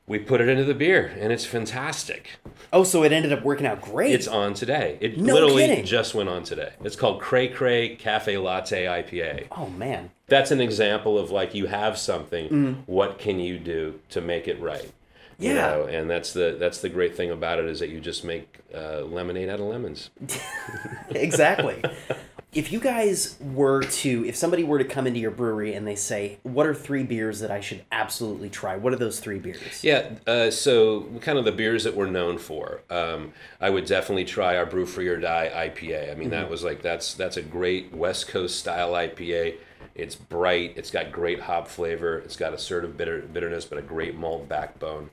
we 0.09 0.19
put 0.19 0.41
it 0.41 0.49
into 0.49 0.65
the 0.65 0.75
beer 0.75 1.15
and 1.21 1.33
it's 1.33 1.45
fantastic 1.45 2.31
Oh, 2.73 2.85
so 2.85 3.03
it 3.03 3.13
ended 3.13 3.33
up 3.33 3.43
working 3.45 3.67
out 3.67 3.81
great. 3.81 4.13
it's 4.13 4.27
on 4.29 4.55
today 4.55 4.99
it 5.01 5.19
No 5.19 5.35
literally 5.35 5.67
kidding. 5.67 5.85
just 5.85 6.15
went 6.15 6.29
on 6.29 6.43
today 6.43 6.73
it's 6.83 6.97
called 6.97 7.21
cray 7.21 7.49
cray 7.49 7.95
cafe 7.97 8.37
latte 8.39 8.85
ipa 8.85 9.47
oh 9.53 9.69
man. 9.69 10.11
that's 10.27 10.51
an 10.51 10.61
example 10.61 11.19
of 11.19 11.31
like 11.31 11.55
you 11.55 11.67
have 11.67 11.97
something 11.99 12.83
what 12.87 13.19
can 13.19 13.39
you 13.39 13.59
do 13.59 14.01
to 14.11 14.21
make 14.21 14.49
it 14.49 14.61
right 14.61 14.91
You 15.39 15.53
Mm. 15.53 15.55
Yeah. 15.55 15.55
know, 15.55 15.85
and 15.85 16.11
that's 16.11 16.33
the 16.33 16.57
that's 16.59 16.79
the 16.81 16.89
great 16.89 17.15
thing 17.17 17.31
about 17.31 17.61
it 17.61 17.67
is 17.67 17.79
that 17.79 17.91
you 17.91 18.01
just 18.01 18.25
make 18.25 18.59
uh, 18.75 19.03
lemonade 19.03 19.49
out 19.49 19.61
of 19.61 19.67
lemons 19.67 20.11
exactly. 21.11 21.81
If 22.55 22.73
you 22.73 22.81
guys 22.81 23.37
were 23.41 23.83
to, 23.83 24.25
if 24.27 24.35
somebody 24.35 24.65
were 24.65 24.79
to 24.79 24.85
come 24.85 25.07
into 25.07 25.21
your 25.21 25.31
brewery 25.31 25.75
and 25.75 25.87
they 25.87 25.95
say, 25.95 26.39
"What 26.43 26.67
are 26.67 26.75
three 26.75 27.03
beers 27.03 27.41
that 27.41 27.51
I 27.51 27.61
should 27.61 27.85
absolutely 27.93 28.49
try?" 28.49 28.77
What 28.77 28.93
are 28.93 28.97
those 28.97 29.21
three 29.21 29.39
beers? 29.39 29.85
Yeah, 29.85 30.13
uh, 30.27 30.51
so 30.51 31.03
kind 31.21 31.39
of 31.39 31.45
the 31.45 31.53
beers 31.53 31.85
that 31.85 31.95
we're 31.95 32.11
known 32.11 32.39
for. 32.39 32.81
Um, 32.89 33.33
I 33.61 33.69
would 33.69 33.85
definitely 33.85 34.25
try 34.25 34.57
our 34.57 34.65
Brew 34.65 34.87
Free 34.87 35.09
or 35.09 35.19
Die 35.19 35.71
IPA. 35.71 36.11
I 36.11 36.15
mean, 36.15 36.31
that 36.31 36.49
was 36.49 36.65
like 36.65 36.81
that's 36.81 37.15
that's 37.15 37.37
a 37.37 37.43
great 37.43 37.93
West 37.93 38.29
Coast 38.29 38.59
style 38.59 38.93
IPA. 38.93 39.57
It's 39.99 40.15
bright. 40.15 40.75
It's 40.77 40.91
got 40.91 41.11
great 41.11 41.41
hop 41.41 41.67
flavor. 41.67 42.19
It's 42.19 42.37
got 42.37 42.55
assertive 42.55 42.97
bitter, 42.97 43.21
bitterness, 43.21 43.65
but 43.65 43.79
a 43.79 43.83
great 43.83 44.15
malt 44.15 44.49
backbone. 44.49 45.11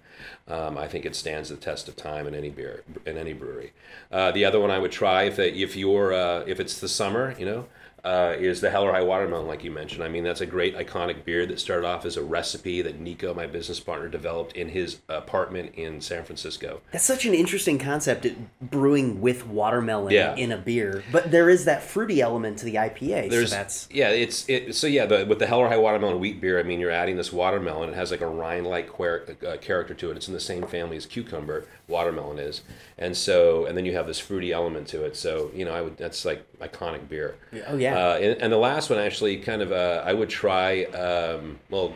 Um, 0.47 0.77
I 0.77 0.87
think 0.87 1.05
it 1.05 1.15
stands 1.15 1.49
the 1.49 1.55
test 1.55 1.87
of 1.89 1.95
time 1.95 2.27
in 2.27 2.35
any 2.35 2.51
beer 2.51 2.83
in 3.05 3.17
any 3.17 3.33
brewery. 3.33 3.73
Uh, 4.11 4.31
the 4.31 4.45
other 4.45 4.59
one 4.59 4.69
I 4.69 4.77
would 4.77 4.91
try 4.91 5.23
if 5.23 5.39
if 5.39 5.75
you're 5.75 6.13
uh, 6.13 6.43
if 6.45 6.59
it's 6.59 6.79
the 6.79 6.87
summer, 6.87 7.35
you 7.39 7.45
know, 7.45 7.65
uh, 8.05 8.35
is 8.37 8.61
the 8.61 8.69
Hell 8.69 8.83
or 8.83 8.91
High 8.91 9.01
Watermelon, 9.03 9.47
like 9.47 9.63
you 9.63 9.71
mentioned. 9.71 10.03
I 10.03 10.07
mean, 10.09 10.23
that's 10.23 10.39
a 10.41 10.45
great 10.45 10.77
iconic 10.77 11.25
beer 11.25 11.45
that 11.47 11.59
started 11.59 11.87
off 11.87 12.05
as 12.05 12.17
a 12.17 12.23
recipe 12.23 12.83
that 12.83 12.99
Nico, 12.99 13.33
my 13.33 13.47
business 13.47 13.79
partner, 13.79 14.07
developed 14.07 14.53
in 14.55 14.69
his 14.69 14.99
apartment 15.09 15.73
in 15.75 15.99
San 16.01 16.23
Francisco. 16.23 16.81
That's 16.91 17.03
such 17.03 17.25
an 17.25 17.33
interesting 17.33 17.79
concept, 17.79 18.27
brewing 18.61 19.21
with 19.21 19.47
watermelon 19.47 20.13
Yeah. 20.13 20.35
in 20.35 20.51
a 20.51 20.57
beer. 20.57 21.03
But 21.11 21.31
there 21.31 21.49
is 21.49 21.65
that 21.65 21.81
fruity 21.81 22.21
element 22.21 22.59
to 22.59 22.65
the 22.65 22.75
IPA. 22.75 23.31
There's 23.31 23.49
so 23.49 23.55
that's 23.55 23.89
yeah, 23.91 24.09
it's 24.09 24.47
it. 24.47 24.75
So 24.75 24.85
yeah, 24.85 25.07
the, 25.07 25.25
with 25.25 25.39
the 25.39 25.47
Hell 25.47 25.59
or 25.59 25.67
High 25.67 25.77
Watermelon 25.77 26.19
wheat 26.19 26.39
beer, 26.39 26.59
I 26.59 26.63
mean, 26.63 26.79
you're 26.79 26.91
adding 26.91 27.17
this 27.17 27.33
watermelon. 27.33 27.89
It 27.89 27.95
has 27.95 28.11
like 28.11 28.21
a 28.21 28.27
rind-like 28.27 28.87
quer- 28.87 29.25
uh, 29.47 29.57
character 29.57 29.95
to 29.95 30.11
it. 30.11 30.17
It's 30.17 30.27
in 30.27 30.35
the 30.35 30.39
same 30.39 30.67
family 30.67 30.95
as 30.97 31.07
cucumber. 31.07 31.65
Watermelon 31.87 32.39
is, 32.39 32.61
and 32.97 33.15
so 33.15 33.65
and 33.65 33.77
then 33.77 33.85
you 33.85 33.93
have 33.93 34.07
this 34.07 34.19
fruity 34.19 34.51
element 34.51 34.87
to 34.89 35.03
it. 35.05 35.15
So 35.15 35.51
you 35.55 35.65
know, 35.65 35.73
I 35.73 35.81
would 35.81 35.97
that's 35.97 36.23
like 36.25 36.45
iconic 36.59 37.07
beer. 37.09 37.35
Oh, 37.67 37.77
yeah. 37.77 37.94
Uh, 37.95 38.17
and, 38.17 38.41
and 38.41 38.53
the 38.53 38.57
last 38.57 38.89
one 38.89 38.99
actually 38.99 39.37
kind 39.37 39.61
of 39.61 39.71
uh, 39.71 40.03
I 40.05 40.13
would 40.13 40.29
try. 40.29 40.83
Um, 40.85 41.59
well, 41.69 41.93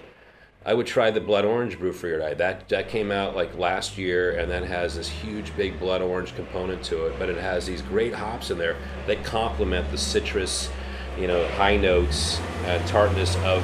I 0.65 0.73
would 0.73 0.87
try 0.87 1.09
the 1.09 1.21
blood 1.21 1.45
orange 1.45 1.79
brew 1.79 1.93
free 1.93 2.11
or 2.11 2.19
die. 2.19 2.33
That 2.33 2.69
that 2.69 2.89
came 2.89 3.11
out 3.11 3.35
like 3.35 3.57
last 3.57 3.97
year, 3.97 4.37
and 4.37 4.51
that 4.51 4.63
has 4.63 4.95
this 4.95 5.07
huge 5.07 5.55
big 5.55 5.79
blood 5.79 6.01
orange 6.01 6.35
component 6.35 6.83
to 6.85 7.07
it. 7.07 7.17
But 7.17 7.29
it 7.29 7.37
has 7.37 7.65
these 7.65 7.81
great 7.81 8.13
hops 8.13 8.51
in 8.51 8.57
there 8.57 8.75
that 9.07 9.23
complement 9.23 9.89
the 9.91 9.97
citrus, 9.97 10.69
you 11.17 11.27
know, 11.27 11.47
high 11.49 11.77
notes 11.77 12.39
and 12.65 12.85
tartness 12.87 13.35
of 13.37 13.63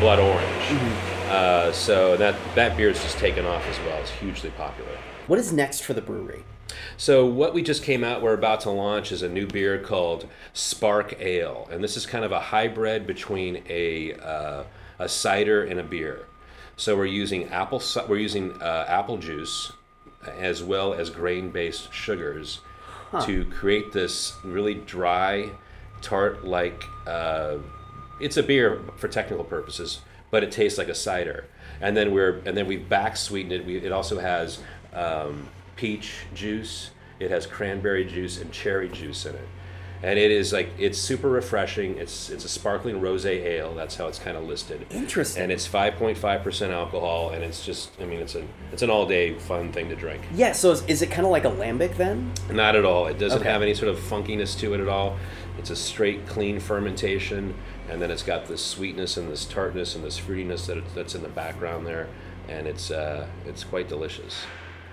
blood 0.00 0.18
orange. 0.18 0.80
Uh, 1.30 1.72
so 1.72 2.16
that 2.16 2.36
that 2.54 2.76
beer 2.76 2.90
is 2.90 3.02
just 3.02 3.18
taken 3.18 3.46
off 3.46 3.66
as 3.68 3.78
well. 3.80 3.98
It's 4.00 4.10
hugely 4.10 4.50
popular. 4.50 4.90
what 5.28 5.38
is 5.38 5.52
next 5.52 5.80
for 5.84 5.94
the 5.94 6.02
brewery. 6.02 6.44
So 6.96 7.26
what 7.26 7.54
we 7.54 7.62
just 7.62 7.82
came 7.82 8.04
out, 8.04 8.22
we're 8.22 8.34
about 8.34 8.60
to 8.62 8.70
launch 8.70 9.12
is 9.12 9.22
a 9.22 9.28
new 9.28 9.46
beer 9.46 9.78
called 9.78 10.26
Spark 10.52 11.20
Ale, 11.20 11.68
and 11.70 11.82
this 11.82 11.96
is 11.96 12.06
kind 12.06 12.24
of 12.24 12.32
a 12.32 12.40
hybrid 12.40 13.06
between 13.06 13.62
a 13.68 14.14
uh, 14.14 14.64
a 14.98 15.08
cider 15.08 15.64
and 15.64 15.80
a 15.80 15.82
beer. 15.82 16.26
So 16.76 16.96
we're 16.96 17.06
using 17.06 17.48
apple 17.48 17.82
we're 18.08 18.18
using 18.18 18.60
uh, 18.62 18.86
apple 18.88 19.18
juice 19.18 19.72
as 20.38 20.62
well 20.62 20.94
as 20.94 21.10
grain-based 21.10 21.92
sugars 21.92 22.60
to 23.20 23.44
create 23.46 23.92
this 23.92 24.34
really 24.42 24.74
dry, 24.74 25.50
tart-like. 26.00 26.82
Uh, 27.06 27.58
it's 28.20 28.36
a 28.36 28.42
beer 28.42 28.80
for 28.96 29.08
technical 29.08 29.44
purposes, 29.44 30.00
but 30.30 30.42
it 30.42 30.50
tastes 30.50 30.78
like 30.78 30.88
a 30.88 30.94
cider. 30.94 31.46
And 31.80 31.96
then 31.96 32.12
we're 32.12 32.40
and 32.46 32.56
then 32.56 32.66
we've 32.66 32.88
back 32.88 33.16
sweetened 33.16 33.52
it. 33.52 33.66
We, 33.66 33.76
it 33.76 33.92
also 33.92 34.18
has 34.18 34.60
um, 34.94 35.48
peach 35.76 36.12
juice, 36.34 36.90
it 37.20 37.30
has 37.30 37.46
cranberry 37.46 38.04
juice 38.04 38.40
and 38.40 38.52
cherry 38.52 38.88
juice 38.88 39.24
in 39.26 39.34
it, 39.34 39.48
and 40.02 40.18
it 40.18 40.30
is 40.32 40.52
like 40.52 40.70
it's 40.78 40.98
super 40.98 41.30
refreshing. 41.30 41.96
It's 41.98 42.30
it's 42.30 42.44
a 42.44 42.48
sparkling 42.48 43.00
rosé 43.00 43.44
ale. 43.44 43.74
That's 43.74 43.96
how 43.96 44.08
it's 44.08 44.18
kind 44.18 44.36
of 44.36 44.44
listed. 44.44 44.86
Interesting. 44.90 45.42
And 45.44 45.52
it's 45.52 45.66
5.5 45.68 46.42
percent 46.42 46.72
alcohol, 46.72 47.30
and 47.30 47.44
it's 47.44 47.64
just 47.64 47.90
I 48.00 48.04
mean 48.04 48.18
it's 48.20 48.34
a 48.34 48.44
it's 48.72 48.82
an 48.82 48.90
all 48.90 49.06
day 49.06 49.38
fun 49.38 49.72
thing 49.72 49.88
to 49.90 49.94
drink. 49.96 50.22
Yeah, 50.34 50.52
so 50.52 50.72
is, 50.72 50.84
is 50.86 51.02
it 51.02 51.10
kind 51.10 51.24
of 51.24 51.30
like 51.30 51.44
a 51.44 51.50
lambic 51.50 51.96
then? 51.96 52.32
Not 52.50 52.74
at 52.74 52.84
all. 52.84 53.06
It 53.06 53.18
doesn't 53.18 53.40
Okay. 53.40 53.48
have 53.50 53.62
any 53.62 53.74
sort 53.74 53.90
of 53.90 53.98
funkiness 54.00 54.58
to 54.60 54.74
it 54.74 54.80
at 54.80 54.88
all. 54.88 55.16
It's 55.58 55.70
a 55.70 55.76
straight, 55.76 56.26
clean 56.26 56.58
fermentation, 56.58 57.54
and 57.88 58.00
then 58.02 58.10
it's 58.10 58.22
got 58.22 58.46
this 58.46 58.64
sweetness 58.64 59.16
and 59.18 59.30
this 59.30 59.44
tartness 59.44 59.94
and 59.94 60.02
this 60.02 60.18
fruitiness 60.18 60.66
that 60.66 60.78
it, 60.78 60.84
that's 60.94 61.14
in 61.14 61.22
the 61.22 61.28
background 61.28 61.86
there, 61.86 62.08
and 62.48 62.66
it's 62.66 62.90
uh, 62.90 63.28
it's 63.46 63.62
quite 63.62 63.88
delicious. 63.88 64.44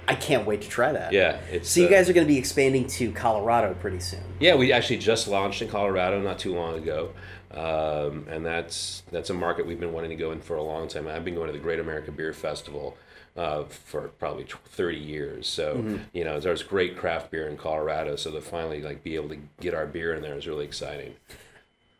I 0.10 0.15
can't 0.15 0.45
wait 0.48 0.62
to 0.62 0.67
try 0.69 0.91
that. 0.91 1.13
Yeah, 1.13 1.39
it's. 1.52 1.69
So 1.69 1.82
you 1.82 1.86
uh, 1.88 1.89
guys 1.91 2.10
are 2.10 2.13
going 2.13 2.26
to 2.26 2.34
be 2.34 2.39
expanding 2.39 2.88
to 2.88 3.12
Colorado 3.12 3.76
pretty 3.76 4.00
soon. 4.00 4.24
Yeah, 4.39 4.56
we 4.56 4.74
actually 4.74 4.98
just 4.98 5.28
launched 5.28 5.62
in 5.62 5.67
Colorado 5.69 6.19
not 6.19 6.39
too 6.39 6.54
long 6.56 6.76
ago, 6.76 7.12
um, 7.52 8.26
and 8.30 8.45
that's 8.45 9.04
that's 9.12 9.30
a 9.30 9.34
market 9.34 9.67
we've 9.67 9.80
been 9.80 9.93
wanting 9.93 10.10
to 10.10 10.15
go 10.15 10.32
in 10.32 10.41
for 10.41 10.56
a 10.58 10.63
long 10.63 10.88
time. 10.88 11.08
I've 11.08 11.24
been 11.24 11.36
going 11.36 11.48
to 11.48 11.54
the 11.54 11.60
Great 11.60 11.80
American 11.80 12.15
Beer 12.15 12.34
Festival 12.34 12.98
uh, 13.38 13.65
for 13.65 14.08
probably 14.19 14.45
thirty 14.69 14.98
years. 14.98 15.48
So 15.48 15.76
Mm-hmm. 15.76 15.98
you 16.13 16.24
know, 16.24 16.39
there's 16.39 16.63
great 16.63 16.98
craft 16.98 17.30
beer 17.30 17.48
in 17.48 17.56
Colorado. 17.56 18.15
So 18.15 18.32
to 18.32 18.41
finally 18.41 18.82
like 18.82 19.04
be 19.04 19.15
able 19.15 19.30
to 19.30 19.38
get 19.62 19.74
our 19.76 19.86
beer 19.86 20.15
in 20.15 20.22
there 20.24 20.36
is 20.36 20.48
really 20.48 20.65
exciting. 20.65 21.13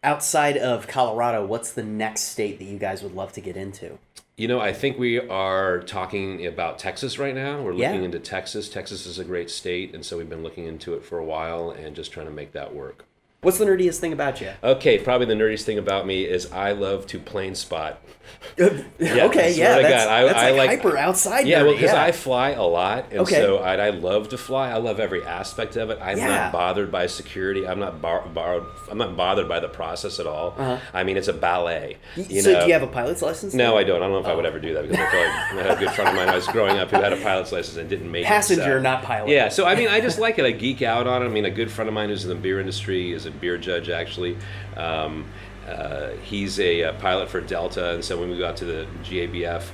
Outside 0.02 0.56
of 0.56 0.88
Colorado, 0.88 1.46
what's 1.46 1.74
the 1.74 1.84
next 1.84 2.22
state 2.22 2.58
that 2.60 2.66
you 2.66 2.80
guys 2.80 3.04
would 3.04 3.14
love 3.14 3.34
to 3.34 3.42
get 3.42 3.58
into? 3.58 4.00
You 4.40 4.48
know, 4.48 4.62
I 4.62 4.72
think 4.72 4.98
we 4.98 5.20
are 5.20 5.80
talking 5.82 6.46
about 6.46 6.80
Texas 6.80 7.20
right 7.20 7.36
now. 7.36 7.62
We're 7.62 7.74
Yeah. 7.74 7.90
looking 7.90 8.06
into 8.06 8.20
Texas. 8.20 8.70
Texas 8.70 9.06
is 9.06 9.20
a 9.20 9.26
great 9.26 9.50
state, 9.50 9.94
and 9.94 10.06
so 10.06 10.18
we've 10.18 10.30
been 10.30 10.44
looking 10.44 10.66
into 10.66 10.94
it 10.94 11.04
for 11.04 11.20
a 11.20 11.26
while 11.26 11.72
and 11.72 11.94
just 11.94 12.14
trying 12.14 12.28
to 12.28 12.32
make 12.32 12.54
that 12.54 12.74
work. 12.74 13.04
What's 13.42 13.58
the 13.58 13.64
nerdiest 13.66 14.00
thing 14.00 14.12
about 14.12 14.42
you? 14.42 14.52
Okay, 14.62 15.00
probably 15.00 15.26
the 15.26 15.34
nerdiest 15.34 15.64
thing 15.64 15.78
about 15.78 16.06
me 16.06 16.26
is 16.26 16.52
I 16.52 16.74
love 16.74 17.08
to 17.08 17.20
plane 17.20 17.56
spot. 17.56 18.02
okay, 18.60 18.84
that's 19.00 19.58
yeah, 19.58 19.76
what 19.76 19.86
I 19.86 19.90
that's, 19.90 20.06
got. 20.06 20.08
I- 20.10 20.24
that's 20.26 20.38
I 20.40 20.52
like, 20.52 20.58
like- 20.58 20.70
hyper 20.84 20.98
outside. 20.98 21.48
Yeah, 21.48 21.62
nerdy, 21.62 21.66
well, 21.66 21.74
because 21.76 21.92
yeah. 21.94 22.04
I 22.04 22.12
fly 22.12 22.50
a 22.52 22.64
lot, 22.64 23.06
and 23.12 23.22
Okay. 23.22 23.36
so 23.36 23.58
I, 23.58 23.76
I 23.88 23.90
love 23.92 24.30
to 24.30 24.38
fly. 24.38 24.70
I 24.70 24.78
love 24.78 25.00
every 25.00 25.26
aspect 25.26 25.78
of 25.78 25.90
it. 25.90 26.00
I'm 26.02 26.18
Yeah. 26.18 26.28
not 26.28 26.52
bothered 26.52 26.92
by 26.92 27.08
security. 27.08 27.66
I'm 27.68 27.80
not 27.80 28.02
bar- 28.02 28.28
bar- 28.28 28.62
I'm 28.92 28.98
not 28.98 29.16
bothered 29.18 29.48
by 29.48 29.60
the 29.60 29.70
process 29.70 30.20
at 30.20 30.28
all. 30.28 30.54
Uh-huh. 30.58 30.78
I 30.94 31.04
mean, 31.04 31.18
it's 31.18 31.28
a 31.28 31.34
ballet. 31.34 31.98
You 32.16 32.42
so 32.42 32.54
know? 32.54 32.60
do 32.62 32.68
you 32.68 32.74
have 32.74 32.84
a 32.84 32.88
pilot's 32.88 33.22
license? 33.22 33.54
No, 33.54 33.78
I 33.78 33.84
don't. 33.84 33.98
I 33.98 34.00
don't 34.06 34.12
know 34.12 34.20
if 34.20 34.28
I 34.28 34.36
would 34.36 34.46
oh. 34.46 34.50
ever 34.50 34.60
do 34.60 34.74
that 34.74 34.88
because 34.88 35.00
I 35.00 35.10
feel 35.10 35.20
like 35.22 35.66
I 35.66 35.70
had 35.70 35.78
a 35.78 35.80
good 35.86 35.92
friend 35.96 36.10
of 36.10 36.16
mine 36.16 36.26
when 36.26 36.34
I 36.34 36.36
was 36.36 36.48
growing 36.48 36.78
up 36.78 36.92
who 36.92 36.98
had 36.98 37.14
a 37.14 37.18
pilot's 37.18 37.52
license 37.52 37.78
and 37.78 37.90
didn't 37.90 38.12
make 38.12 38.26
Passenger, 38.26 38.62
it. 38.62 38.80
so- 38.80 38.82
not 38.82 39.04
pilot. 39.04 39.30
Yeah, 39.30 39.50
so 39.50 39.66
I 39.66 39.76
mean, 39.76 39.88
I 39.88 40.02
just 40.02 40.20
like 40.20 40.38
it. 40.40 40.46
I 40.46 40.52
geek 40.52 40.82
out 40.82 41.08
on 41.08 41.24
it. 41.24 41.26
I 41.26 41.30
mean, 41.30 41.46
a 41.46 41.50
good 41.52 41.72
friend 41.72 41.88
of 41.88 41.94
mine 41.94 42.10
who's 42.10 42.24
in 42.24 42.30
the 42.30 42.36
beer 42.36 42.60
industry 42.60 43.12
is 43.14 43.29
a 43.30 43.32
beer 43.32 43.58
judge 43.58 43.90
actually. 43.90 44.38
Um, 44.76 45.26
uh, 45.68 46.10
he's 46.24 46.60
a, 46.60 46.84
uh 46.84 46.94
pilot 46.94 47.30
for 47.30 47.42
Delta, 47.42 47.92
and 47.94 48.04
so 48.04 48.20
when 48.20 48.30
we 48.30 48.38
go 48.38 48.48
out 48.48 48.58
to 48.58 48.66
the 48.66 48.88
GABF, 49.04 49.70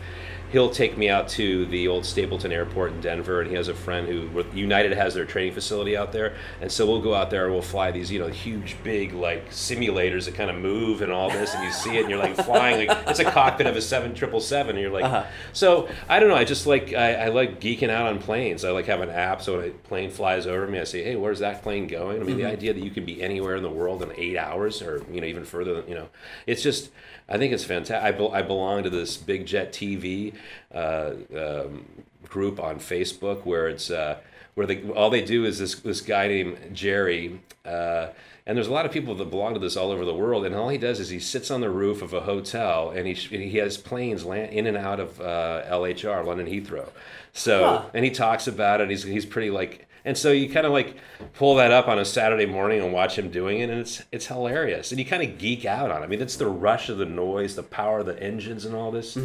he'll 0.51 0.69
take 0.69 0.97
me 0.97 1.09
out 1.09 1.27
to 1.27 1.65
the 1.67 1.87
old 1.87 2.05
Stapleton 2.05 2.51
Airport 2.51 2.91
in 2.91 3.01
Denver, 3.01 3.41
and 3.41 3.49
he 3.49 3.55
has 3.55 3.67
a 3.67 3.73
friend 3.73 4.07
who 4.07 4.43
United 4.53 4.93
has 4.93 5.13
their 5.13 5.25
training 5.25 5.53
facility 5.53 5.97
out 5.97 6.11
there, 6.11 6.35
and 6.61 6.71
so 6.71 6.85
we'll 6.85 7.01
go 7.01 7.13
out 7.13 7.29
there 7.29 7.45
and 7.45 7.53
we'll 7.53 7.61
fly 7.61 7.91
these, 7.91 8.11
you 8.11 8.19
know, 8.19 8.27
huge, 8.27 8.77
big 8.83 9.13
like 9.13 9.49
simulators 9.49 10.25
that 10.25 10.35
kind 10.35 10.49
of 10.49 10.57
move 10.57 11.01
and 11.01 11.11
all 11.11 11.29
this, 11.29 11.53
and 11.53 11.63
you 11.63 11.71
see 11.71 11.97
it, 11.97 12.01
and 12.01 12.09
you're 12.09 12.19
like 12.19 12.35
flying 12.35 12.87
like 12.87 12.97
it's 13.07 13.19
a 13.19 13.25
cockpit 13.25 13.67
of 13.67 13.75
a 13.75 13.81
seven 13.81 14.13
triple 14.13 14.39
seven, 14.39 14.75
and 14.75 14.81
you're 14.81 14.91
like, 14.91 15.05
uh-huh. 15.05 15.25
so 15.53 15.89
I 16.07 16.19
don't 16.19 16.29
know, 16.29 16.35
I 16.35 16.43
just 16.43 16.67
like 16.67 16.93
I, 16.93 17.13
I 17.13 17.27
like 17.29 17.59
geeking 17.59 17.89
out 17.89 18.07
on 18.07 18.19
planes. 18.19 18.63
I 18.63 18.71
like 18.71 18.85
having 18.85 19.09
an 19.09 19.15
app, 19.15 19.41
so 19.41 19.57
when 19.57 19.69
a 19.69 19.71
plane 19.71 20.09
flies 20.09 20.47
over 20.47 20.67
me, 20.67 20.79
I 20.79 20.83
say, 20.83 21.03
hey, 21.03 21.15
where's 21.15 21.39
that 21.39 21.63
plane 21.63 21.87
going? 21.87 22.21
I 22.21 22.23
mean, 22.23 22.37
the 22.37 22.43
mm-hmm. 22.43 22.51
idea 22.51 22.73
that 22.73 22.83
you 22.83 22.91
can 22.91 23.05
be 23.05 23.21
anywhere 23.21 23.55
in 23.55 23.63
the 23.63 23.69
world 23.69 24.03
in 24.03 24.11
eight 24.15 24.37
hours, 24.37 24.81
or 24.81 25.03
you 25.11 25.21
know, 25.21 25.27
even 25.27 25.45
further, 25.45 25.81
than, 25.81 25.89
you 25.89 25.95
know, 25.95 26.09
it's 26.47 26.61
just. 26.61 26.91
I 27.27 27.37
think 27.37 27.53
it's 27.53 27.63
fantastic. 27.63 28.03
I, 28.03 28.11
be- 28.11 28.29
I 28.31 28.41
belong 28.41 28.83
to 28.83 28.89
this 28.89 29.17
Big 29.17 29.45
Jet 29.45 29.73
TV 29.73 30.33
uh, 30.73 31.13
um, 31.35 31.85
group 32.27 32.59
on 32.59 32.77
Facebook 32.79 33.45
where 33.45 33.67
it's 33.67 33.89
uh, 33.89 34.17
where 34.53 34.67
they, 34.67 34.83
all 34.91 35.09
they 35.09 35.23
do 35.23 35.43
is 35.45 35.59
this 35.59 35.75
this 35.79 36.01
guy 36.01 36.27
named 36.27 36.57
Jerry. 36.73 37.39
Uh, 37.65 38.07
and 38.47 38.55
there's 38.55 38.67
a 38.67 38.71
lot 38.71 38.85
of 38.85 38.91
people 38.91 39.15
that 39.15 39.31
belong 39.31 39.55
to 39.55 39.59
this 39.59 39.75
all 39.75 39.89
over 39.89 40.05
the 40.05 40.13
world, 40.13 40.45
and 40.45 40.53
all 40.53 40.69
he 40.69 40.77
does 40.77 40.99
is 40.99 41.09
he 41.09 41.19
sits 41.19 41.49
on 41.49 41.61
the 41.61 41.69
roof 41.69 42.03
of 42.03 42.13
a 42.13 42.21
hotel, 42.21 42.91
and 42.91 43.07
he 43.07 43.15
sh- 43.15 43.29
he 43.29 43.57
has 43.57 43.75
planes 43.75 44.23
land 44.23 44.51
in 44.53 44.67
and 44.67 44.77
out 44.77 44.99
of 44.99 45.19
uh, 45.19 45.63
LHR, 45.67 46.23
London 46.23 46.45
Heathrow. 46.45 46.89
So, 47.33 47.63
Huh. 47.63 47.85
and 47.95 48.05
he 48.05 48.11
talks 48.11 48.45
about 48.47 48.81
it. 48.81 48.89
He's 48.91 49.01
he's 49.01 49.25
pretty 49.25 49.49
like, 49.49 49.84
and 50.05 50.17
so 50.17 50.31
you 50.31 50.49
kind 50.49 50.65
of 50.65 50.71
like 50.71 50.95
pull 51.33 51.55
that 51.55 51.71
up 51.71 51.87
on 51.87 51.99
a 51.99 52.05
Saturday 52.05 52.45
morning 52.45 52.81
and 52.81 52.93
watch 52.93 53.17
him 53.17 53.29
doing 53.29 53.59
it, 53.59 53.69
and 53.69 53.81
it's 53.81 54.03
it's 54.11 54.27
hilarious, 54.27 54.91
and 54.91 54.99
you 54.99 55.05
kind 55.05 55.23
of 55.23 55.37
geek 55.37 55.65
out 55.65 55.91
on 55.91 56.01
it. 56.01 56.05
I 56.05 56.07
mean, 56.07 56.21
it's 56.21 56.37
the 56.37 56.47
rush 56.47 56.87
of 56.89 56.97
the 56.97 57.05
noise, 57.05 57.55
the 57.55 57.63
power 57.63 57.99
of 57.99 58.05
the 58.05 58.21
engines, 58.21 58.63
and 58.65 58.75
all 58.75 58.91
this. 58.91 59.17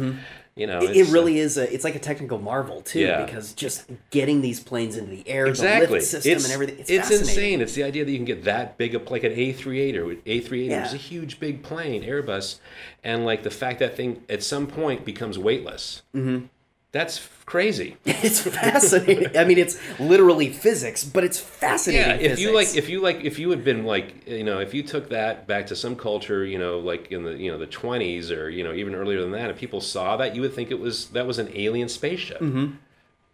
You 0.53 0.67
know, 0.67 0.79
It, 0.79 0.89
it 0.91 0.97
it's, 0.97 1.09
uh, 1.09 1.13
really 1.13 1.39
is 1.39 1.57
a. 1.57 1.73
It's 1.73 1.85
like 1.85 1.95
a 1.95 1.99
technical 1.99 2.37
marvel 2.37 2.81
too, 2.81 2.99
Yeah. 2.99 3.23
because 3.25 3.53
just 3.53 3.89
getting 4.09 4.41
these 4.41 4.59
planes 4.59 4.97
into 4.97 5.09
the 5.09 5.27
air, 5.27 5.45
the 5.45 5.51
exactly 5.51 5.87
lift 5.99 6.07
system, 6.07 6.33
it's, 6.33 6.43
and 6.43 6.53
everything. 6.53 6.79
It's, 6.79 6.89
it's 6.89 7.09
insane 7.09 7.61
it's 7.61 7.73
the 7.73 7.83
idea 7.83 8.03
that 8.03 8.11
you 8.11 8.17
can 8.17 8.25
get 8.25 8.43
that 8.43 8.77
big 8.77 8.93
of 8.93 9.09
like 9.09 9.23
an 9.23 9.31
a380 9.31 9.95
or 9.95 10.15
a380 10.15 10.69
Yeah. 10.69 10.85
is 10.85 10.93
a 10.93 10.97
huge 10.97 11.39
big 11.39 11.63
plane 11.63 12.03
airbus 12.03 12.59
and 13.01 13.25
like 13.25 13.43
the 13.43 13.49
fact 13.49 13.79
that 13.79 13.95
thing 13.95 14.23
at 14.27 14.43
some 14.43 14.67
point 14.67 15.05
becomes 15.05 15.39
weightless 15.39 16.01
mm-hmm. 16.13 16.45
That's 16.91 17.27
crazy 17.45 17.97
It's 18.05 18.41
fascinating. 18.41 19.35
I 19.37 19.43
mean, 19.45 19.57
it's 19.57 19.77
literally 19.99 20.49
physics, 20.49 21.03
but 21.03 21.23
it's 21.23 21.39
fascinating. 21.39 22.21
yeah 22.25 22.31
if 22.31 22.39
you 22.39 22.53
like 22.53 22.75
if 22.75 22.87
you 22.89 23.01
like 23.01 23.23
if 23.23 23.39
you 23.39 23.49
had 23.49 23.63
been 23.63 23.83
like 23.85 24.27
you 24.27 24.43
know 24.43 24.59
if 24.59 24.73
you 24.73 24.83
took 24.83 25.09
that 25.09 25.47
back 25.47 25.67
to 25.67 25.75
some 25.75 25.95
culture 25.95 26.45
you 26.45 26.57
know 26.59 26.79
like 26.79 27.11
in 27.11 27.23
the 27.23 27.31
you 27.33 27.51
know 27.51 27.57
the 27.57 27.67
20s 27.67 28.29
or 28.35 28.49
you 28.49 28.63
know 28.63 28.73
even 28.73 28.93
earlier 28.95 29.21
than 29.21 29.31
that 29.31 29.49
if 29.49 29.57
people 29.57 29.81
saw 29.81 30.17
that 30.17 30.35
you 30.35 30.41
would 30.41 30.53
think 30.53 30.69
it 30.71 30.79
was 30.79 31.07
that 31.09 31.25
was 31.25 31.39
an 31.39 31.49
alien 31.55 31.89
spaceship 31.89 32.39
Mm-hmm. 32.41 32.75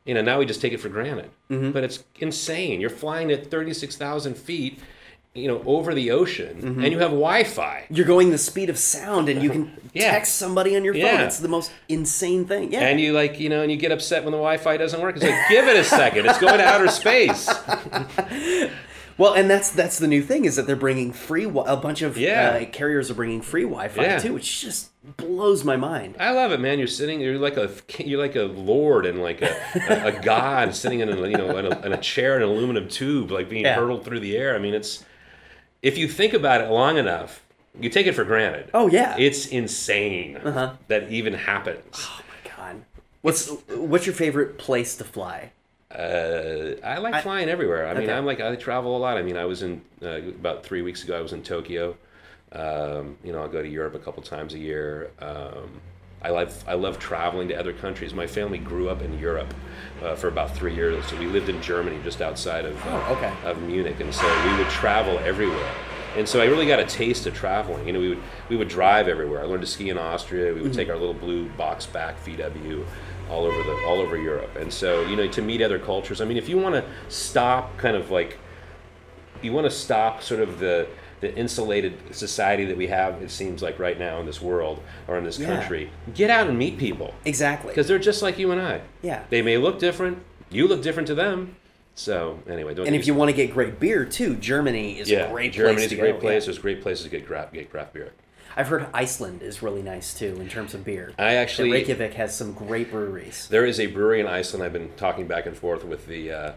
you 0.05 0.13
know 0.13 0.21
now 0.21 0.39
we 0.39 0.45
just 0.45 0.61
take 0.61 0.73
it 0.73 0.79
for 0.79 0.89
granted 0.89 1.29
but 1.49 1.83
it's 1.83 2.03
insane 2.19 2.79
you're 2.81 2.89
flying 2.89 3.31
at 3.31 3.49
36000 3.51 4.35
feet 4.35 4.79
you 5.38 5.47
know 5.47 5.62
over 5.65 5.93
the 5.93 6.12
ocean 6.12 6.58
Mm-hmm. 6.62 6.84
and 6.84 6.91
you 6.91 7.00
have 7.00 7.12
wi-fi 7.12 7.86
you're 7.89 8.06
going 8.06 8.32
the 8.32 8.38
speed 8.38 8.69
of 8.69 8.78
sound, 8.78 9.30
and 9.30 9.41
you 9.43 9.50
can 9.50 9.71
Yeah. 9.93 10.12
text 10.12 10.36
somebody 10.36 10.76
on 10.76 10.84
your 10.84 10.93
phone. 10.93 11.02
Yeah. 11.04 11.23
It's 11.26 11.39
the 11.39 11.47
most 11.47 11.71
insane 11.89 12.45
thing. 12.45 12.71
Yeah. 12.73 12.82
and 12.88 13.00
you 13.00 13.13
like 13.13 13.39
you 13.39 13.50
know 13.50 13.62
and 13.63 13.71
you 13.71 13.78
get 13.78 13.91
upset 13.91 14.23
when 14.23 14.32
the 14.32 14.38
wi-fi 14.38 14.78
doesn't 14.78 15.02
work 15.02 15.15
it's 15.15 15.26
like 15.26 15.34
give 15.50 15.67
it 15.67 15.76
a 15.78 15.84
second 15.84 16.26
it's 16.28 16.38
going 16.39 16.58
to 16.60 16.65
outer 16.65 16.88
space 16.88 17.50
Well, 19.19 19.34
and 19.34 19.50
that's 19.50 19.71
that's 19.71 19.97
the 19.97 20.08
new 20.08 20.21
thing 20.21 20.45
is 20.45 20.58
that 20.58 20.67
they're 20.67 20.76
bringing 20.76 21.12
free. 21.12 21.45
A 21.45 21.76
bunch 21.76 22.04
of 22.04 22.19
Yeah. 22.19 22.60
uh, 22.62 22.65
carriers 22.65 23.10
are 23.10 23.15
bringing 23.15 23.41
free 23.41 23.63
Wi-Fi 23.63 24.00
Yeah. 24.04 24.19
too, 24.19 24.34
which 24.36 24.62
just 24.62 24.91
blows 25.17 25.63
my 25.63 25.76
mind. 25.76 26.17
I 26.19 26.30
love 26.34 26.52
it, 26.52 26.60
man. 26.60 26.78
You're 26.78 26.88
sitting. 26.88 27.19
You're 27.19 27.39
like 27.39 27.58
a. 27.58 27.71
You're 27.97 28.19
like 28.21 28.36
a 28.36 28.43
lord 28.43 29.08
and 29.08 29.19
like 29.23 29.41
a, 29.41 29.56
a, 29.89 30.08
a 30.10 30.21
god 30.23 30.76
sitting 30.76 31.00
in 31.00 31.10
a 31.10 31.15
you 31.28 31.36
know 31.36 31.58
in 31.58 31.65
a, 31.65 31.80
in 31.84 31.93
a 31.93 31.97
chair 31.97 32.36
in 32.38 32.43
an 32.43 32.50
aluminum 32.50 32.88
tube, 32.88 33.32
like 33.32 33.50
being 33.50 33.65
Yeah. 33.65 33.73
hurtled 33.73 34.06
through 34.06 34.19
the 34.19 34.38
air. 34.38 34.56
I 34.56 34.60
mean, 34.60 34.76
it's. 34.76 35.04
If 35.81 35.97
you 35.97 36.07
think 36.07 36.33
about 36.33 36.61
it 36.61 36.69
long 36.69 36.97
enough, 36.97 37.43
you 37.79 37.89
take 37.89 38.07
it 38.07 38.13
for 38.13 38.23
granted. 38.23 38.69
Oh, 38.73 38.87
yeah. 38.87 39.15
It's 39.17 39.47
insane 39.47 40.37
Uh-huh. 40.37 40.73
that 40.87 41.11
even 41.11 41.33
happens. 41.33 41.95
Oh 41.99 42.21
my 42.27 42.49
god. 42.55 42.83
What's 43.21 43.49
what's 43.69 44.05
your 44.05 44.15
favorite 44.15 44.57
place 44.57 44.95
to 44.97 45.03
fly? 45.03 45.51
Uh, 45.91 46.75
I 46.83 46.97
like 46.97 47.23
flying 47.23 47.49
everywhere. 47.49 47.87
I 47.87 47.93
mean, 47.93 48.09
I'm 48.09 48.25
like 48.25 48.39
I 48.41 48.55
travel 48.55 48.95
a 48.95 48.99
lot. 48.99 49.17
I 49.17 49.21
mean, 49.21 49.37
I 49.37 49.45
was 49.45 49.63
in 49.63 49.81
uh, 50.03 50.17
about 50.41 50.63
three 50.63 50.81
weeks 50.81 51.03
ago. 51.03 51.17
I 51.17 51.21
was 51.21 51.33
in 51.33 51.43
Tokyo. 51.43 51.95
Um, 52.51 53.17
you 53.23 53.31
know, 53.31 53.41
I'll 53.41 53.47
go 53.49 53.61
to 53.61 53.67
Europe 53.67 53.95
a 53.95 53.99
couple 53.99 54.21
times 54.23 54.53
a 54.53 54.57
year. 54.59 55.11
Um, 55.19 55.81
I 56.21 56.30
love 56.30 56.63
I 56.67 56.73
love 56.73 56.97
traveling 56.99 57.47
to 57.49 57.56
other 57.60 57.73
countries. 57.73 58.13
My 58.13 58.27
family 58.27 58.58
grew 58.58 58.89
up 58.89 59.01
in 59.01 59.17
Europe 59.19 59.53
uh, 60.01 60.15
for 60.15 60.27
about 60.27 60.56
three 60.56 60.73
years. 60.73 61.06
So 61.06 61.17
we 61.17 61.27
lived 61.27 61.49
in 61.49 61.62
Germany, 61.62 61.99
just 62.03 62.21
outside 62.21 62.65
of 62.65 62.75
uh, 62.88 62.89
Oh, 63.08 63.13
okay. 63.15 63.34
of 63.45 63.62
Munich, 63.62 63.99
and 63.99 64.13
so 64.13 64.25
we 64.49 64.58
would 64.58 64.69
travel 64.69 65.19
everywhere. 65.19 65.71
And 66.15 66.27
so 66.27 66.41
I 66.41 66.45
really 66.45 66.65
got 66.65 66.80
a 66.80 66.86
taste 66.86 67.27
of 67.27 67.36
traveling. 67.36 67.86
You 67.86 67.93
know, 67.93 67.99
we 67.99 68.10
would 68.10 68.21
we 68.49 68.56
would 68.58 68.67
drive 68.67 69.08
everywhere. 69.08 69.41
I 69.41 69.45
learned 69.45 69.62
to 69.62 69.67
ski 69.67 69.89
in 69.89 69.97
Austria. 69.97 70.53
We 70.53 70.62
would 70.62 70.73
take 70.73 70.89
our 70.89 70.97
little 70.97 71.13
blue 71.13 71.49
box 71.49 71.86
back 71.86 72.15
VW 72.25 72.84
all 73.30 73.45
over 73.45 73.62
the 73.63 73.84
all 73.86 73.99
over 73.99 74.17
Europe. 74.17 74.56
And 74.56 74.73
so 74.73 75.01
you 75.03 75.15
know, 75.15 75.27
to 75.27 75.41
meet 75.43 75.62
other 75.62 75.77
cultures. 75.77 76.19
I 76.19 76.25
mean, 76.25 76.38
if 76.38 76.49
you 76.49 76.58
want 76.58 76.73
to 76.75 76.84
stop, 77.10 77.77
kind 77.77 77.95
of 77.95 78.10
like 78.10 78.39
you 79.43 79.53
want 79.53 79.65
to 79.65 79.71
stop 79.71 80.23
sort 80.23 80.41
of 80.41 80.58
the 80.58 80.88
the 81.19 81.36
insulated 81.36 81.93
society 82.15 82.65
that 82.65 82.77
we 82.77 82.88
have. 82.88 83.21
It 83.21 83.32
seems 83.32 83.62
like 83.62 83.80
right 83.80 83.97
now 83.97 84.19
in 84.19 84.25
this 84.25 84.41
world 84.41 84.82
or 85.08 85.17
in 85.17 85.23
this 85.23 85.39
Yeah. 85.39 85.47
country. 85.47 85.89
Get 86.13 86.30
out 86.30 86.47
and 86.47 86.58
meet 86.58 86.77
people 86.77 87.13
Exactly. 87.25 87.69
because 87.69 87.88
they're 87.88 87.97
just 87.99 88.21
like 88.21 88.38
you 88.38 88.51
and 88.51 88.62
I. 88.62 88.82
Yeah. 89.01 89.23
They 89.30 89.41
may 89.41 89.58
look 89.58 89.80
different. 89.80 90.19
You 90.49 90.67
look 90.67 90.82
different 90.82 91.08
to 91.08 91.15
them. 91.15 91.56
So 91.95 92.39
anyway, 92.47 92.75
don't. 92.75 92.86
And 92.86 92.95
if 92.95 93.08
you 93.08 93.15
want 93.15 93.30
to 93.30 93.36
get 93.36 93.51
great 93.51 93.80
beer 93.80 94.06
too, 94.06 94.36
Germany 94.36 94.99
is 94.99 95.10
yeah, 95.10 95.21
a 95.25 95.32
great 95.32 95.53
Germany's 95.53 95.80
place 95.80 95.89
to 95.89 95.95
a 95.95 95.99
great 95.99 96.13
go. 96.13 96.19
place. 96.19 96.43
Yeah. 96.43 96.45
There's 96.45 96.60
great 96.60 96.82
places 96.82 97.03
to 97.06 97.10
get 97.10 97.25
craft, 97.25 97.53
get 97.53 97.71
craft 97.71 97.93
beer. 97.93 98.12
I've 98.56 98.67
heard 98.67 98.88
Iceland 98.93 99.41
is 99.43 99.62
really 99.63 99.82
nice 99.84 100.13
too 100.13 100.38
in 100.39 100.47
terms 100.49 100.73
of 100.73 100.84
beer. 100.84 101.12
I 101.19 101.36
actually- 101.36 101.69
And 101.69 101.73
Reykjavik 101.73 102.13
has 102.13 102.36
some 102.36 102.53
great 102.53 102.91
breweries. 102.91 103.47
There 103.49 103.65
is 103.65 103.80
a 103.80 103.88
brewery 103.88 104.19
in 104.19 104.27
Iceland. 104.27 104.63
I've 104.63 104.73
been 104.73 104.89
talking 104.97 105.25
back 105.27 105.45
and 105.47 105.56
forth 105.58 105.84
with 105.84 106.08
the 106.08 106.32
uh, 106.32 106.51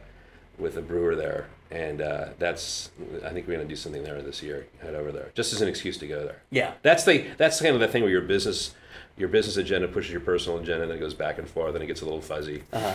with 0.58 0.74
the 0.74 0.82
brewer 0.82 1.14
there, 1.16 1.46
and 1.70 2.00
uh, 2.00 2.28
that's 2.38 2.90
I 3.24 3.30
think 3.30 3.46
we're 3.46 3.56
gonna 3.56 3.68
do 3.68 3.76
something 3.76 4.02
there 4.02 4.20
this 4.22 4.42
year. 4.42 4.66
Head 4.82 4.94
over 4.94 5.12
there 5.12 5.30
just 5.34 5.52
as 5.52 5.60
an 5.62 5.68
excuse 5.68 5.98
to 5.98 6.06
go 6.06 6.24
there. 6.24 6.42
Yeah. 6.50 6.72
That's 6.82 7.04
the 7.04 7.26
that's 7.36 7.60
kind 7.60 7.74
of 7.74 7.80
the 7.80 7.88
thing 7.88 8.02
where 8.02 8.10
your 8.10 8.22
business 8.22 8.74
your 9.16 9.28
business 9.28 9.56
agenda 9.56 9.86
pushes 9.86 10.12
your 10.12 10.20
personal 10.20 10.58
agenda, 10.58 10.82
and 10.82 10.90
then 10.90 10.98
it 10.98 11.00
goes 11.00 11.14
back 11.14 11.38
and 11.38 11.46
forth, 11.48 11.74
and 11.74 11.84
it 11.84 11.86
gets 11.86 12.00
a 12.00 12.04
little 12.04 12.22
fuzzy. 12.22 12.62
Uh-huh. 12.72 12.94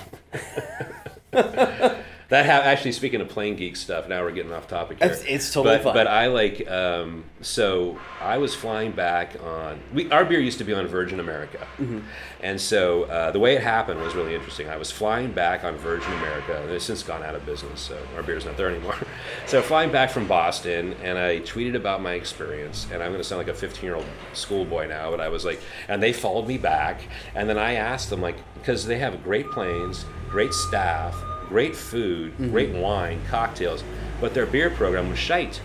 That 2.30 2.46
ha- 2.48 2.68
actually, 2.68 2.94
speaking 2.94 3.22
of 3.22 3.30
plane 3.30 3.56
geek 3.56 3.76
stuff, 3.76 4.08
now 4.08 4.24
we're 4.24 4.32
getting 4.32 4.52
off 4.52 4.68
topic 4.68 4.98
here. 5.00 5.12
It's- 5.12 5.24
it's 5.28 5.54
totally 5.54 5.76
but, 5.78 5.84
fine. 5.84 5.94
But 5.94 6.08
I 6.08 6.28
like. 6.28 6.70
Um, 6.70 7.26
so 7.42 8.00
I 8.20 8.38
was 8.40 8.56
flying 8.56 8.92
back 8.94 9.36
on. 9.44 9.80
We 9.94 10.10
our 10.12 10.26
beer 10.26 10.40
used 10.40 10.58
to 10.58 10.64
be 10.64 10.74
on 10.74 10.88
Virgin 10.88 11.20
America, 11.20 11.68
Mm-hmm. 11.80 12.00
and 12.42 12.60
so 12.60 13.04
uh, 13.04 13.30
the 13.32 13.38
way 13.40 13.56
it 13.56 13.62
happened 13.62 14.02
was 14.02 14.16
really 14.16 14.34
interesting. 14.34 14.68
I 14.70 14.78
was 14.78 14.90
flying 14.92 15.32
back 15.34 15.64
on 15.64 15.76
Virgin 15.78 16.12
America, 16.14 16.60
and 16.62 16.72
it's 16.72 16.86
since 16.86 17.04
gone 17.04 17.22
out 17.22 17.36
of 17.36 17.46
business, 17.46 17.80
so 17.82 17.98
our 18.16 18.24
beer's 18.24 18.46
not 18.46 18.58
there 18.58 18.70
anymore. 18.70 18.96
so 19.46 19.62
flying 19.62 19.92
back 19.92 20.10
from 20.10 20.28
Boston, 20.28 20.96
and 21.04 21.20
I 21.20 21.40
tweeted 21.42 21.76
about 21.76 22.02
my 22.02 22.14
experience, 22.14 22.88
and 22.92 23.04
I'm 23.04 23.10
going 23.12 23.22
to 23.22 23.24
sound 23.24 23.38
like 23.40 23.56
a 23.56 23.58
15 23.58 23.84
year 23.84 23.96
old 23.96 24.06
schoolboy 24.34 24.88
now, 24.88 25.12
but 25.12 25.22
I 25.22 25.30
was 25.30 25.46
like, 25.46 25.60
and 25.88 26.02
they 26.02 26.12
followed 26.14 26.48
me 26.48 26.58
back, 26.58 27.02
and 27.36 27.48
then 27.48 27.60
I 27.60 27.76
asked 27.76 28.10
them 28.10 28.22
like, 28.22 28.38
because 28.56 28.86
they 28.88 28.98
have 28.98 29.24
great 29.24 29.50
planes, 29.52 30.06
great 30.30 30.54
staff, 30.54 31.16
great 31.48 31.76
food, 31.76 32.34
great 32.38 32.74
wine, 32.74 33.22
cocktails, 33.30 33.84
but 34.22 34.34
their 34.34 34.46
beer 34.46 34.70
program 34.70 35.10
was 35.10 35.20
shite. 35.20 35.62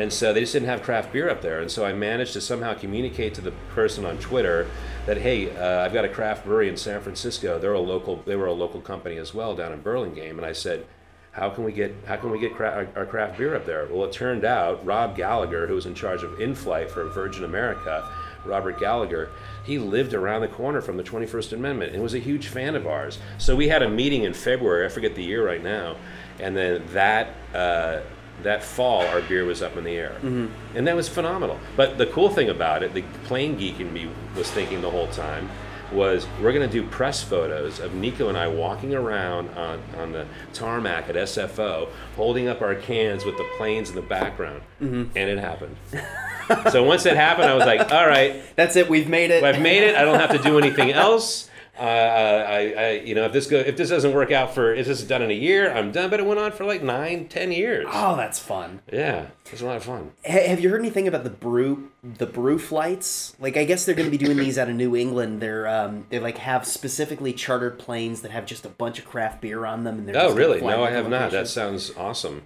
And 0.00 0.10
so 0.10 0.32
they 0.32 0.40
just 0.40 0.54
didn't 0.54 0.68
have 0.68 0.82
craft 0.82 1.12
beer 1.12 1.28
up 1.28 1.42
there. 1.42 1.60
And 1.60 1.70
so 1.70 1.84
I 1.84 1.92
managed 1.92 2.32
to 2.32 2.40
somehow 2.40 2.72
communicate 2.72 3.34
to 3.34 3.42
the 3.42 3.52
person 3.74 4.06
on 4.06 4.16
Twitter 4.18 4.66
that, 5.04 5.18
hey, 5.18 5.54
uh, 5.54 5.84
I've 5.84 5.92
got 5.92 6.06
a 6.06 6.08
craft 6.08 6.46
brewery 6.46 6.70
in 6.70 6.76
San 6.78 7.02
Francisco. 7.02 7.58
They're 7.58 7.74
a 7.74 7.78
local. 7.80 8.22
They 8.24 8.34
were 8.36 8.46
a 8.46 8.52
local 8.54 8.80
company 8.80 9.18
as 9.18 9.34
well 9.34 9.54
down 9.54 9.72
in 9.74 9.80
Burlingame. 9.82 10.38
And 10.38 10.46
I 10.46 10.52
said, 10.52 10.86
how 11.32 11.50
can 11.50 11.64
we 11.64 11.72
get 11.72 11.94
how 12.06 12.16
can 12.16 12.30
we 12.30 12.38
get 12.40 12.54
cra- 12.54 12.88
our, 12.94 13.00
our 13.00 13.06
craft 13.06 13.36
beer 13.36 13.54
up 13.54 13.66
there? 13.66 13.86
Well, 13.90 14.04
it 14.06 14.12
turned 14.12 14.44
out 14.46 14.84
Rob 14.86 15.14
Gallagher, 15.16 15.66
who 15.66 15.74
was 15.74 15.84
in 15.84 15.94
charge 15.94 16.22
of 16.22 16.40
in-flight 16.40 16.90
for 16.90 17.04
Virgin 17.10 17.44
America, 17.44 18.10
Robert 18.48 18.78
Gallagher, 18.80 19.28
he 19.64 19.78
lived 19.78 20.14
around 20.14 20.40
the 20.40 20.48
corner 20.48 20.80
from 20.80 20.96
the 20.96 21.02
21st 21.02 21.52
Amendment 21.52 21.92
and 21.94 22.02
was 22.02 22.14
a 22.14 22.18
huge 22.18 22.48
fan 22.48 22.74
of 22.74 22.86
ours. 22.86 23.18
So 23.38 23.54
we 23.54 23.68
had 23.68 23.82
a 23.82 23.88
meeting 23.88 24.24
in 24.24 24.32
February. 24.34 24.84
I 24.86 24.88
forget 24.88 25.14
the 25.14 25.22
year 25.22 25.46
right 25.46 25.62
now, 25.62 25.96
and 26.40 26.56
then 26.56 26.82
that. 26.92 27.34
Uh, 27.54 28.00
that 28.44 28.62
fall, 28.62 29.02
our 29.08 29.20
beer 29.22 29.44
was 29.44 29.62
up 29.62 29.76
in 29.76 29.82
the 29.82 29.96
air, 29.96 30.12
and 30.22 30.86
that 30.86 30.94
was 30.94 31.08
phenomenal. 31.08 31.58
But 31.76 31.98
the 31.98 32.06
cool 32.06 32.28
thing 32.28 32.48
about 32.50 32.84
it, 32.84 32.94
the 32.94 33.02
plane 33.24 33.56
geek 33.56 33.80
in 33.80 33.92
me 33.92 34.08
was 34.36 34.48
thinking 34.48 34.80
the 34.80 34.90
whole 34.92 35.08
time, 35.08 35.50
was 35.90 36.24
we're 36.40 36.52
going 36.52 36.68
to 36.68 36.72
do 36.72 36.86
press 36.88 37.20
photos 37.20 37.80
of 37.80 37.94
Nico 37.94 38.28
and 38.28 38.38
I 38.38 38.46
walking 38.46 38.94
around 38.94 39.48
on, 39.56 39.82
on 39.96 40.12
the 40.12 40.24
tarmac 40.52 41.08
at 41.08 41.16
SFO, 41.16 41.88
holding 42.14 42.46
up 42.46 42.62
our 42.62 42.76
cans 42.76 43.24
with 43.24 43.36
the 43.38 43.46
planes 43.56 43.88
in 43.88 43.96
the 43.96 44.02
background, 44.02 44.62
and 45.16 45.16
it 45.16 45.38
happened. 45.38 45.76
so 46.70 46.82
once 46.84 47.06
it 47.06 47.16
happened, 47.16 47.48
I 47.48 47.54
was 47.54 47.66
like, 47.66 47.92
all 47.92 48.06
right, 48.06 48.42
That's 48.56 48.76
it. 48.76 48.88
We've 48.88 49.08
made 49.08 49.30
it. 49.30 49.42
I've 49.42 49.60
made 49.60 49.82
it. 49.82 49.94
I 49.96 50.02
don't 50.02 50.18
have 50.18 50.30
to 50.30 50.38
do 50.38 50.58
anything 50.58 50.92
else. 50.92 51.48
Uh, 51.78 51.82
I, 51.82 52.74
I, 52.76 52.90
you 53.04 53.14
know, 53.14 53.24
if 53.26 53.32
this 53.32 53.46
go, 53.46 53.56
if 53.56 53.76
this 53.76 53.88
doesn't 53.90 54.12
work 54.12 54.32
out 54.32 54.52
for, 54.52 54.74
if 54.74 54.88
this 54.88 55.00
is 55.00 55.06
done 55.06 55.22
in 55.22 55.30
a 55.30 55.34
year, 55.34 55.72
I'm 55.72 55.92
done. 55.92 56.10
But 56.10 56.18
it 56.18 56.26
went 56.26 56.40
on 56.40 56.50
for 56.50 56.64
like 56.64 56.82
nine, 56.82 57.28
ten 57.28 57.52
years. 57.52 57.86
Oh, 57.92 58.16
that's 58.16 58.40
fun. 58.40 58.80
Yeah, 58.92 59.26
it's 59.52 59.62
a 59.62 59.64
lot 59.64 59.76
of 59.76 59.84
fun. 59.84 60.10
Ha- 60.26 60.48
have 60.48 60.58
you 60.58 60.70
heard 60.70 60.80
anything 60.80 61.06
about 61.06 61.22
the 61.22 61.30
brew 61.30 61.88
the 62.02 62.26
brew 62.26 62.58
flights? 62.58 63.36
Like 63.38 63.56
I 63.56 63.62
guess 63.62 63.84
they're 63.86 63.94
going 63.94 64.10
to 64.10 64.18
be 64.18 64.22
doing 64.22 64.36
these 64.38 64.58
out 64.58 64.68
of 64.68 64.74
New 64.74 64.96
England. 64.96 65.40
They're 65.40 65.68
um 65.68 66.06
they 66.10 66.18
like 66.18 66.38
have 66.38 66.66
specifically 66.66 67.32
chartered 67.32 67.78
planes 67.78 68.22
that 68.22 68.32
have 68.32 68.44
just 68.44 68.66
a 68.66 68.70
bunch 68.70 68.98
of 68.98 69.04
craft 69.04 69.40
beer 69.40 69.64
on 69.64 69.84
them. 69.84 69.98
And 69.98 70.08
they're 70.08 70.20
Oh, 70.20 70.34
really? 70.34 70.60
No, 70.60 70.82
I 70.82 70.90
have 70.90 71.08
not. 71.08 71.30
That 71.30 71.46
sounds 71.46 71.92
awesome. 71.96 72.42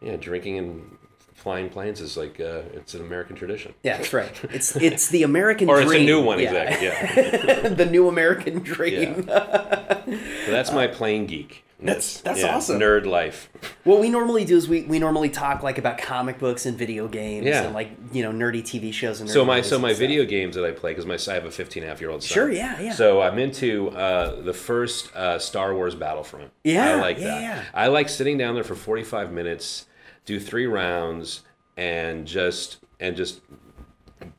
Yeah, 0.00 0.16
drinking 0.16 0.56
and 0.56 0.96
flying 1.40 1.68
planes 1.70 2.00
is 2.00 2.16
like 2.16 2.38
uh, 2.38 2.62
it's 2.74 2.94
an 2.94 3.00
American 3.00 3.34
tradition. 3.36 3.74
Yeah, 3.82 3.96
that's 3.96 4.12
right. 4.12 4.32
It's 4.52 4.76
it's 4.76 5.08
the 5.08 5.22
American 5.22 5.68
Or 5.68 5.76
dream. 5.76 5.88
it's 5.88 6.00
a 6.02 6.04
new 6.04 6.22
one, 6.22 6.38
Yeah. 6.38 6.52
exactly. 6.52 6.86
Yeah. 6.86 7.68
the 7.82 7.86
new 7.86 8.08
American 8.08 8.58
dream. 8.60 9.26
So 9.26 9.32
that's 10.48 10.70
my 10.72 10.86
plane 10.86 11.26
geek. 11.26 11.64
That's- 11.82 12.20
that's 12.20 12.40
yeah, 12.40 12.56
awesome. 12.56 12.78
Nerd 12.78 13.06
life. 13.06 13.48
What 13.84 14.00
we 14.00 14.10
normally 14.10 14.44
do 14.44 14.54
is 14.54 14.68
we, 14.68 14.82
we 14.82 14.98
normally 14.98 15.30
talk 15.30 15.62
like 15.62 15.78
about 15.78 15.96
comic 15.96 16.38
books 16.38 16.66
and 16.66 16.76
video 16.76 17.08
games 17.08 17.46
Yeah. 17.46 17.62
and 17.62 17.74
like 17.74 17.92
you 18.12 18.22
know 18.22 18.32
nerdy 18.32 18.62
TV 18.62 18.92
shows 18.92 19.22
and 19.22 19.30
So 19.30 19.46
my 19.46 19.62
so 19.62 19.78
my 19.78 19.88
stuff. 19.92 19.98
video 19.98 20.26
games 20.26 20.56
that 20.56 20.64
I 20.66 20.72
play 20.72 20.90
because 20.92 21.06
my 21.06 21.16
I 21.32 21.34
have 21.36 21.46
a 21.46 21.50
15 21.50 21.82
and 21.82 21.88
a 21.88 21.90
half 21.90 22.02
year 22.02 22.10
old 22.10 22.22
son. 22.22 22.34
Sure, 22.34 22.50
yeah, 22.52 22.78
yeah. 22.80 22.92
So 22.92 23.22
I'm 23.22 23.38
into 23.38 23.88
uh, 23.92 24.42
the 24.42 24.52
first 24.52 25.14
uh, 25.16 25.38
Star 25.38 25.74
Wars 25.74 25.94
Battlefront. 25.94 26.50
Yeah, 26.64 26.96
I 26.96 27.00
like 27.00 27.18
yeah, 27.18 27.24
that. 27.28 27.40
yeah. 27.42 27.64
I 27.72 27.86
like 27.86 28.10
sitting 28.10 28.36
down 28.36 28.52
there 28.54 28.64
for 28.64 28.74
45 28.74 29.32
minutes, 29.32 29.86
do 30.30 30.40
three 30.40 30.66
rounds, 30.66 31.42
and 31.76 32.26
just 32.26 32.78
and 33.00 33.16
just 33.16 33.40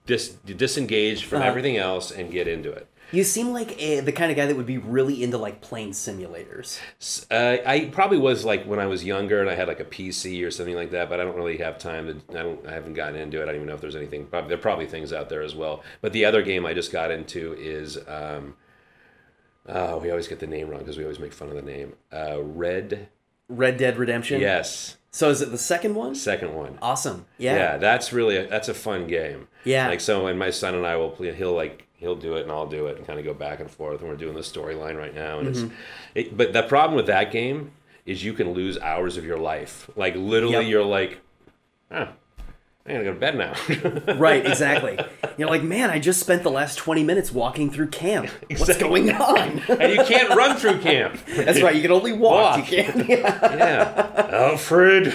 dis- 0.05 0.37
disengage 0.45 1.25
from 1.25 1.39
Uh-huh. 1.39 1.47
everything 1.49 1.77
else 1.77 2.11
and 2.11 2.31
get 2.31 2.47
into 2.47 2.71
it. 2.71 2.87
You 3.11 3.25
seem 3.25 3.51
like 3.51 3.75
a, 3.81 3.99
the 3.99 4.13
kind 4.13 4.31
of 4.31 4.37
guy 4.37 4.45
that 4.45 4.55
would 4.55 4.65
be 4.65 4.77
really 4.77 5.21
into 5.21 5.37
like 5.37 5.59
plane 5.59 5.91
simulators. 5.91 6.79
Uh, 7.29 7.57
I 7.67 7.89
probably 7.91 8.17
was 8.19 8.45
like 8.45 8.63
when 8.65 8.79
I 8.79 8.85
was 8.85 9.03
younger 9.03 9.41
and 9.41 9.49
I 9.49 9.55
had 9.55 9.67
like 9.67 9.81
a 9.81 9.85
PC 9.85 10.45
or 10.47 10.51
something 10.51 10.75
like 10.75 10.91
that, 10.91 11.09
but 11.09 11.19
I 11.19 11.25
don't 11.25 11.35
really 11.35 11.57
have 11.57 11.77
time 11.77 12.07
to. 12.07 12.39
I 12.39 12.43
don't. 12.43 12.65
I 12.65 12.71
haven't 12.71 12.93
gotten 12.93 13.15
into 13.19 13.39
it. 13.39 13.43
I 13.43 13.45
don't 13.47 13.55
even 13.55 13.67
know 13.67 13.73
if 13.75 13.81
there's 13.81 13.97
anything. 13.97 14.27
Probably, 14.27 14.47
there 14.47 14.57
are 14.57 14.61
probably 14.61 14.85
things 14.85 15.11
out 15.11 15.27
there 15.27 15.41
as 15.41 15.55
well. 15.55 15.83
But 15.99 16.13
the 16.13 16.23
other 16.23 16.41
game 16.41 16.65
I 16.65 16.73
just 16.73 16.91
got 16.91 17.11
into 17.11 17.53
is. 17.59 17.97
Um, 18.07 18.55
oh, 19.67 19.97
we 19.97 20.09
always 20.09 20.29
get 20.29 20.39
the 20.39 20.47
name 20.47 20.69
wrong 20.69 20.79
because 20.79 20.97
we 20.97 21.03
always 21.03 21.19
make 21.19 21.33
fun 21.33 21.49
of 21.49 21.55
the 21.55 21.61
name. 21.61 21.93
Uh, 22.13 22.41
Red. 22.41 23.09
Red 23.49 23.75
Dead 23.75 23.97
Redemption. 23.97 24.39
Yes, 24.39 24.95
So 25.13 25.29
is 25.29 25.41
it 25.41 25.51
the 25.51 25.57
second 25.57 25.95
one? 25.95 26.15
second 26.15 26.53
one. 26.55 26.77
Awesome. 26.81 27.25
Yeah, 27.37 27.55
Yeah. 27.55 27.77
that's 27.77 28.13
really 28.13 28.37
a, 28.37 28.47
that's 28.47 28.69
a 28.69 28.73
fun 28.73 29.07
game. 29.07 29.47
Yeah. 29.65 29.87
Like 29.89 29.99
so, 29.99 30.27
and 30.27 30.39
my 30.39 30.51
son 30.51 30.73
and 30.75 30.85
I 30.87 30.95
will 30.95 31.09
play. 31.09 31.33
He'll 31.33 31.53
like 31.53 31.87
he'll 31.93 32.15
do 32.15 32.35
it 32.37 32.43
and 32.43 32.51
I'll 32.51 32.65
do 32.67 32.87
it 32.87 32.97
and 32.97 33.05
kind 33.05 33.19
of 33.19 33.25
go 33.25 33.33
back 33.33 33.59
and 33.59 33.69
forth. 33.69 33.99
And 33.99 34.09
we're 34.09 34.15
doing 34.15 34.35
the 34.35 34.41
storyline 34.41 34.97
right 34.97 35.13
now. 35.13 35.39
And 35.39 35.53
Mm-hmm. 35.53 35.65
it's 36.15 36.29
it, 36.29 36.37
but 36.37 36.53
the 36.53 36.63
problem 36.63 36.95
with 36.95 37.07
that 37.07 37.31
game 37.31 37.71
is 38.05 38.23
you 38.23 38.33
can 38.33 38.53
lose 38.53 38.77
hours 38.79 39.17
of 39.17 39.25
your 39.25 39.37
life. 39.37 39.89
Like 39.95 40.15
literally, 40.15 40.55
Yep. 40.63 40.67
you're 40.71 40.85
like, 40.85 41.19
huh, 41.91 42.07
I 42.85 42.93
gotta 42.93 43.03
go 43.03 43.13
to 43.13 43.19
bed 43.19 43.37
now. 43.37 44.15
Right, 44.15 44.45
exactly. 44.45 44.97
You're 45.37 45.49
like, 45.49 45.63
man, 45.63 45.89
I 45.91 45.99
just 45.99 46.19
spent 46.19 46.41
the 46.43 46.49
last 46.51 46.77
20 46.77 47.03
minutes 47.03 47.31
walking 47.31 47.69
through 47.69 47.87
camp. 47.87 48.29
What's 48.49 48.77
going 48.77 49.11
on? 49.11 49.59
and 49.69 49.93
you 49.93 50.03
can't 50.03 50.29
run 50.35 50.57
through 50.57 50.79
camp. 50.79 51.19
That's 51.27 51.61
right, 51.61 51.75
you 51.75 51.81
can 51.81 51.91
only 51.91 52.13
walk. 52.13 52.57
Walk. 52.57 52.71
You 52.71 52.83
can't. 52.83 53.07
Yeah. 53.09 53.55
Yeah, 53.55 54.27
Alfred. 54.31 55.07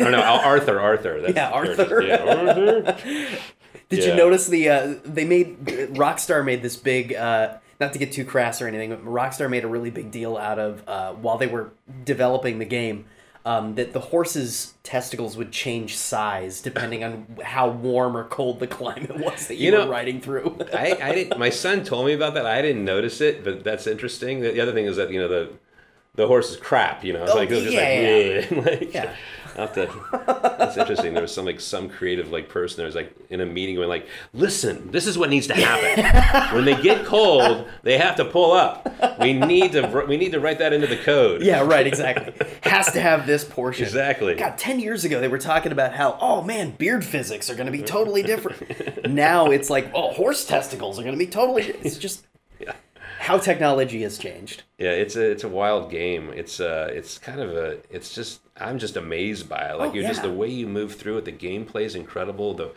or 0.00 0.10
no, 0.10 0.20
Arthur. 0.22 0.80
Arthur. 0.80 1.20
That's 1.20 1.34
Yeah, 1.34 1.50
Arthur. 1.50 2.02
Yeah, 2.02 2.16
Arthur. 2.22 2.82
Did 3.88 4.00
Yeah. 4.00 4.06
you 4.10 4.14
notice 4.14 4.46
the 4.46 4.68
uh, 4.68 4.94
they 5.04 5.24
made 5.24 5.64
Rockstar 5.94 6.44
made 6.44 6.62
this 6.62 6.76
big 6.76 7.14
uh, 7.14 7.54
not 7.80 7.92
to 7.94 7.98
get 7.98 8.12
too 8.12 8.24
crass 8.24 8.60
or 8.62 8.68
anything, 8.68 8.90
but 8.90 9.04
Rockstar 9.04 9.48
made 9.50 9.64
a 9.64 9.68
really 9.68 9.90
big 9.90 10.10
deal 10.10 10.36
out 10.36 10.58
of 10.58 10.82
uh, 10.86 11.12
while 11.14 11.38
they 11.38 11.46
were 11.46 11.72
developing 12.04 12.58
the 12.58 12.64
game 12.64 13.06
um, 13.48 13.74
that 13.76 13.92
the 13.94 14.00
horse's 14.12 14.74
testicles 14.82 15.36
would 15.38 15.50
change 15.52 15.96
size 15.96 16.60
depending 16.60 17.02
on 17.02 17.12
how 17.42 17.68
warm 17.68 18.16
or 18.16 18.24
cold 18.24 18.60
the 18.60 18.66
climate 18.66 19.16
was 19.18 19.46
that 19.48 19.54
you, 19.56 19.66
You 19.66 19.72
know, 19.72 19.86
were 19.86 19.92
riding 19.92 20.20
through. 20.20 20.58
I, 20.74 20.98
I 21.00 21.14
didn't. 21.14 21.38
My 21.38 21.50
son 21.50 21.82
told 21.84 22.04
me 22.06 22.12
about 22.12 22.34
that. 22.34 22.46
I 22.46 22.60
didn't 22.62 22.84
notice 22.84 23.20
it, 23.20 23.44
but 23.44 23.64
that's 23.64 23.86
interesting. 23.86 24.40
The, 24.40 24.50
the 24.52 24.60
other 24.60 24.72
thing 24.72 24.84
is 24.86 24.96
that 24.96 25.10
you 25.10 25.20
know 25.20 25.28
the 25.28 25.52
the 26.14 26.26
horse 26.26 26.50
is 26.50 26.56
crap. 26.56 27.04
You 27.04 27.12
know, 27.14 27.22
it's 27.24 27.32
Oh, 27.32 27.36
like 27.36 27.50
it 27.50 27.54
was 27.54 27.64
just 27.64 27.74
yeah, 27.74 27.80
like, 27.80 28.48
"Bleh." 28.50 28.64
like 28.82 28.94
Yeah. 28.94 29.14
I'll 29.58 29.66
have 29.66 29.74
to- 29.74 30.54
that's 30.58 30.76
interesting. 30.76 31.12
There 31.14 31.22
was 31.22 31.34
some 31.34 31.44
like 31.44 31.60
some 31.60 31.88
creative 31.88 32.30
like 32.30 32.48
person 32.48 32.76
there 32.78 32.86
was 32.86 32.94
like 32.94 33.14
in 33.30 33.40
a 33.40 33.46
meeting 33.46 33.74
going 33.76 33.88
like, 33.88 34.06
listen, 34.32 34.90
this 34.90 35.06
is 35.06 35.18
what 35.18 35.30
needs 35.30 35.46
to 35.48 35.54
happen. 35.54 36.54
when 36.56 36.64
they 36.64 36.80
get 36.80 37.04
cold, 37.04 37.66
they 37.82 37.98
have 37.98 38.16
to 38.16 38.24
pull 38.24 38.52
up. 38.52 38.88
We 39.20 39.32
need 39.32 39.72
to 39.72 40.04
we 40.08 40.16
need 40.16 40.32
to 40.32 40.40
write 40.40 40.58
that 40.58 40.72
into 40.72 40.86
the 40.86 40.96
code. 40.96 41.42
yeah, 41.42 41.62
right, 41.62 41.86
exactly. 41.86 42.32
Has 42.62 42.92
to 42.92 43.00
have 43.00 43.26
this 43.26 43.44
portion. 43.44 43.84
Exactly. 43.84 44.34
God, 44.34 44.58
10 44.58 44.80
years 44.80 45.04
ago, 45.04 45.20
they 45.20 45.28
were 45.28 45.38
talking 45.38 45.72
about 45.72 45.94
how, 45.94 46.16
oh 46.20 46.42
man, 46.42 46.70
beard 46.72 47.04
physics 47.04 47.50
are 47.50 47.54
going 47.54 47.66
to 47.66 47.72
be 47.72 47.82
totally 47.82 48.22
different. 48.22 49.10
now 49.10 49.46
it's 49.50 49.70
like, 49.70 49.90
oh, 49.94 50.12
horse 50.12 50.44
testicles 50.44 50.98
are 50.98 51.02
going 51.02 51.14
to 51.14 51.18
be 51.18 51.26
totally. 51.30 51.62
It's 51.62 51.98
just 51.98 52.26
how 53.18 53.38
technology 53.38 54.02
has 54.02 54.18
changed. 54.18 54.62
Yeah, 54.78 54.90
it's 54.90 55.16
a 55.16 55.30
it's 55.30 55.44
a 55.44 55.48
wild 55.48 55.90
game. 55.90 56.30
It's 56.34 56.60
uh 56.60 56.88
it's 56.92 57.18
kind 57.18 57.40
of 57.40 57.50
a 57.50 57.78
it's 57.90 58.14
just 58.14 58.40
I'm 58.60 58.78
just 58.78 58.96
amazed 58.96 59.48
by 59.48 59.70
it. 59.70 59.78
Like 59.78 59.90
Oh, 59.92 59.94
you're 59.94 60.08
just 60.08 60.22
the 60.22 60.32
way 60.32 60.48
you 60.48 60.66
move 60.66 60.94
through 60.96 61.18
it. 61.18 61.24
The 61.24 61.32
gameplay 61.32 61.82
is 61.82 61.94
incredible. 61.94 62.54
The 62.54 62.72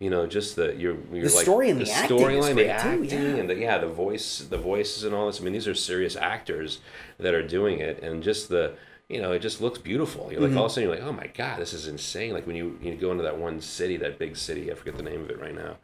you 0.00 0.10
know 0.10 0.26
just 0.26 0.56
the 0.56 0.74
you're, 0.76 0.96
you're 1.12 1.28
The 1.28 1.34
like 1.34 1.44
story 1.44 1.70
and 1.70 1.80
the 1.80 1.90
acting 1.90 2.16
is 2.18 2.22
storyline, 2.22 2.48
the 2.48 2.54
great, 2.54 2.66
too, 2.66 2.70
acting, 2.70 3.10
yeah. 3.10 3.36
and 3.36 3.48
the 3.50 3.54
yeah 3.56 3.78
the 3.78 3.86
voice 3.88 4.38
the 4.40 4.58
voices 4.58 5.04
and 5.04 5.14
all 5.14 5.26
this. 5.26 5.40
I 5.40 5.44
mean 5.44 5.52
these 5.52 5.68
are 5.68 5.74
serious 5.74 6.16
actors 6.16 6.80
that 7.18 7.34
are 7.34 7.46
doing 7.46 7.78
it, 7.80 8.02
and 8.02 8.22
just 8.22 8.48
the 8.48 8.74
you 9.08 9.20
know 9.22 9.32
it 9.32 9.40
just 9.40 9.60
looks 9.60 9.78
beautiful. 9.78 10.30
You're 10.32 10.40
like 10.40 10.50
Mm-hmm. 10.50 10.58
all 10.58 10.64
of 10.66 10.70
a 10.70 10.74
sudden 10.74 10.88
you're 10.88 10.98
like 10.98 11.06
oh 11.06 11.12
my 11.12 11.28
god 11.28 11.60
this 11.60 11.72
is 11.72 11.86
insane. 11.86 12.32
Like 12.32 12.46
when 12.46 12.56
you 12.56 12.78
you 12.82 12.94
go 12.96 13.10
into 13.12 13.22
that 13.22 13.38
one 13.38 13.60
city 13.60 13.96
that 13.98 14.18
big 14.18 14.36
city 14.36 14.70
I 14.70 14.74
forget 14.74 14.96
the 14.96 15.02
name 15.02 15.22
of 15.22 15.30
it 15.30 15.40
right 15.40 15.54
now, 15.54 15.76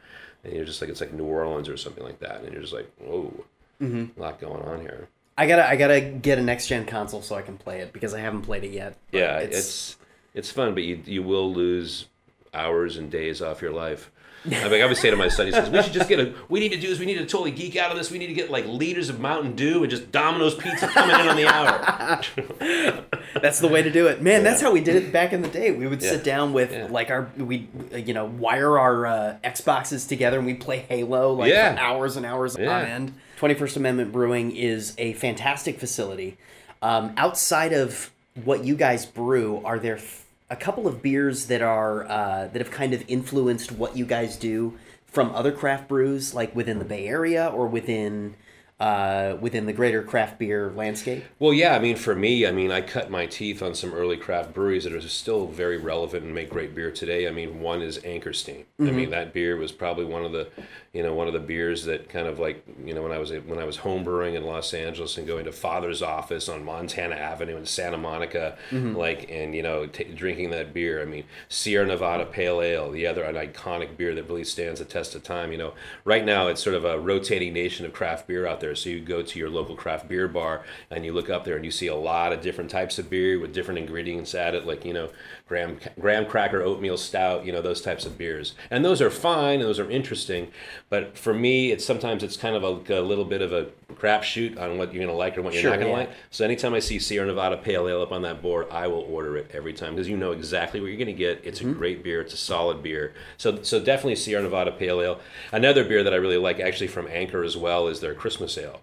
and 0.44 0.52
you're 0.54 0.64
just 0.64 0.80
like 0.80 0.90
it's 0.90 1.00
like 1.00 1.12
New 1.12 1.24
Orleans 1.24 1.68
or 1.68 1.76
something 1.76 2.02
like 2.04 2.18
that, 2.20 2.42
and 2.42 2.52
you're 2.52 2.62
just 2.62 2.74
like 2.74 2.90
whoa. 2.98 3.32
Mm-hmm. 3.80 4.20
A 4.20 4.22
lot 4.22 4.40
going 4.40 4.60
on 4.62 4.80
here. 4.82 5.08
I 5.38 5.46
gotta, 5.46 5.66
I 5.68 5.76
gotta 5.76 6.00
get 6.00 6.38
a 6.38 6.42
next 6.42 6.66
gen 6.66 6.84
console 6.86 7.22
so 7.22 7.34
I 7.34 7.42
can 7.42 7.56
play 7.56 7.80
it 7.80 7.92
because 7.92 8.12
I 8.14 8.20
haven't 8.20 8.42
played 8.42 8.64
it 8.64 8.72
yet. 8.72 8.96
Yeah, 9.12 9.38
it's 9.38 9.96
it's 10.34 10.50
fun, 10.50 10.74
but 10.74 10.82
you 10.82 11.00
you 11.06 11.22
will 11.22 11.52
lose 11.52 12.06
hours 12.52 12.96
and 12.96 13.10
days 13.10 13.40
off 13.40 13.62
your 13.62 13.72
life. 13.72 14.10
I 14.46 14.68
mean, 14.70 14.80
I 14.80 14.86
would 14.86 14.96
say 14.96 15.10
to 15.10 15.16
my 15.16 15.28
son, 15.28 15.46
he 15.46 15.52
says, 15.52 15.68
"We 15.68 15.82
should 15.82 15.92
just 15.92 16.08
get 16.08 16.18
a. 16.18 16.34
We 16.48 16.60
need 16.60 16.70
to 16.70 16.80
do 16.80 16.88
is 16.88 16.98
we 16.98 17.04
need 17.04 17.18
to 17.18 17.26
totally 17.26 17.50
geek 17.50 17.76
out 17.76 17.90
of 17.90 17.98
this. 17.98 18.10
We 18.10 18.18
need 18.18 18.28
to 18.28 18.32
get 18.34 18.50
like 18.50 18.66
liters 18.66 19.10
of 19.10 19.20
Mountain 19.20 19.54
Dew 19.54 19.82
and 19.82 19.90
just 19.90 20.10
Domino's 20.12 20.54
pizza 20.54 20.88
coming 20.88 21.14
in 21.20 21.28
on 21.28 21.36
the 21.36 21.46
hour." 21.46 23.04
That's 23.40 23.60
the 23.60 23.68
way 23.68 23.82
to 23.82 23.90
do 23.90 24.06
it, 24.06 24.22
man. 24.22 24.42
That's 24.42 24.60
how 24.62 24.72
we 24.72 24.80
did 24.80 24.96
it 24.96 25.12
back 25.12 25.32
in 25.34 25.42
the 25.42 25.48
day. 25.48 25.70
We 25.72 25.86
would 25.86 26.00
Yeah. 26.02 26.10
sit 26.10 26.24
down 26.24 26.52
with 26.54 26.72
Yeah. 26.72 26.86
like 26.90 27.10
our 27.10 27.30
we 27.36 27.68
you 27.94 28.14
know 28.14 28.24
wire 28.24 28.78
our 28.78 29.06
uh, 29.06 29.36
Xboxes 29.44 30.08
together 30.08 30.38
and 30.38 30.46
we 30.46 30.54
play 30.54 30.78
Halo 30.88 31.32
like 31.34 31.50
Yeah. 31.50 31.76
hours 31.78 32.16
and 32.16 32.24
hours 32.24 32.56
Yeah. 32.58 32.78
on 32.80 32.84
end. 32.86 33.14
Twenty 33.40 33.54
First 33.54 33.78
Amendment 33.78 34.12
Brewing 34.12 34.54
is 34.54 34.92
a 34.98 35.14
fantastic 35.14 35.80
facility. 35.80 36.36
Um, 36.82 37.14
outside 37.16 37.72
of 37.72 38.10
what 38.44 38.66
you 38.66 38.76
guys 38.76 39.06
brew, 39.06 39.62
are 39.64 39.78
there 39.78 39.96
f- 39.96 40.26
a 40.50 40.56
couple 40.56 40.86
of 40.86 41.00
beers 41.00 41.46
that 41.46 41.62
are 41.62 42.04
uh, 42.04 42.48
that 42.48 42.56
have 42.56 42.70
kind 42.70 42.92
of 42.92 43.02
influenced 43.08 43.72
what 43.72 43.96
you 43.96 44.04
guys 44.04 44.36
do 44.36 44.76
from 45.06 45.34
other 45.34 45.52
craft 45.52 45.88
brews, 45.88 46.34
like 46.34 46.54
within 46.54 46.80
the 46.80 46.84
Bay 46.84 47.06
Area 47.06 47.46
or 47.46 47.66
within 47.66 48.34
uh, 48.78 49.36
within 49.40 49.66
the 49.66 49.72
greater 49.74 50.02
craft 50.02 50.38
beer 50.38 50.72
landscape? 50.74 51.22
Well, 51.38 51.52
yeah, 51.52 51.74
I 51.74 51.78
mean, 51.78 51.96
for 51.96 52.14
me, 52.14 52.46
I 52.46 52.50
mean, 52.50 52.70
I 52.70 52.80
cut 52.80 53.10
my 53.10 53.26
teeth 53.26 53.62
on 53.62 53.74
some 53.74 53.92
early 53.92 54.16
craft 54.16 54.54
breweries 54.54 54.84
that 54.84 54.94
are 54.94 55.00
still 55.02 55.46
very 55.46 55.76
relevant 55.76 56.24
and 56.24 56.34
make 56.34 56.48
great 56.48 56.74
beer 56.74 56.90
today. 56.90 57.28
I 57.28 57.30
mean, 57.30 57.60
one 57.60 57.82
is 57.82 58.00
Anchor 58.04 58.32
Steam. 58.32 58.64
I 58.80 58.84
mean, 58.84 59.10
that 59.10 59.34
beer 59.34 59.56
was 59.58 59.70
probably 59.70 60.06
one 60.06 60.24
of 60.24 60.32
the, 60.32 60.48
you 60.92 61.04
know, 61.04 61.14
one 61.14 61.28
of 61.28 61.32
the 61.32 61.38
beers 61.38 61.84
that 61.84 62.08
kind 62.08 62.26
of 62.26 62.40
like, 62.40 62.64
you 62.84 62.92
know, 62.92 63.02
when 63.02 63.12
I 63.12 63.18
was 63.18 63.30
when 63.30 63.60
I 63.60 63.64
was 63.64 63.76
home 63.76 64.02
brewing 64.02 64.34
in 64.34 64.42
Los 64.42 64.74
Angeles 64.74 65.16
and 65.18 65.26
going 65.26 65.44
to 65.44 65.52
Father's 65.52 66.02
office 66.02 66.48
on 66.48 66.64
Montana 66.64 67.14
Avenue 67.14 67.56
in 67.56 67.64
Santa 67.64 67.96
Monica, 67.96 68.58
mm-hmm. 68.70 68.96
like, 68.96 69.30
and 69.30 69.54
you 69.54 69.62
know, 69.62 69.86
t- 69.86 70.02
drinking 70.02 70.50
that 70.50 70.74
beer. 70.74 71.00
I 71.00 71.04
mean, 71.04 71.24
Sierra 71.48 71.86
Nevada 71.86 72.26
Pale 72.26 72.60
Ale, 72.60 72.90
the 72.90 73.06
other 73.06 73.22
an 73.22 73.36
iconic 73.36 73.96
beer 73.96 74.16
that 74.16 74.24
really 74.24 74.42
stands 74.42 74.80
the 74.80 74.84
test 74.84 75.14
of 75.14 75.22
time. 75.22 75.52
You 75.52 75.58
know, 75.58 75.74
right 76.04 76.24
now 76.24 76.48
it's 76.48 76.60
sort 76.60 76.74
of 76.74 76.84
a 76.84 76.98
rotating 76.98 77.52
nation 77.52 77.86
of 77.86 77.92
craft 77.92 78.26
beer 78.26 78.44
out 78.44 78.58
there. 78.58 78.74
So 78.74 78.90
you 78.90 78.98
go 78.98 79.22
to 79.22 79.38
your 79.38 79.48
local 79.48 79.76
craft 79.76 80.08
beer 80.08 80.26
bar 80.26 80.64
and 80.90 81.04
you 81.04 81.12
look 81.12 81.30
up 81.30 81.44
there 81.44 81.54
and 81.54 81.64
you 81.64 81.70
see 81.70 81.86
a 81.86 81.94
lot 81.94 82.32
of 82.32 82.40
different 82.40 82.68
types 82.68 82.98
of 82.98 83.08
beer 83.08 83.38
with 83.38 83.54
different 83.54 83.78
ingredients 83.78 84.34
added, 84.34 84.64
like 84.64 84.84
you 84.84 84.92
know, 84.92 85.10
graham 85.50 85.80
graham 85.98 86.24
cracker 86.24 86.62
oatmeal 86.62 86.96
stout, 86.96 87.44
you 87.44 87.50
know, 87.50 87.60
those 87.60 87.80
types 87.80 88.06
of 88.06 88.16
beers. 88.16 88.54
And 88.70 88.84
those 88.84 89.02
are 89.02 89.10
fine 89.10 89.58
and 89.58 89.68
those 89.68 89.80
are 89.80 89.90
interesting, 89.90 90.52
but 90.88 91.18
for 91.18 91.34
me, 91.34 91.72
it's 91.72 91.84
sometimes 91.84 92.22
it's 92.22 92.36
kind 92.36 92.54
of 92.54 92.62
a, 92.62 93.00
a 93.00 93.02
little 93.02 93.24
bit 93.24 93.42
of 93.42 93.52
a 93.52 93.66
crapshoot 93.94 94.60
on 94.60 94.78
what 94.78 94.94
you're 94.94 95.04
gonna 95.04 95.18
like 95.18 95.36
or 95.36 95.42
what 95.42 95.52
you're 95.52 95.62
Sure, 95.62 95.70
not 95.72 95.80
gonna 95.80 95.90
yeah. 95.90 95.96
like. 95.96 96.10
So 96.30 96.44
anytime 96.44 96.72
I 96.72 96.78
see 96.78 97.00
Sierra 97.00 97.26
Nevada 97.26 97.56
Pale 97.56 97.88
Ale 97.88 98.00
up 98.00 98.12
on 98.12 98.22
that 98.22 98.40
board, 98.40 98.68
I 98.70 98.86
will 98.86 99.02
order 99.02 99.36
it 99.36 99.50
every 99.52 99.72
time 99.72 99.96
because 99.96 100.08
you 100.08 100.16
know 100.16 100.30
exactly 100.30 100.80
what 100.80 100.86
you're 100.86 100.96
going 100.96 101.08
to 101.08 101.12
get. 101.12 101.40
It's 101.42 101.60
a 101.60 101.64
mm-hmm. 101.64 101.72
great 101.72 102.04
beer. 102.04 102.20
It's 102.20 102.32
a 102.32 102.36
solid 102.36 102.80
beer. 102.80 103.12
So 103.36 103.60
so 103.62 103.80
definitely 103.80 104.16
Sierra 104.16 104.44
Nevada 104.44 104.70
Pale 104.70 105.00
Ale. 105.00 105.20
Another 105.50 105.84
beer 105.84 106.04
that 106.04 106.14
I 106.14 106.16
really 106.16 106.38
like, 106.38 106.60
actually 106.60 106.86
from 106.86 107.08
Anchor 107.08 107.42
as 107.42 107.56
well, 107.56 107.88
is 107.88 107.98
their 107.98 108.14
Christmas 108.14 108.56
Ale. 108.56 108.80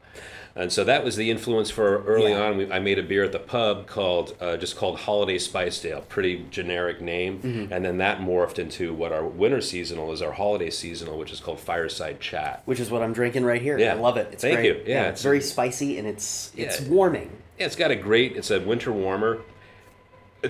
And 0.57 0.71
so 0.73 0.83
that 0.85 1.03
was 1.03 1.15
the 1.15 1.29
influence 1.29 1.69
for 1.69 2.03
early 2.05 2.31
Yeah. 2.31 2.41
on. 2.47 2.57
We, 2.57 2.71
I 2.71 2.79
made 2.79 2.97
a 2.97 3.03
beer 3.03 3.23
at 3.23 3.31
the 3.31 3.39
pub 3.39 3.85
called 3.85 4.35
uh, 4.41 4.57
just 4.57 4.75
called 4.75 4.97
Holiday 4.99 5.37
Spiced 5.37 5.85
Ale, 5.85 6.01
pretty 6.01 6.45
generic 6.49 6.99
name. 6.99 7.67
And 7.71 7.85
then 7.85 7.97
that 7.99 8.19
morphed 8.19 8.57
into 8.57 8.93
what 8.93 9.11
our 9.13 9.23
winter 9.23 9.61
seasonal 9.61 10.11
is, 10.11 10.21
our 10.21 10.31
holiday 10.31 10.71
seasonal, 10.71 11.17
which 11.19 11.31
is 11.31 11.39
called 11.39 11.59
Fireside 11.59 12.19
Chat. 12.19 12.63
which 12.65 12.79
is 12.79 12.89
what 12.89 13.03
I'm 13.03 13.13
drinking 13.13 13.45
right 13.45 13.61
here. 13.61 13.77
Yeah. 13.77 13.91
I 13.93 13.97
love 13.97 14.17
it. 14.17 14.29
It's 14.31 14.41
Thank 14.41 14.55
great. 14.55 14.65
you. 14.65 14.73
Yeah, 14.87 15.03
it's 15.09 15.21
it's- 15.21 15.23
very 15.23 15.41
spicy 15.41 15.99
and 15.99 16.07
it's 16.07 16.51
it's 16.57 16.81
Yeah. 16.81 16.89
warming. 16.89 17.29
Yeah, 17.59 17.67
it's 17.67 17.75
got 17.75 17.91
a 17.91 17.95
great. 17.95 18.35
It's 18.35 18.49
a 18.51 18.59
winter 18.59 18.91
warmer. 18.91 19.39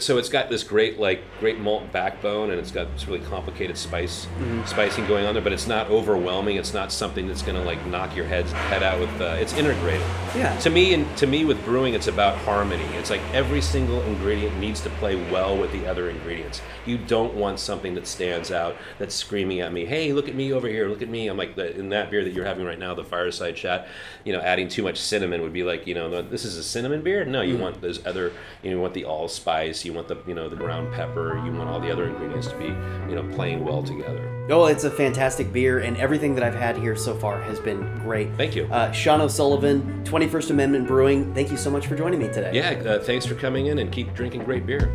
So 0.03 0.17
it's 0.17 0.29
got 0.29 0.49
this 0.49 0.63
great 0.63 0.99
like 0.99 1.21
great 1.39 1.59
malt 1.59 1.91
backbone, 1.91 2.51
and 2.51 2.59
it's 2.59 2.71
got 2.71 2.91
this 2.93 3.07
really 3.07 3.25
complicated 3.25 3.77
spice 3.77 4.27
spicing 4.65 5.05
going 5.07 5.25
on 5.25 5.33
there. 5.33 5.43
But 5.43 5.53
it's 5.53 5.67
not 5.67 5.89
overwhelming. 5.89 6.57
It's 6.57 6.73
not 6.73 6.91
something 6.91 7.27
that's 7.27 7.41
gonna 7.41 7.63
like 7.63 7.85
knock 7.87 8.15
your 8.15 8.25
head 8.25 8.45
head 8.45 8.83
out 8.83 8.99
with. 8.99 9.21
Uh, 9.21 9.37
it's 9.39 9.53
integrated. 9.53 10.05
Yeah. 10.35 10.57
To 10.59 10.69
me, 10.69 10.93
and 10.93 11.17
to 11.17 11.27
me, 11.27 11.45
with 11.45 11.63
brewing, 11.65 11.93
it's 11.93 12.07
about 12.07 12.37
harmony. 12.39 12.85
It's 12.95 13.09
like 13.09 13.21
every 13.33 13.61
single 13.61 14.01
ingredient 14.03 14.57
needs 14.59 14.81
to 14.81 14.89
play 14.91 15.15
well 15.31 15.57
with 15.57 15.71
the 15.71 15.87
other 15.87 16.09
ingredients. 16.09 16.61
You 16.85 16.97
don't 16.97 17.33
want 17.33 17.59
something 17.59 17.95
that 17.95 18.07
stands 18.07 18.51
out 18.51 18.75
that's 18.99 19.15
screaming 19.15 19.61
at 19.61 19.73
me, 19.73 19.85
"Hey, 19.85 20.13
look 20.13 20.27
at 20.27 20.35
me 20.35 20.53
over 20.53 20.67
here! 20.67 20.87
Look 20.87 21.01
at 21.01 21.09
me!" 21.09 21.27
I'm 21.27 21.37
like 21.37 21.55
the, 21.55 21.77
in 21.77 21.89
that 21.89 22.11
beer 22.11 22.23
that 22.23 22.33
you're 22.33 22.45
having 22.45 22.65
right 22.65 22.79
now, 22.79 22.93
the 22.93 23.03
Fireside 23.03 23.55
Chat. 23.55 23.87
You 24.23 24.33
know, 24.33 24.41
adding 24.41 24.67
too 24.67 24.83
much 24.83 24.99
cinnamon 24.99 25.41
would 25.41 25.53
be 25.53 25.63
like, 25.63 25.87
you 25.87 25.95
know, 25.95 26.21
this 26.21 26.45
is 26.45 26.57
a 26.57 26.63
cinnamon 26.63 27.01
beer. 27.01 27.25
No, 27.25 27.41
you 27.41 27.57
want 27.57 27.81
those 27.81 28.05
other. 28.05 28.31
You, 28.61 28.69
know, 28.69 28.77
you 28.77 28.81
want 28.81 28.93
the 28.93 29.05
allspice. 29.05 29.85
You 29.87 29.93
want 29.93 30.09
the 30.09 30.17
you 30.27 30.33
know 30.33 30.49
the 30.49 30.55
ground 30.57 30.93
pepper. 30.93 31.41
You 31.45 31.53
want 31.53 31.69
all 31.69 31.79
the 31.79 31.89
other 31.89 32.09
ingredients 32.09 32.47
to 32.47 32.57
be 32.57 32.65
you 32.65 33.15
know 33.15 33.23
playing 33.33 33.63
well 33.63 33.81
together. 33.81 34.45
Oh, 34.49 34.65
it's 34.65 34.83
a 34.83 34.91
fantastic 34.91 35.53
beer, 35.53 35.79
and 35.79 35.95
everything 35.95 36.35
that 36.35 36.43
I've 36.43 36.55
had 36.55 36.75
here 36.77 36.93
so 36.97 37.15
far 37.15 37.41
has 37.43 37.57
been 37.57 37.97
great. 37.99 38.29
Thank 38.35 38.53
you. 38.53 38.65
Uh, 38.65 38.91
Shaun 38.91 39.21
O'Sullivan, 39.21 40.03
21st 40.03 40.49
Amendment 40.49 40.87
Brewing, 40.87 41.33
thank 41.33 41.51
you 41.51 41.57
so 41.57 41.69
much 41.71 41.87
for 41.87 41.95
joining 41.95 42.19
me 42.19 42.27
today. 42.27 42.51
Yeah, 42.53 42.71
uh, 42.89 42.99
thanks 42.99 43.25
for 43.25 43.35
coming 43.35 43.67
in 43.67 43.79
and 43.79 43.89
keep 43.89 44.13
drinking 44.13 44.43
great 44.43 44.65
beer. 44.65 44.91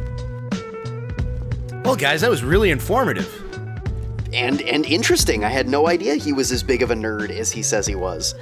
Well, 1.85 1.97
guys, 1.97 2.21
that 2.21 2.31
was 2.31 2.45
really 2.45 2.71
informative. 2.71 3.29
and 4.35 4.61
and 4.63 4.85
interesting. 4.85 5.43
I 5.43 5.49
had 5.49 5.69
no 5.69 5.89
idea 5.89 6.17
he 6.17 6.35
was 6.35 6.53
as 6.53 6.63
big 6.63 6.83
of 6.83 6.91
a 6.91 6.95
nerd 6.95 7.31
as 7.31 7.51
he 7.51 7.63
says 7.63 7.87
he 7.87 7.95
was. 7.95 8.35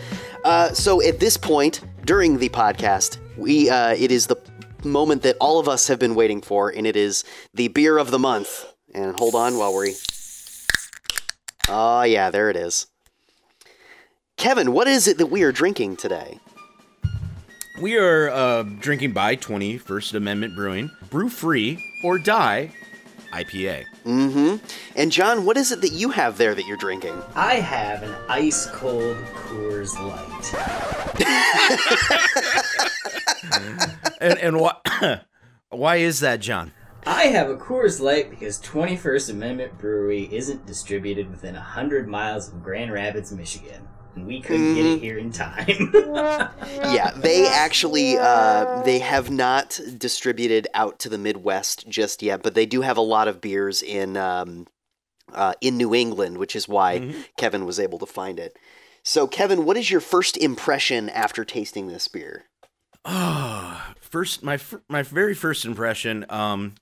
Uh, 0.44 0.72
so 0.72 1.00
at 1.00 1.20
this 1.20 1.36
point 1.36 1.80
during 2.04 2.38
the 2.38 2.48
podcast, 2.48 3.18
we 3.36 3.70
uh, 3.70 3.94
it 3.94 4.10
is 4.10 4.26
the 4.26 4.36
moment 4.84 5.22
that 5.22 5.36
all 5.40 5.58
of 5.58 5.68
us 5.68 5.88
have 5.88 5.98
been 5.98 6.14
waiting 6.14 6.40
for, 6.40 6.70
and 6.70 6.86
it 6.86 6.96
is 6.96 7.24
the 7.54 7.68
beer 7.68 7.98
of 7.98 8.10
the 8.10 8.18
month. 8.18 8.66
And 8.92 9.16
hold 9.16 9.34
on 9.34 9.56
while 9.56 9.76
we. 9.76 9.94
Oh 11.68 12.02
yeah, 12.02 12.30
there 12.30 12.50
it 12.50 12.56
is. 12.56 12.86
Kevin, 14.36 14.72
what 14.72 14.88
is 14.88 15.06
it 15.06 15.18
that 15.18 15.26
we 15.26 15.42
are 15.42 15.52
drinking 15.52 15.96
today? 15.96 16.40
We 17.80 17.96
are 17.96 18.30
uh, 18.30 18.62
drinking 18.62 19.12
by 19.12 19.36
21st 19.36 20.14
Amendment 20.14 20.56
Brewing, 20.56 20.90
Brew 21.08 21.28
Free 21.28 21.78
or 22.02 22.18
Die 22.18 22.72
IPA. 23.32 23.84
Mm-hmm. 24.04 24.56
And 24.96 25.12
Jon, 25.12 25.44
what 25.44 25.56
is 25.56 25.72
it 25.72 25.80
that 25.80 25.92
you 25.92 26.10
have 26.10 26.38
there 26.38 26.54
that 26.54 26.66
you're 26.66 26.76
drinking? 26.76 27.22
I 27.34 27.54
have 27.54 28.02
an 28.02 28.14
ice 28.28 28.66
cold 28.66 29.16
Coors 29.34 29.94
Light. 29.98 30.54
And, 34.20 34.38
and 34.38 34.60
why, 34.60 34.74
why 35.70 35.96
is 35.96 36.20
that, 36.20 36.40
Jon? 36.40 36.72
I 37.06 37.24
have 37.24 37.48
a 37.48 37.56
Coors 37.56 38.00
Light 38.00 38.28
because 38.28 38.60
21st 38.60 39.30
Amendment 39.30 39.78
Brewery 39.78 40.28
isn't 40.30 40.66
distributed 40.66 41.30
within 41.30 41.54
100 41.54 42.06
miles 42.06 42.48
of 42.48 42.62
Grand 42.62 42.92
Rapids, 42.92 43.32
Michigan. 43.32 43.88
And 44.20 44.28
we 44.28 44.42
couldn't 44.42 44.74
get 44.74 44.84
it 44.84 45.00
here 45.00 45.16
in 45.16 45.32
time. 45.32 45.92
yeah, 45.94 47.10
they 47.16 47.48
actually 47.48 48.18
uh, 48.18 48.82
they 48.82 48.98
have 48.98 49.30
not 49.30 49.80
distributed 49.96 50.68
out 50.74 50.98
to 50.98 51.08
the 51.08 51.16
Midwest 51.16 51.88
just 51.88 52.22
yet, 52.22 52.42
but 52.42 52.54
they 52.54 52.66
do 52.66 52.82
have 52.82 52.98
a 52.98 53.02
lot 53.02 53.28
of 53.28 53.40
beers 53.40 53.82
in 53.82 54.18
um, 54.18 54.66
uh, 55.32 55.54
in 55.62 55.78
New 55.78 55.94
England, 55.94 56.36
which 56.36 56.54
is 56.54 56.68
why 56.68 57.14
Kevin 57.38 57.64
was 57.64 57.80
able 57.80 57.98
to 57.98 58.04
find 58.04 58.38
it. 58.38 58.58
So, 59.02 59.26
Kevin, 59.26 59.64
what 59.64 59.78
is 59.78 59.90
your 59.90 60.02
first 60.02 60.36
impression 60.36 61.08
after 61.08 61.42
tasting 61.42 61.88
this 61.88 62.06
beer? 62.06 62.44
Ah, 63.06 63.94
first 64.02 64.42
my 64.42 64.58
my 64.86 65.02
very 65.02 65.34
first 65.34 65.64
impression. 65.64 66.26
Um, 66.28 66.74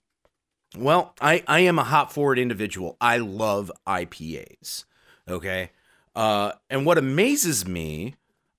well, 0.76 1.14
I 1.20 1.44
I 1.46 1.60
am 1.60 1.78
a 1.78 1.84
hop 1.84 2.10
forward 2.10 2.40
individual. 2.40 2.96
I 3.00 3.18
love 3.18 3.70
IPAs. 3.86 4.86
Okay, 5.28 5.70
uh, 6.16 6.52
and 6.70 6.84
what 6.86 6.98
amazes 6.98 7.66
me, 7.66 8.14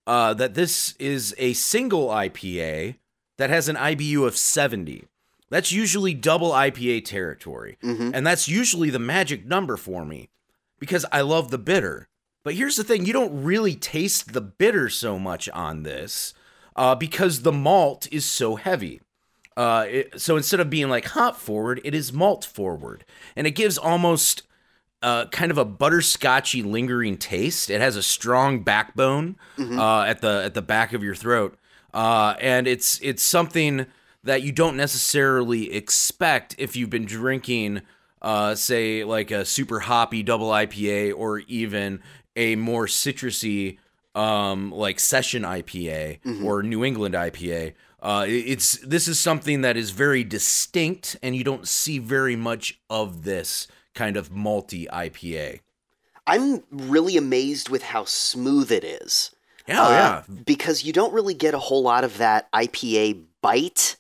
uh, 0.08 0.34
that 0.34 0.54
this 0.54 0.96
is 1.00 1.36
a 1.38 1.54
single 1.54 2.08
IPA 2.08 2.96
that 3.38 3.50
has 3.50 3.70
an 3.70 3.76
IBU 3.76 4.26
of 4.26 4.38
seventy. 4.38 5.06
That's 5.50 5.72
usually 5.72 6.14
double 6.14 6.52
IPA 6.52 7.06
territory, 7.06 7.78
and 7.82 8.26
that's 8.26 8.48
usually 8.48 8.90
the 8.90 9.00
magic 9.00 9.46
number 9.46 9.78
for 9.78 10.06
me 10.06 10.30
because 10.80 11.06
I 11.12 11.22
love 11.22 11.50
the 11.52 11.58
bitter. 11.58 12.08
But 12.44 12.54
here's 12.54 12.76
the 12.76 12.84
thing: 12.84 13.06
you 13.06 13.14
don't 13.14 13.44
really 13.44 13.76
taste 13.76 14.34
the 14.34 14.42
bitter 14.42 14.90
so 14.90 15.18
much 15.20 15.50
on 15.50 15.84
this 15.84 16.34
uh, 16.76 16.96
because 16.96 17.42
the 17.42 17.52
malt 17.52 18.08
is 18.12 18.26
so 18.26 18.56
heavy. 18.56 19.02
Uh, 19.58 19.86
it, 19.90 20.22
so 20.22 20.38
instead 20.38 20.60
of 20.62 20.70
being 20.70 20.90
like 20.90 21.06
hop 21.08 21.36
forward, 21.36 21.82
it 21.84 21.94
is 21.94 22.14
malt 22.14 22.46
forward, 22.46 23.04
and 23.36 23.46
it 23.46 23.52
gives 23.52 23.78
almost 23.78 24.44
uh, 25.02 25.26
kind 25.28 25.52
of 25.52 25.58
a 25.58 25.66
butterscotchy 25.66 26.64
lingering 26.64 27.18
taste. 27.18 27.70
It 27.70 27.82
has 27.82 27.96
a 27.96 28.04
strong 28.04 28.62
backbone 28.64 29.38
uh, 29.58 30.02
at 30.04 30.22
the 30.22 30.42
at 30.46 30.54
the 30.54 30.62
back 30.62 30.94
of 30.94 31.04
your 31.04 31.16
throat, 31.16 31.58
uh, 31.94 32.36
and 32.40 32.68
it's 32.68 33.00
it's 33.02 33.24
something 33.24 33.86
that 34.24 34.42
you 34.42 34.52
don't 34.52 34.76
necessarily 34.76 35.74
expect 35.74 36.56
if 36.58 36.76
you've 36.76 36.90
been 36.90 37.06
drinking, 37.06 37.82
uh, 38.22 38.54
say 38.56 39.04
like 39.06 39.32
a 39.32 39.46
super 39.46 39.80
hoppy 39.80 40.22
double 40.24 40.50
IPA 40.50 41.14
or 41.16 41.40
even 41.40 42.02
a 42.36 42.56
more 42.56 42.86
citrusy 42.86 43.78
um, 44.16 44.72
like 44.72 45.00
session 45.00 45.44
IPA 45.44 46.20
or 46.44 46.62
New 46.64 46.84
England 46.84 47.16
IPA. 47.16 47.74
Uh, 48.02 48.26
it's 48.28 48.78
this 48.80 49.08
is 49.08 49.20
something 49.20 49.62
that 49.62 49.78
is 49.78 49.92
very 49.92 50.24
distinct, 50.24 51.18
and 51.22 51.36
you 51.36 51.44
don't 51.44 51.68
see 51.68 52.00
very 52.00 52.36
much 52.36 52.80
of 52.90 53.24
this 53.24 53.68
kind 54.00 54.16
of 54.18 54.32
multi 54.32 54.88
IPA. 54.88 55.60
I'm 56.26 56.64
really 56.72 57.18
amazed 57.18 57.70
with 57.70 57.84
how 57.84 58.06
smooth 58.06 58.72
it 58.72 58.84
is. 58.84 59.32
Yeah, 59.68 59.82
oh, 59.82 59.86
Uh, 59.86 59.90
yeah. 59.90 60.24
Because 60.46 60.84
you 60.86 60.94
don't 60.94 61.14
really 61.14 61.34
get 61.34 61.54
a 61.54 61.60
whole 61.60 61.84
lot 61.84 62.04
of 62.04 62.18
that 62.18 62.52
IPA 62.52 63.24
bite 63.42 63.98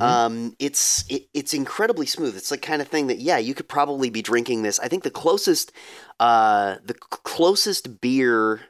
Um, 0.00 0.54
it's 0.58 1.04
it, 1.08 1.28
it's 1.32 1.54
incredibly 1.54 2.04
smooth. 2.06 2.36
It's 2.36 2.48
the 2.48 2.58
kind 2.58 2.82
of 2.82 2.88
thing 2.88 3.06
that 3.06 3.18
yeah, 3.18 3.38
you 3.38 3.54
could 3.54 3.68
probably 3.68 4.10
be 4.10 4.22
drinking 4.22 4.62
this. 4.62 4.78
I 4.80 4.88
think 4.88 5.02
the 5.02 5.10
closest 5.10 5.72
uh, 6.20 6.76
the 6.84 6.94
c- 6.94 7.20
closest 7.22 8.00
beer 8.00 8.60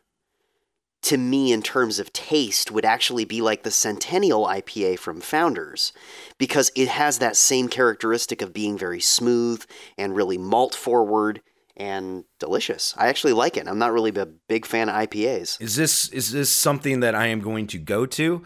to 1.03 1.17
me 1.17 1.53
in 1.53 1.63
terms 1.63 1.99
of 1.99 2.13
taste 2.13 2.71
would 2.71 2.85
actually 2.85 3.25
be 3.25 3.41
like 3.41 3.63
the 3.63 3.71
Centennial 3.71 4.47
IPA 4.47 4.99
from 4.99 5.21
Founders 5.21 5.93
because 6.39 6.73
it 6.75 6.89
has 6.89 7.19
that 7.19 7.37
same 7.37 7.69
characteristic 7.69 8.43
of 8.43 8.53
being 8.53 8.77
very 8.77 9.01
smooth 9.01 9.65
and 9.97 10.17
really 10.17 10.39
malt 10.39 10.75
forward 10.75 11.41
and 11.77 12.25
delicious. 12.41 12.95
I 12.97 13.07
actually 13.07 13.33
like 13.33 13.57
it. 13.57 13.69
I'm 13.69 13.79
not 13.79 13.93
really 13.93 14.11
a 14.11 14.27
big 14.27 14.67
fan 14.67 14.89
of 14.89 14.97
IPAs. 14.97 15.61
Is 15.63 15.77
this 15.77 16.09
is 16.09 16.33
this 16.33 16.51
something 16.51 17.01
that 17.01 17.15
I 17.15 17.29
am 17.29 17.41
going 17.41 17.69
to 17.69 17.79
go 17.79 18.05
to? 18.07 18.45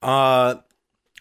Uh 0.00 0.56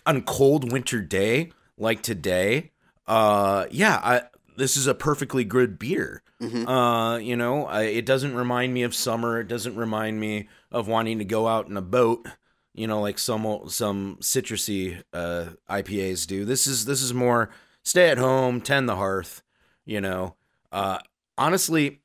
on 0.05 0.17
a 0.17 0.21
cold 0.21 0.71
winter 0.71 1.01
day 1.01 1.51
like 1.77 2.03
today, 2.03 2.71
uh 3.07 3.65
yeah, 3.71 3.99
I 4.03 4.21
this 4.57 4.75
is 4.75 4.87
a 4.87 4.93
perfectly 4.93 5.43
good 5.43 5.79
beer. 5.79 6.21
Uh, 6.67 7.17
you 7.17 7.35
know, 7.35 7.65
I, 7.65 7.83
it 7.83 8.05
doesn't 8.05 8.35
remind 8.35 8.73
me 8.73 8.83
of 8.83 8.93
summer. 8.93 9.39
It 9.39 9.47
doesn't 9.47 9.75
remind 9.75 10.19
me 10.19 10.49
of 10.71 10.87
wanting 10.87 11.19
to 11.19 11.25
go 11.25 11.47
out 11.47 11.67
in 11.67 11.77
a 11.77 11.81
boat. 11.81 12.27
You 12.73 12.87
know, 12.87 13.01
like 13.01 13.17
some 13.17 13.63
some 13.69 14.17
citrusy 14.21 15.01
uh, 15.13 15.45
IPAs 15.69 16.27
do. 16.27 16.45
This 16.45 16.67
is 16.67 16.85
this 16.85 17.01
is 17.01 17.13
more 17.13 17.49
stay 17.83 18.09
at 18.09 18.17
home, 18.17 18.61
tend 18.61 18.87
the 18.89 18.97
hearth. 18.97 19.41
You 19.85 20.01
know, 20.01 20.35
uh, 20.71 20.99
honestly, 21.37 22.01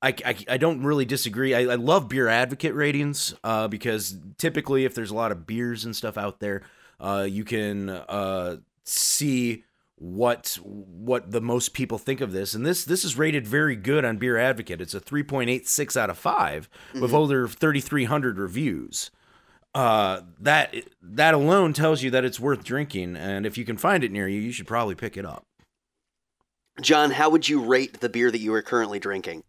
I, 0.00 0.14
I, 0.24 0.36
I 0.48 0.56
don't 0.56 0.82
really 0.82 1.04
disagree. 1.04 1.54
I, 1.54 1.60
I 1.60 1.74
love 1.76 2.08
beer 2.08 2.26
advocate 2.26 2.74
ratings 2.74 3.34
uh, 3.44 3.68
because 3.68 4.16
typically, 4.38 4.84
if 4.84 4.94
there's 4.94 5.12
a 5.12 5.14
lot 5.14 5.30
of 5.30 5.46
beers 5.46 5.84
and 5.84 5.94
stuff 5.94 6.18
out 6.18 6.40
there, 6.40 6.62
uh, 6.98 7.26
you 7.28 7.44
can 7.44 7.88
uh, 7.88 8.56
see 8.84 9.64
what 10.02 10.58
what 10.64 11.30
the 11.30 11.40
most 11.40 11.74
people 11.74 11.96
think 11.96 12.20
of 12.20 12.32
this. 12.32 12.54
And 12.54 12.66
this 12.66 12.84
this 12.84 13.04
is 13.04 13.16
rated 13.16 13.46
very 13.46 13.76
good 13.76 14.04
on 14.04 14.16
Beer 14.16 14.36
Advocate. 14.36 14.80
It's 14.80 14.94
a 14.94 15.00
3.86 15.00 15.96
out 15.96 16.10
of 16.10 16.18
5 16.18 16.68
with 17.00 17.14
over 17.14 17.46
3,300 17.46 18.36
reviews. 18.36 19.12
Uh, 19.74 20.22
that 20.40 20.74
that 21.00 21.34
alone 21.34 21.72
tells 21.72 22.02
you 22.02 22.10
that 22.10 22.24
it's 22.24 22.40
worth 22.40 22.64
drinking, 22.64 23.16
and 23.16 23.46
if 23.46 23.56
you 23.56 23.64
can 23.64 23.76
find 23.76 24.02
it 24.02 24.10
near 24.10 24.26
you, 24.28 24.40
you 24.40 24.52
should 24.52 24.66
probably 24.66 24.96
pick 24.96 25.16
it 25.16 25.24
up. 25.24 25.44
Jon, 26.80 27.12
how 27.12 27.30
would 27.30 27.48
you 27.48 27.62
rate 27.62 28.00
the 28.00 28.08
beer 28.08 28.30
that 28.30 28.40
you 28.40 28.52
are 28.54 28.62
currently 28.62 28.98
drinking? 28.98 29.44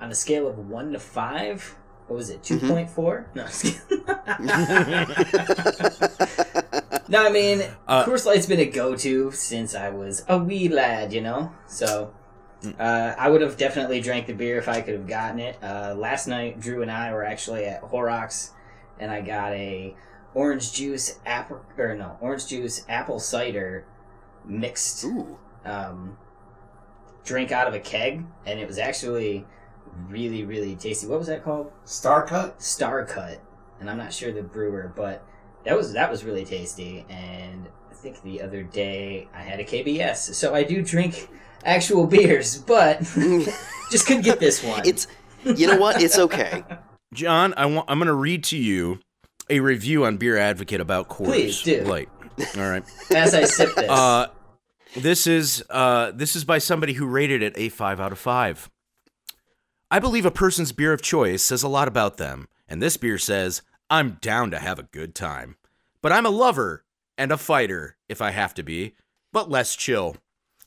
On 0.00 0.10
a 0.10 0.14
scale 0.14 0.46
of 0.46 0.58
one 0.58 0.92
to 0.92 1.00
five, 1.00 1.74
what 2.06 2.16
was 2.16 2.30
it? 2.30 2.42
2.4? 2.42 3.34
No, 3.34 3.42
I'm 3.42 3.48
just 3.48 3.88
kidding. 6.44 6.62
no, 7.08 7.26
I 7.26 7.30
mean, 7.30 7.62
Uh, 7.86 8.04
Coors 8.04 8.24
Light's 8.26 8.46
been 8.46 8.60
a 8.60 8.66
go-to 8.66 9.30
since 9.32 9.74
I 9.74 9.90
was 9.90 10.24
a 10.28 10.38
wee 10.38 10.68
lad, 10.68 11.12
you 11.12 11.20
know. 11.20 11.52
So 11.66 12.14
uh, 12.78 13.14
I 13.18 13.28
would 13.28 13.40
have 13.40 13.56
definitely 13.56 14.00
drank 14.00 14.26
the 14.26 14.32
beer 14.32 14.58
if 14.58 14.68
I 14.68 14.80
could 14.80 14.94
have 14.94 15.06
gotten 15.06 15.38
it. 15.38 15.58
Uh, 15.62 15.94
last 15.96 16.26
night, 16.26 16.60
Drew 16.60 16.82
and 16.82 16.90
I 16.90 17.12
were 17.12 17.24
actually 17.24 17.64
at 17.64 17.82
Horrocks, 17.82 18.52
and 18.98 19.10
I 19.10 19.20
got 19.20 19.52
a 19.52 19.94
orange 20.34 20.72
juice 20.72 21.18
apple 21.24 21.64
or 21.78 21.94
no 21.94 22.16
orange 22.20 22.46
juice 22.46 22.84
apple 22.88 23.18
cider 23.18 23.86
mixed 24.44 25.04
um, 25.64 26.16
drink 27.24 27.52
out 27.52 27.66
of 27.66 27.74
a 27.74 27.80
keg, 27.80 28.24
and 28.46 28.58
it 28.58 28.66
was 28.66 28.78
actually 28.78 29.44
really, 30.08 30.44
really 30.44 30.76
tasty. 30.76 31.06
What 31.06 31.18
was 31.18 31.28
that 31.28 31.44
called? 31.44 31.72
Star 31.84 32.26
cut? 32.26 32.58
Starcut, 32.58 33.38
and 33.80 33.90
I'm 33.90 33.98
not 33.98 34.12
sure 34.12 34.32
the 34.32 34.42
brewer, 34.42 34.92
but 34.94 35.24
that 35.68 35.76
was 35.76 35.92
that 35.92 36.10
was 36.10 36.24
really 36.24 36.46
tasty. 36.46 37.04
And 37.10 37.68
I 37.90 37.94
think 37.94 38.22
the 38.22 38.40
other 38.40 38.62
day 38.62 39.28
I 39.34 39.42
had 39.42 39.60
a 39.60 39.64
KBS, 39.64 40.34
so 40.34 40.54
I 40.54 40.62
do 40.62 40.82
drink 40.82 41.28
actual 41.62 42.06
beers, 42.06 42.56
but 42.58 43.00
just 43.90 44.06
couldn't 44.06 44.22
get 44.22 44.40
this 44.40 44.64
one. 44.64 44.82
It's 44.86 45.06
you 45.44 45.66
know 45.66 45.76
what? 45.76 46.02
It's 46.02 46.18
okay. 46.18 46.64
Jon, 47.12 47.52
I 47.56 47.66
want 47.66 47.90
I'm 47.90 47.98
going 47.98 48.06
to 48.06 48.14
read 48.14 48.44
to 48.44 48.56
you 48.56 49.00
a 49.50 49.60
review 49.60 50.06
on 50.06 50.16
Beer 50.16 50.38
Advocate 50.38 50.80
about 50.80 51.08
Coors 51.08 51.26
Please 51.26 51.62
do. 51.62 51.82
Light. 51.84 52.08
All 52.56 52.70
right. 52.70 52.84
as 53.14 53.34
I 53.34 53.44
sip 53.44 53.74
this. 53.74 53.90
Uh, 53.90 54.28
this 54.96 55.26
is 55.26 55.62
uh, 55.68 56.12
this 56.12 56.34
is 56.34 56.46
by 56.46 56.56
somebody 56.58 56.94
who 56.94 57.06
rated 57.06 57.42
it 57.42 57.52
a 57.56 57.68
five 57.68 58.00
out 58.00 58.12
of 58.12 58.18
five. 58.18 58.70
I 59.90 59.98
believe 59.98 60.24
a 60.24 60.30
person's 60.30 60.72
beer 60.72 60.94
of 60.94 61.02
choice 61.02 61.42
says 61.42 61.62
a 61.62 61.68
lot 61.68 61.88
about 61.88 62.16
them, 62.16 62.48
and 62.68 62.80
this 62.82 62.96
beer 62.96 63.18
says 63.18 63.60
I'm 63.90 64.18
down 64.20 64.50
to 64.50 64.58
have 64.58 64.78
a 64.78 64.82
good 64.84 65.14
time, 65.14 65.56
but 66.02 66.12
I'm 66.12 66.26
a 66.26 66.30
lover 66.30 66.84
and 67.16 67.32
a 67.32 67.36
fighter 67.36 67.96
if 68.08 68.22
I 68.22 68.30
have 68.30 68.54
to 68.54 68.62
be, 68.62 68.94
but 69.32 69.50
less 69.50 69.76
chill. 69.76 70.16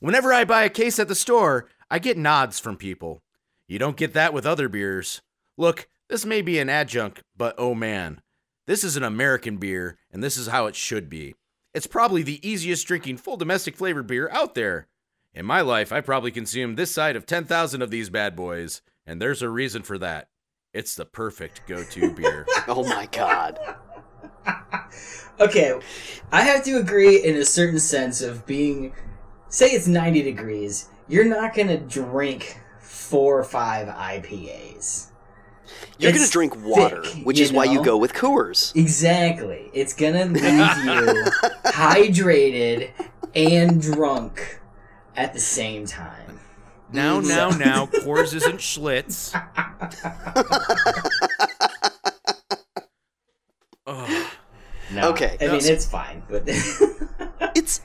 Whenever 0.00 0.32
I 0.32 0.44
buy 0.44 0.64
a 0.64 0.70
case 0.70 0.98
at 0.98 1.08
the 1.08 1.14
store, 1.14 1.68
I 1.90 1.98
get 1.98 2.18
nods 2.18 2.58
from 2.58 2.76
people. 2.76 3.22
You 3.68 3.78
don't 3.78 3.96
get 3.96 4.14
that 4.14 4.34
with 4.34 4.46
other 4.46 4.68
beers. 4.68 5.22
Look, 5.56 5.88
this 6.08 6.24
may 6.26 6.42
be 6.42 6.58
an 6.58 6.68
adjunct, 6.68 7.22
but 7.36 7.54
oh 7.58 7.74
man, 7.74 8.20
this 8.66 8.84
is 8.84 8.96
an 8.96 9.02
American 9.02 9.56
beer, 9.56 9.98
and 10.10 10.22
this 10.22 10.36
is 10.36 10.48
how 10.48 10.66
it 10.66 10.76
should 10.76 11.08
be. 11.08 11.34
It's 11.74 11.86
probably 11.86 12.22
the 12.22 12.46
easiest 12.46 12.86
drinking 12.86 13.16
full 13.16 13.36
domestic 13.36 13.76
flavored 13.76 14.06
beer 14.06 14.28
out 14.30 14.54
there. 14.54 14.88
In 15.34 15.46
my 15.46 15.62
life, 15.62 15.92
I 15.92 16.02
probably 16.02 16.30
consumed 16.30 16.76
this 16.76 16.90
side 16.90 17.16
of 17.16 17.24
10,000 17.24 17.80
of 17.80 17.90
these 17.90 18.10
bad 18.10 18.36
boys, 18.36 18.82
and 19.06 19.20
there's 19.20 19.40
a 19.40 19.48
reason 19.48 19.82
for 19.82 19.96
that. 19.98 20.28
It's 20.74 20.94
the 20.94 21.06
perfect 21.06 21.62
go 21.66 21.82
to 21.82 22.12
beer. 22.12 22.46
Oh 22.68 22.84
my 22.84 23.06
god. 23.06 23.58
Okay, 25.40 25.72
I 26.30 26.42
have 26.42 26.62
to 26.64 26.76
agree 26.76 27.16
in 27.24 27.34
a 27.36 27.44
certain 27.44 27.80
sense 27.80 28.22
of 28.22 28.46
being. 28.46 28.92
Say 29.48 29.70
it's 29.70 29.88
90 29.88 30.22
degrees, 30.22 30.88
you're 31.08 31.24
not 31.24 31.54
gonna 31.54 31.78
drink 31.78 32.60
four 32.78 33.40
or 33.40 33.44
five 33.44 33.88
IPAs. 33.88 35.08
You're 35.98 36.12
gonna 36.12 36.28
drink 36.28 36.54
water, 36.64 37.02
thick, 37.04 37.24
which 37.26 37.38
you 37.38 37.44
is 37.44 37.52
why 37.52 37.64
you 37.64 37.82
go 37.82 37.96
with 37.96 38.12
Coors. 38.12 38.74
Exactly. 38.76 39.68
It's 39.72 39.94
gonna 39.94 40.24
leave 40.26 40.44
you 40.44 41.24
hydrated 41.64 42.90
and 43.34 43.80
drunk 43.82 44.60
at 45.16 45.32
the 45.32 45.40
same 45.40 45.86
time. 45.86 46.38
now, 46.92 47.20
now, 47.20 47.50
now, 47.50 47.86
Coors 47.86 48.32
isn't 48.34 48.58
Schlitz. 48.58 49.32
No, 55.02 55.10
Okay. 55.10 55.36
I 55.40 55.46
No, 55.46 55.52
mean, 55.52 55.60
so- 55.60 55.72
it's 55.72 55.86
fine, 55.86 56.22
but 56.28 56.42
It's 57.54 57.80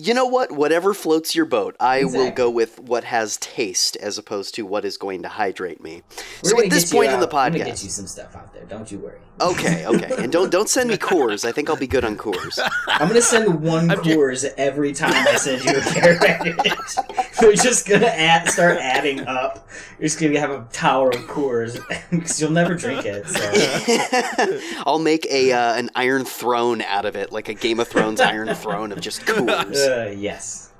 you 0.00 0.14
know 0.14 0.26
what? 0.26 0.52
Whatever 0.52 0.94
floats 0.94 1.34
your 1.34 1.44
boat. 1.44 1.74
I 1.80 2.04
will 2.04 2.30
go 2.30 2.48
with 2.48 2.78
what 2.78 3.02
has 3.02 3.36
taste 3.38 3.96
as 3.96 4.16
opposed 4.16 4.54
to 4.54 4.64
what 4.64 4.84
is 4.84 4.96
going 4.96 5.22
to 5.22 5.28
hydrate 5.28 5.82
me. 5.82 6.02
we're 6.44 6.50
So 6.50 6.62
at 6.62 6.70
this 6.70 6.92
point 6.92 7.10
in 7.10 7.18
the 7.18 7.26
uh, 7.26 7.30
out- 7.36 7.46
I'm 7.46 7.52
gonna 7.52 7.64
get 7.64 7.74
podcast. 7.74 7.82
you 7.82 7.90
some 7.90 8.06
stuff 8.06 8.36
out 8.36 8.54
there. 8.54 8.62
Don't 8.66 8.92
you 8.92 8.98
worry. 8.98 9.18
Okay, 9.40 9.84
okay. 9.86 10.14
And 10.22 10.30
don't 10.30 10.50
don't 10.52 10.68
send 10.68 10.88
me 10.90 10.98
Coors. 10.98 11.44
I 11.44 11.50
think 11.50 11.68
I'll 11.68 11.76
be 11.76 11.88
good 11.88 12.04
on 12.04 12.16
Coors. 12.16 12.60
I'm 12.86 13.08
gonna 13.08 13.20
send 13.20 13.60
one 13.60 13.88
Coors 13.88 14.44
every 14.56 14.92
time 14.92 15.12
I 15.14 15.34
send 15.34 15.64
you 15.64 15.72
a 15.76 15.80
care 15.80 16.16
package. 17.40 17.58
We're 17.58 17.62
just 17.62 17.86
gonna 17.88 18.06
add, 18.06 18.48
start 18.48 18.78
adding 18.78 19.26
up. 19.26 19.68
You're 19.98 20.08
just 20.08 20.20
gonna 20.20 20.38
have 20.40 20.50
a 20.50 20.66
tower 20.72 21.10
of 21.10 21.22
Coors 21.22 21.78
because 22.10 22.40
you'll 22.40 22.50
never 22.50 22.74
drink 22.74 23.04
it. 23.04 23.26
So 23.26 24.82
I'll 24.86 24.98
make 24.98 25.26
a 25.26 25.52
uh, 25.52 25.74
an 25.74 25.90
Iron 25.94 26.24
Throne 26.24 26.82
out 26.82 27.04
of 27.04 27.16
it, 27.16 27.32
like 27.32 27.48
a 27.48 27.54
Game 27.54 27.80
of 27.80 27.88
Thrones 27.88 28.20
Iron 28.20 28.54
Throne 28.54 28.92
of 28.92 29.00
just 29.00 29.22
Coors. 29.22 29.76
uh, 29.76 30.10
yes. 30.10 30.72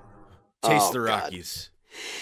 Taste 0.63 0.87
Oh, 0.89 0.93
the 0.93 0.99
God. 1.07 1.23
Rockies. 1.25 1.71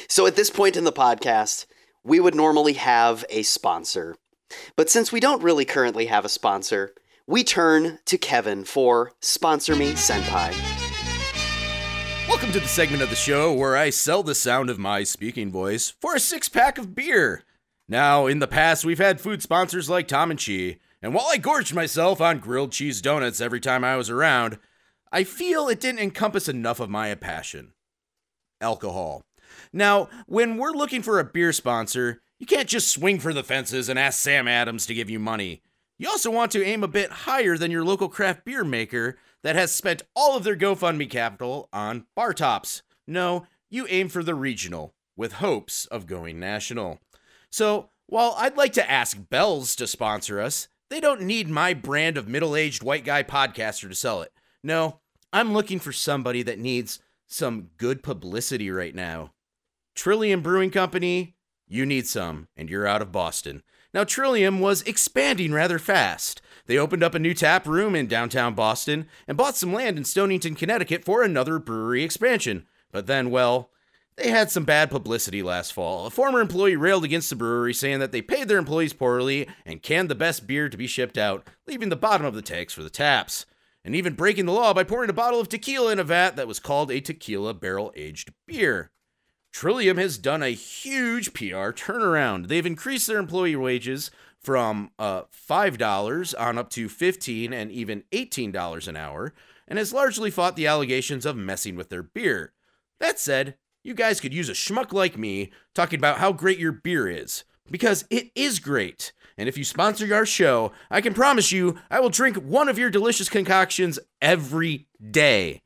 So 0.09 0.26
at 0.26 0.37
this 0.37 0.51
point 0.51 0.76
in 0.76 0.84
the 0.84 0.93
podcast, 0.93 1.66
we 2.05 2.20
would 2.20 2.34
normally 2.34 2.74
have 2.74 3.24
a 3.30 3.43
sponsor. 3.43 4.16
But 4.76 4.89
since 4.91 5.11
we 5.11 5.20
don't 5.20 5.43
really 5.43 5.64
currently 5.64 6.07
have 6.07 6.24
a 6.24 6.28
sponsor, 6.28 6.95
we 7.26 7.43
turn 7.43 7.99
to 8.05 8.16
Kevin 8.16 8.64
for 8.64 9.12
Sponsor 9.20 9.74
Me 9.74 9.93
Senpai. 9.93 10.86
Welcome 12.29 12.51
to 12.53 12.61
the 12.61 12.66
segment 12.66 13.05
of 13.05 13.11
the 13.11 13.14
show 13.14 13.53
where 13.53 13.77
I 13.77 13.91
sell 13.91 14.24
the 14.24 14.35
sound 14.35 14.68
of 14.68 14.81
my 14.81 15.05
speaking 15.05 15.49
voice 15.49 15.91
for 16.01 16.16
a 16.16 16.20
six 16.20 16.49
pack 16.49 16.77
of 16.77 16.93
beer. 16.93 17.45
Now, 17.89 18.27
in 18.27 18.41
the 18.41 18.49
past, 18.49 18.85
we've 18.85 18.99
had 18.99 19.20
food 19.20 19.43
sponsors 19.43 19.89
like 19.89 20.09
Tom 20.09 20.33
and 20.33 20.41
Chee, 20.41 20.79
and 21.01 21.14
while 21.14 21.29
I 21.31 21.37
gorged 21.37 21.72
myself 21.72 22.20
on 22.20 22.41
grilled 22.41 22.72
cheese 22.72 23.01
donuts 23.01 23.41
every 23.41 23.61
time 23.61 23.85
I 23.85 23.95
was 23.95 24.11
around, 24.11 24.59
I 25.12 25.22
feel 25.22 25.68
it 25.68 25.79
didn't 25.79 26.01
encompass 26.01 26.49
enough 26.49 26.81
of 26.81 26.91
my 26.91 27.14
passion 27.14 27.74
alcohol. 28.61 29.22
Now, 29.72 30.09
when 30.27 30.57
we're 30.57 30.72
looking 30.72 31.03
for 31.03 31.20
a 31.20 31.24
beer 31.24 31.53
sponsor, 31.53 32.22
you 32.41 32.47
can't 32.47 32.68
just 32.68 32.91
swing 32.91 33.20
for 33.20 33.33
the 33.33 33.45
fences 33.45 33.89
and 33.89 34.01
ask 34.01 34.18
Sam 34.18 34.49
Adams 34.49 34.85
to 34.87 34.95
give 34.95 35.09
you 35.09 35.20
money. 35.20 35.62
You 35.99 36.11
also 36.11 36.31
want 36.31 36.53
to 36.53 36.65
aim 36.65 36.85
a 36.85 36.89
bit 36.89 37.11
higher 37.11 37.57
than 37.57 37.71
your 37.71 37.85
local 37.85 38.09
craft 38.09 38.45
beer 38.45 38.65
maker 38.65 39.17
that 39.43 39.57
has 39.57 39.75
spent 39.75 40.03
all 40.15 40.37
of 40.37 40.45
their 40.45 40.57
GoFundMe 40.57 41.09
capital 41.09 41.69
on 41.73 42.07
bar 42.15 42.35
tops. 42.35 42.83
No, 43.07 43.47
you 43.71 43.87
aim 43.89 44.09
for 44.09 44.23
the 44.23 44.35
regional, 44.35 44.95
with 45.17 45.35
hopes 45.35 45.87
of 45.87 46.07
going 46.07 46.39
national. 46.39 47.01
So, 47.51 47.91
while 48.07 48.35
I'd 48.37 48.57
like 48.57 48.73
to 48.75 48.91
ask 48.91 49.19
Bell's 49.31 49.75
to 49.77 49.87
sponsor 49.87 50.41
us, 50.41 50.69
they 50.91 51.01
don't 51.01 51.23
need 51.23 51.49
my 51.49 51.75
brand 51.75 52.17
of 52.19 52.29
middle 52.29 52.55
aged 52.55 52.83
white 52.83 53.05
guy 53.05 53.23
podcaster 53.23 53.89
to 53.89 53.95
sell 53.95 54.23
it. 54.23 54.33
No, 54.63 55.01
I'm 55.33 55.53
looking 55.53 55.79
for 55.79 55.93
somebody 55.93 56.43
that 56.43 56.59
needs 56.59 57.01
some 57.27 57.71
good 57.79 58.03
publicity 58.03 58.71
right 58.71 58.95
now. 58.95 59.33
Trillium 59.95 60.43
Brewing 60.43 60.71
Company, 60.71 61.37
you 61.67 61.87
need 61.87 62.07
some, 62.07 62.49
and 62.57 62.69
you're 62.69 62.87
out 62.87 63.03
of 63.03 63.11
Boston. 63.11 63.63
Now, 63.97 64.05
Trillium 64.05 64.61
was 64.61 64.83
expanding 64.83 65.55
rather 65.55 65.79
fast. 65.79 66.43
They 66.67 66.77
opened 66.77 67.03
up 67.03 67.15
a 67.15 67.19
new 67.19 67.33
tap 67.33 67.67
room 67.67 67.95
in 67.95 68.09
downtown 68.09 68.53
Boston 68.53 69.09
and 69.27 69.39
bought 69.39 69.57
some 69.57 69.73
land 69.73 69.97
in 69.97 70.05
Stonington, 70.05 70.55
Connecticut 70.55 71.03
for 71.03 71.23
another 71.23 71.59
brewery 71.59 72.05
expansion. 72.05 72.67
But 72.93 73.07
then, 73.07 73.31
well, 73.31 73.71
they 74.17 74.29
had 74.29 74.51
some 74.51 74.65
bad 74.65 74.91
publicity 74.91 75.43
last 75.43 75.73
fall. 75.73 76.05
A 76.05 76.11
former 76.11 76.43
employee 76.43 76.77
railed 76.77 77.05
against 77.05 77.31
the 77.31 77.37
brewery, 77.37 77.73
saying 77.73 78.01
that 78.01 78.13
they 78.13 78.21
paid 78.21 78.49
their 78.49 78.59
employees 78.59 78.93
poorly 78.93 79.49
and 79.65 79.83
canned 79.83 80.11
the 80.11 80.15
best 80.15 80.47
beer 80.47 80.69
to 80.69 80.77
be 80.77 80.87
shipped 80.87 81.17
out, 81.17 81.49
leaving 81.67 81.89
the 81.89 81.97
bottom 81.97 82.27
of 82.27 82.35
the 82.35 82.43
tanks 82.43 82.75
for 82.75 82.83
the 82.83 82.91
taps. 82.91 83.47
And 83.83 83.97
even 83.97 84.13
breaking 84.13 84.45
the 84.45 84.53
law 84.53 84.75
by 84.75 84.85
pouring 84.85 85.09
a 85.09 85.15
bottle 85.15 85.41
of 85.41 85.49
tequila 85.49 85.93
in 85.93 85.99
a 85.99 86.05
vat 86.05 86.37
that 86.37 86.47
was 86.47 86.61
called 86.61 86.91
a 86.91 87.01
tequila 87.01 87.55
barrel 87.55 87.95
aged 87.97 88.35
beer. 88.47 88.91
Trillium 89.57 89.97
has 89.97 90.19
done 90.19 90.43
a 90.43 90.51
huge 90.51 91.33
PR 91.33 91.73
turnaround. 91.73 92.49
They've 92.49 92.67
increased 92.67 93.07
their 93.07 93.19
employee 93.19 93.57
wages 93.57 94.11
from 94.39 94.91
uh, 94.99 95.23
$5 95.33 96.35
on 96.39 96.59
up 96.59 96.69
to 96.69 96.91
15 96.91 97.55
and 97.55 97.73
even 97.73 98.03
$18 98.13 98.87
an 98.87 98.97
hour, 98.99 99.33
and 99.67 99.79
has 99.79 99.95
largely 99.95 100.31
fought 100.31 100.57
the 100.57 100.67
allegations 100.67 101.25
of 101.25 101.39
messing 101.39 101.75
with 101.75 101.89
their 101.89 102.03
beer. 102.03 102.53
That 103.01 103.19
said, 103.19 103.57
you 103.83 103.95
guys 103.95 104.21
could 104.21 104.35
use 104.35 104.51
a 104.51 104.53
schmuck 104.53 104.93
like 104.93 105.17
me 105.17 105.51
talking 105.75 105.99
about 105.99 106.19
how 106.19 106.33
great 106.33 106.59
your 106.59 106.73
beer 106.73 107.09
is, 107.09 107.45
because 107.71 108.05
it 108.11 108.33
is 108.35 108.59
great. 108.59 109.15
And 109.39 109.49
if 109.49 109.57
you 109.57 109.65
sponsor 109.65 110.15
our 110.15 110.27
show, 110.27 110.73
I 110.91 111.01
can 111.01 111.15
promise 111.15 111.51
you 111.51 111.79
I 111.91 112.01
will 112.01 112.11
drink 112.11 112.37
one 112.37 112.69
of 112.69 112.79
your 112.79 112.91
delicious 112.91 113.31
concoctions 113.31 113.99
every 114.21 114.87
day 115.11 115.63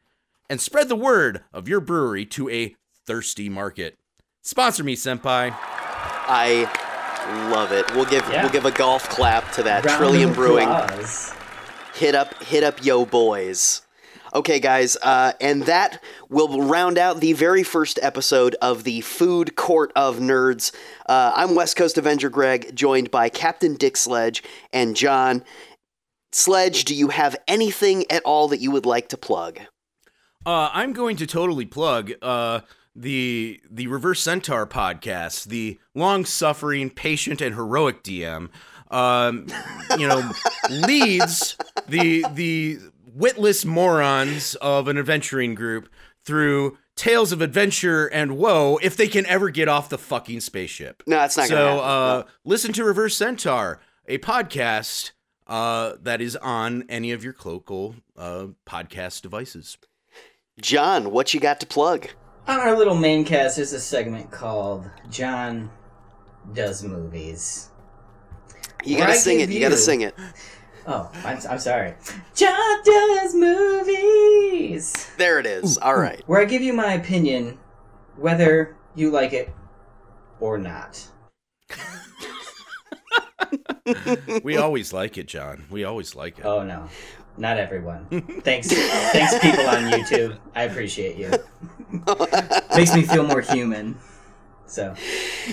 and 0.48 0.60
spread 0.60 0.88
the 0.88 0.94
word 0.94 1.42
of 1.52 1.66
your 1.66 1.80
brewery 1.80 2.24
to 2.26 2.48
a 2.50 2.76
thirsty 3.06 3.48
market. 3.48 3.96
Sponsor 4.42 4.84
me, 4.84 4.96
senpai. 4.96 5.54
I 5.62 6.70
love 7.52 7.72
it. 7.72 7.92
We'll 7.94 8.04
give 8.06 8.26
Yeah. 8.30 8.42
we'll 8.42 8.52
give 8.52 8.64
a 8.64 8.70
golf 8.70 9.08
clap 9.08 9.50
to 9.52 9.62
that 9.64 9.84
Round 9.84 9.98
Trillium 9.98 10.32
Brewing. 10.32 10.68
applause. 10.68 11.32
Hit 11.94 12.14
up 12.14 12.42
hit 12.42 12.62
up 12.64 12.84
yo 12.84 13.04
boys. 13.04 13.82
Okay, 14.32 14.60
guys, 14.60 14.96
uh, 15.02 15.32
and 15.40 15.64
that 15.64 16.00
will 16.28 16.62
round 16.62 16.98
out 16.98 17.18
the 17.20 17.32
very 17.32 17.64
first 17.64 17.98
episode 18.00 18.54
of 18.62 18.84
the 18.84 19.00
Food 19.00 19.56
Court 19.56 19.90
of 19.96 20.18
Nerds. 20.18 20.72
Uh, 21.08 21.32
I'm 21.34 21.56
West 21.56 21.74
Coast 21.74 21.98
Avenger 21.98 22.30
Greg, 22.30 22.76
joined 22.76 23.10
by 23.10 23.28
Captain 23.28 23.74
Dick 23.74 23.96
Sledge 23.96 24.44
and 24.72 24.94
Jon. 24.94 25.42
Sledge, 26.30 26.84
do 26.84 26.94
you 26.94 27.08
have 27.08 27.34
anything 27.48 28.04
at 28.08 28.22
all 28.22 28.46
that 28.48 28.60
you 28.60 28.70
would 28.70 28.86
like 28.86 29.08
to 29.08 29.16
plug? 29.16 29.58
Uh, 30.46 30.70
I'm 30.72 30.92
going 30.92 31.16
to 31.16 31.26
totally 31.26 31.66
plug 31.66 32.12
uh, 32.22 32.60
the 32.94 33.60
the 33.70 33.86
Reverse 33.86 34.20
Centaur 34.20 34.66
podcast, 34.66 35.44
the 35.44 35.78
long-suffering, 35.94 36.90
patient, 36.90 37.40
and 37.40 37.54
heroic 37.54 38.02
DM. 38.02 38.48
Um, 38.90 39.46
you 39.98 40.08
know, 40.08 40.30
leads 40.70 41.56
the 41.88 42.24
the 42.32 42.78
witless 43.14 43.64
morons 43.64 44.54
of 44.56 44.88
an 44.88 44.98
adventuring 44.98 45.54
group 45.54 45.88
through 46.24 46.78
tales 46.96 47.32
of 47.32 47.40
adventure 47.40 48.06
and 48.08 48.36
woe 48.36 48.78
if 48.82 48.96
they 48.96 49.08
can 49.08 49.24
ever 49.26 49.50
get 49.50 49.68
off 49.68 49.88
the 49.88 49.98
fucking 49.98 50.40
spaceship. 50.40 51.02
No, 51.06 51.22
it's 51.24 51.36
not 51.36 51.48
gonna 51.48 51.60
So, 51.60 51.78
uh, 51.80 52.22
listen 52.44 52.72
to 52.74 52.84
Reverse 52.84 53.16
Centaur, 53.16 53.80
a 54.06 54.18
podcast 54.18 55.12
uh, 55.46 55.94
that 56.02 56.20
is 56.20 56.36
on 56.36 56.84
any 56.88 57.12
of 57.12 57.24
your 57.24 57.34
local 57.44 57.96
uh, 58.16 58.48
podcast 58.66 59.22
devices. 59.22 59.78
Jon, 60.60 61.10
what 61.10 61.32
you 61.32 61.40
got 61.40 61.58
to 61.60 61.66
plug? 61.66 62.08
On 62.50 62.58
our 62.58 62.76
little 62.76 62.96
main 62.96 63.24
cast, 63.24 63.54
there's 63.54 63.72
a 63.72 63.78
segment 63.78 64.32
called 64.32 64.90
Jon 65.08 65.70
Does 66.52 66.82
Movies. 66.82 67.70
You 68.84 68.98
gotta 68.98 69.12
I 69.12 69.14
sing 69.14 69.36
it. 69.38 69.46
give 69.46 69.52
You 69.52 69.60
gotta 69.60 69.76
sing 69.76 70.00
it. 70.00 70.16
Oh, 70.84 71.08
I'm, 71.24 71.38
I'm 71.48 71.60
sorry. 71.60 71.94
Jon 72.34 72.82
Does 72.84 73.36
Movies! 73.36 75.12
There 75.16 75.38
it 75.38 75.46
is. 75.46 75.78
All 75.78 75.96
right. 75.96 76.24
Where 76.26 76.40
I 76.40 76.44
give 76.44 76.60
you 76.60 76.72
my 76.72 76.94
opinion, 76.94 77.56
whether 78.16 78.76
you 78.96 79.12
like 79.12 79.32
it 79.32 79.54
or 80.40 80.58
not. 80.58 81.06
we 84.42 84.56
always 84.56 84.92
like 84.92 85.18
it, 85.18 85.28
Jon. 85.28 85.66
We 85.70 85.84
always 85.84 86.16
like 86.16 86.40
it. 86.40 86.44
Oh 86.44 86.64
no, 86.64 86.88
not 87.38 87.58
everyone. 87.58 88.06
Thanks, 88.42 88.66
thanks, 88.72 89.38
people 89.38 89.68
on 89.68 89.84
YouTube. 89.92 90.36
I 90.56 90.64
appreciate 90.64 91.16
you. 91.16 91.30
Makes 92.76 92.94
me 92.94 93.02
feel 93.02 93.24
more 93.24 93.40
human. 93.40 93.98
So 94.66 94.94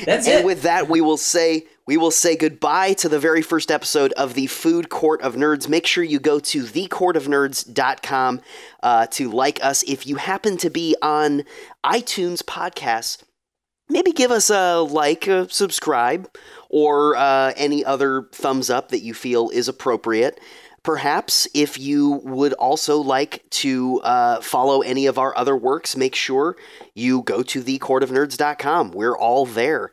that's 0.05 0.27
and 0.27 0.41
it. 0.41 0.45
with 0.45 0.61
that, 0.61 0.87
we 0.87 1.01
will 1.01 1.17
say 1.17 1.65
we 1.87 1.97
will 1.97 2.11
say 2.11 2.35
goodbye 2.35 2.93
to 2.93 3.09
the 3.09 3.17
very 3.17 3.41
first 3.41 3.71
episode 3.71 4.13
of 4.13 4.35
the 4.35 4.47
Food 4.47 4.89
Court 4.89 5.21
of 5.21 5.35
Nerds. 5.35 5.67
Make 5.67 5.87
sure 5.87 6.03
you 6.03 6.19
go 6.19 6.39
to 6.39 6.63
thecourtofnerds.com 6.63 8.41
uh, 8.83 9.07
to 9.07 9.31
like 9.31 9.63
us. 9.63 9.83
If 9.83 10.05
you 10.05 10.17
happen 10.17 10.57
to 10.57 10.69
be 10.69 10.95
on 11.01 11.43
iTunes 11.83 12.43
podcasts, 12.43 13.23
maybe 13.89 14.11
give 14.11 14.31
us 14.31 14.49
a 14.49 14.81
like, 14.81 15.27
a 15.27 15.49
subscribe, 15.49 16.29
or 16.69 17.15
uh, 17.15 17.53
any 17.55 17.83
other 17.83 18.27
thumbs 18.33 18.69
up 18.69 18.89
that 18.89 18.99
you 18.99 19.13
feel 19.13 19.49
is 19.49 19.67
appropriate. 19.67 20.39
Perhaps 20.87 21.49
if 21.53 21.77
you 21.77 22.21
would 22.23 22.53
also 22.53 22.99
like 23.01 23.43
to 23.49 23.99
uh, 24.05 24.39
follow 24.39 24.81
any 24.83 25.05
of 25.07 25.17
our 25.17 25.37
other 25.37 25.53
works, 25.53 25.97
make 25.97 26.15
sure 26.15 26.55
you 26.93 27.23
go 27.23 27.43
to 27.43 27.61
thecourtofnerds.com. 27.61 28.91
We're 28.91 29.17
all 29.17 29.45
there. 29.45 29.91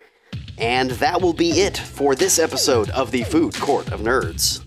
And 0.57 0.93
that 0.93 1.21
will 1.21 1.33
be 1.33 1.63
it 1.63 1.77
for 1.77 2.15
this 2.15 2.39
episode 2.39 2.91
of 2.91 3.11
the 3.11 3.25
Food 3.25 3.57
Court 3.57 3.91
of 3.91 4.03
Nerds. 4.03 4.65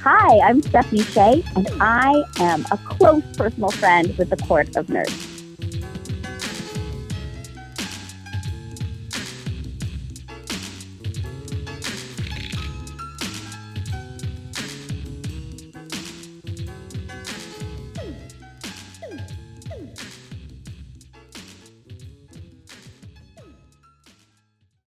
Hi, 0.00 0.38
I'm 0.38 0.62
Stephanie 0.62 1.02
Shea, 1.02 1.44
and 1.54 1.68
I 1.82 2.24
am 2.40 2.64
a 2.70 2.78
close 2.78 3.22
personal 3.36 3.68
friend 3.68 4.16
with 4.16 4.30
the 4.30 4.38
Court 4.38 4.74
of 4.74 4.86
Nerds. 4.86 5.27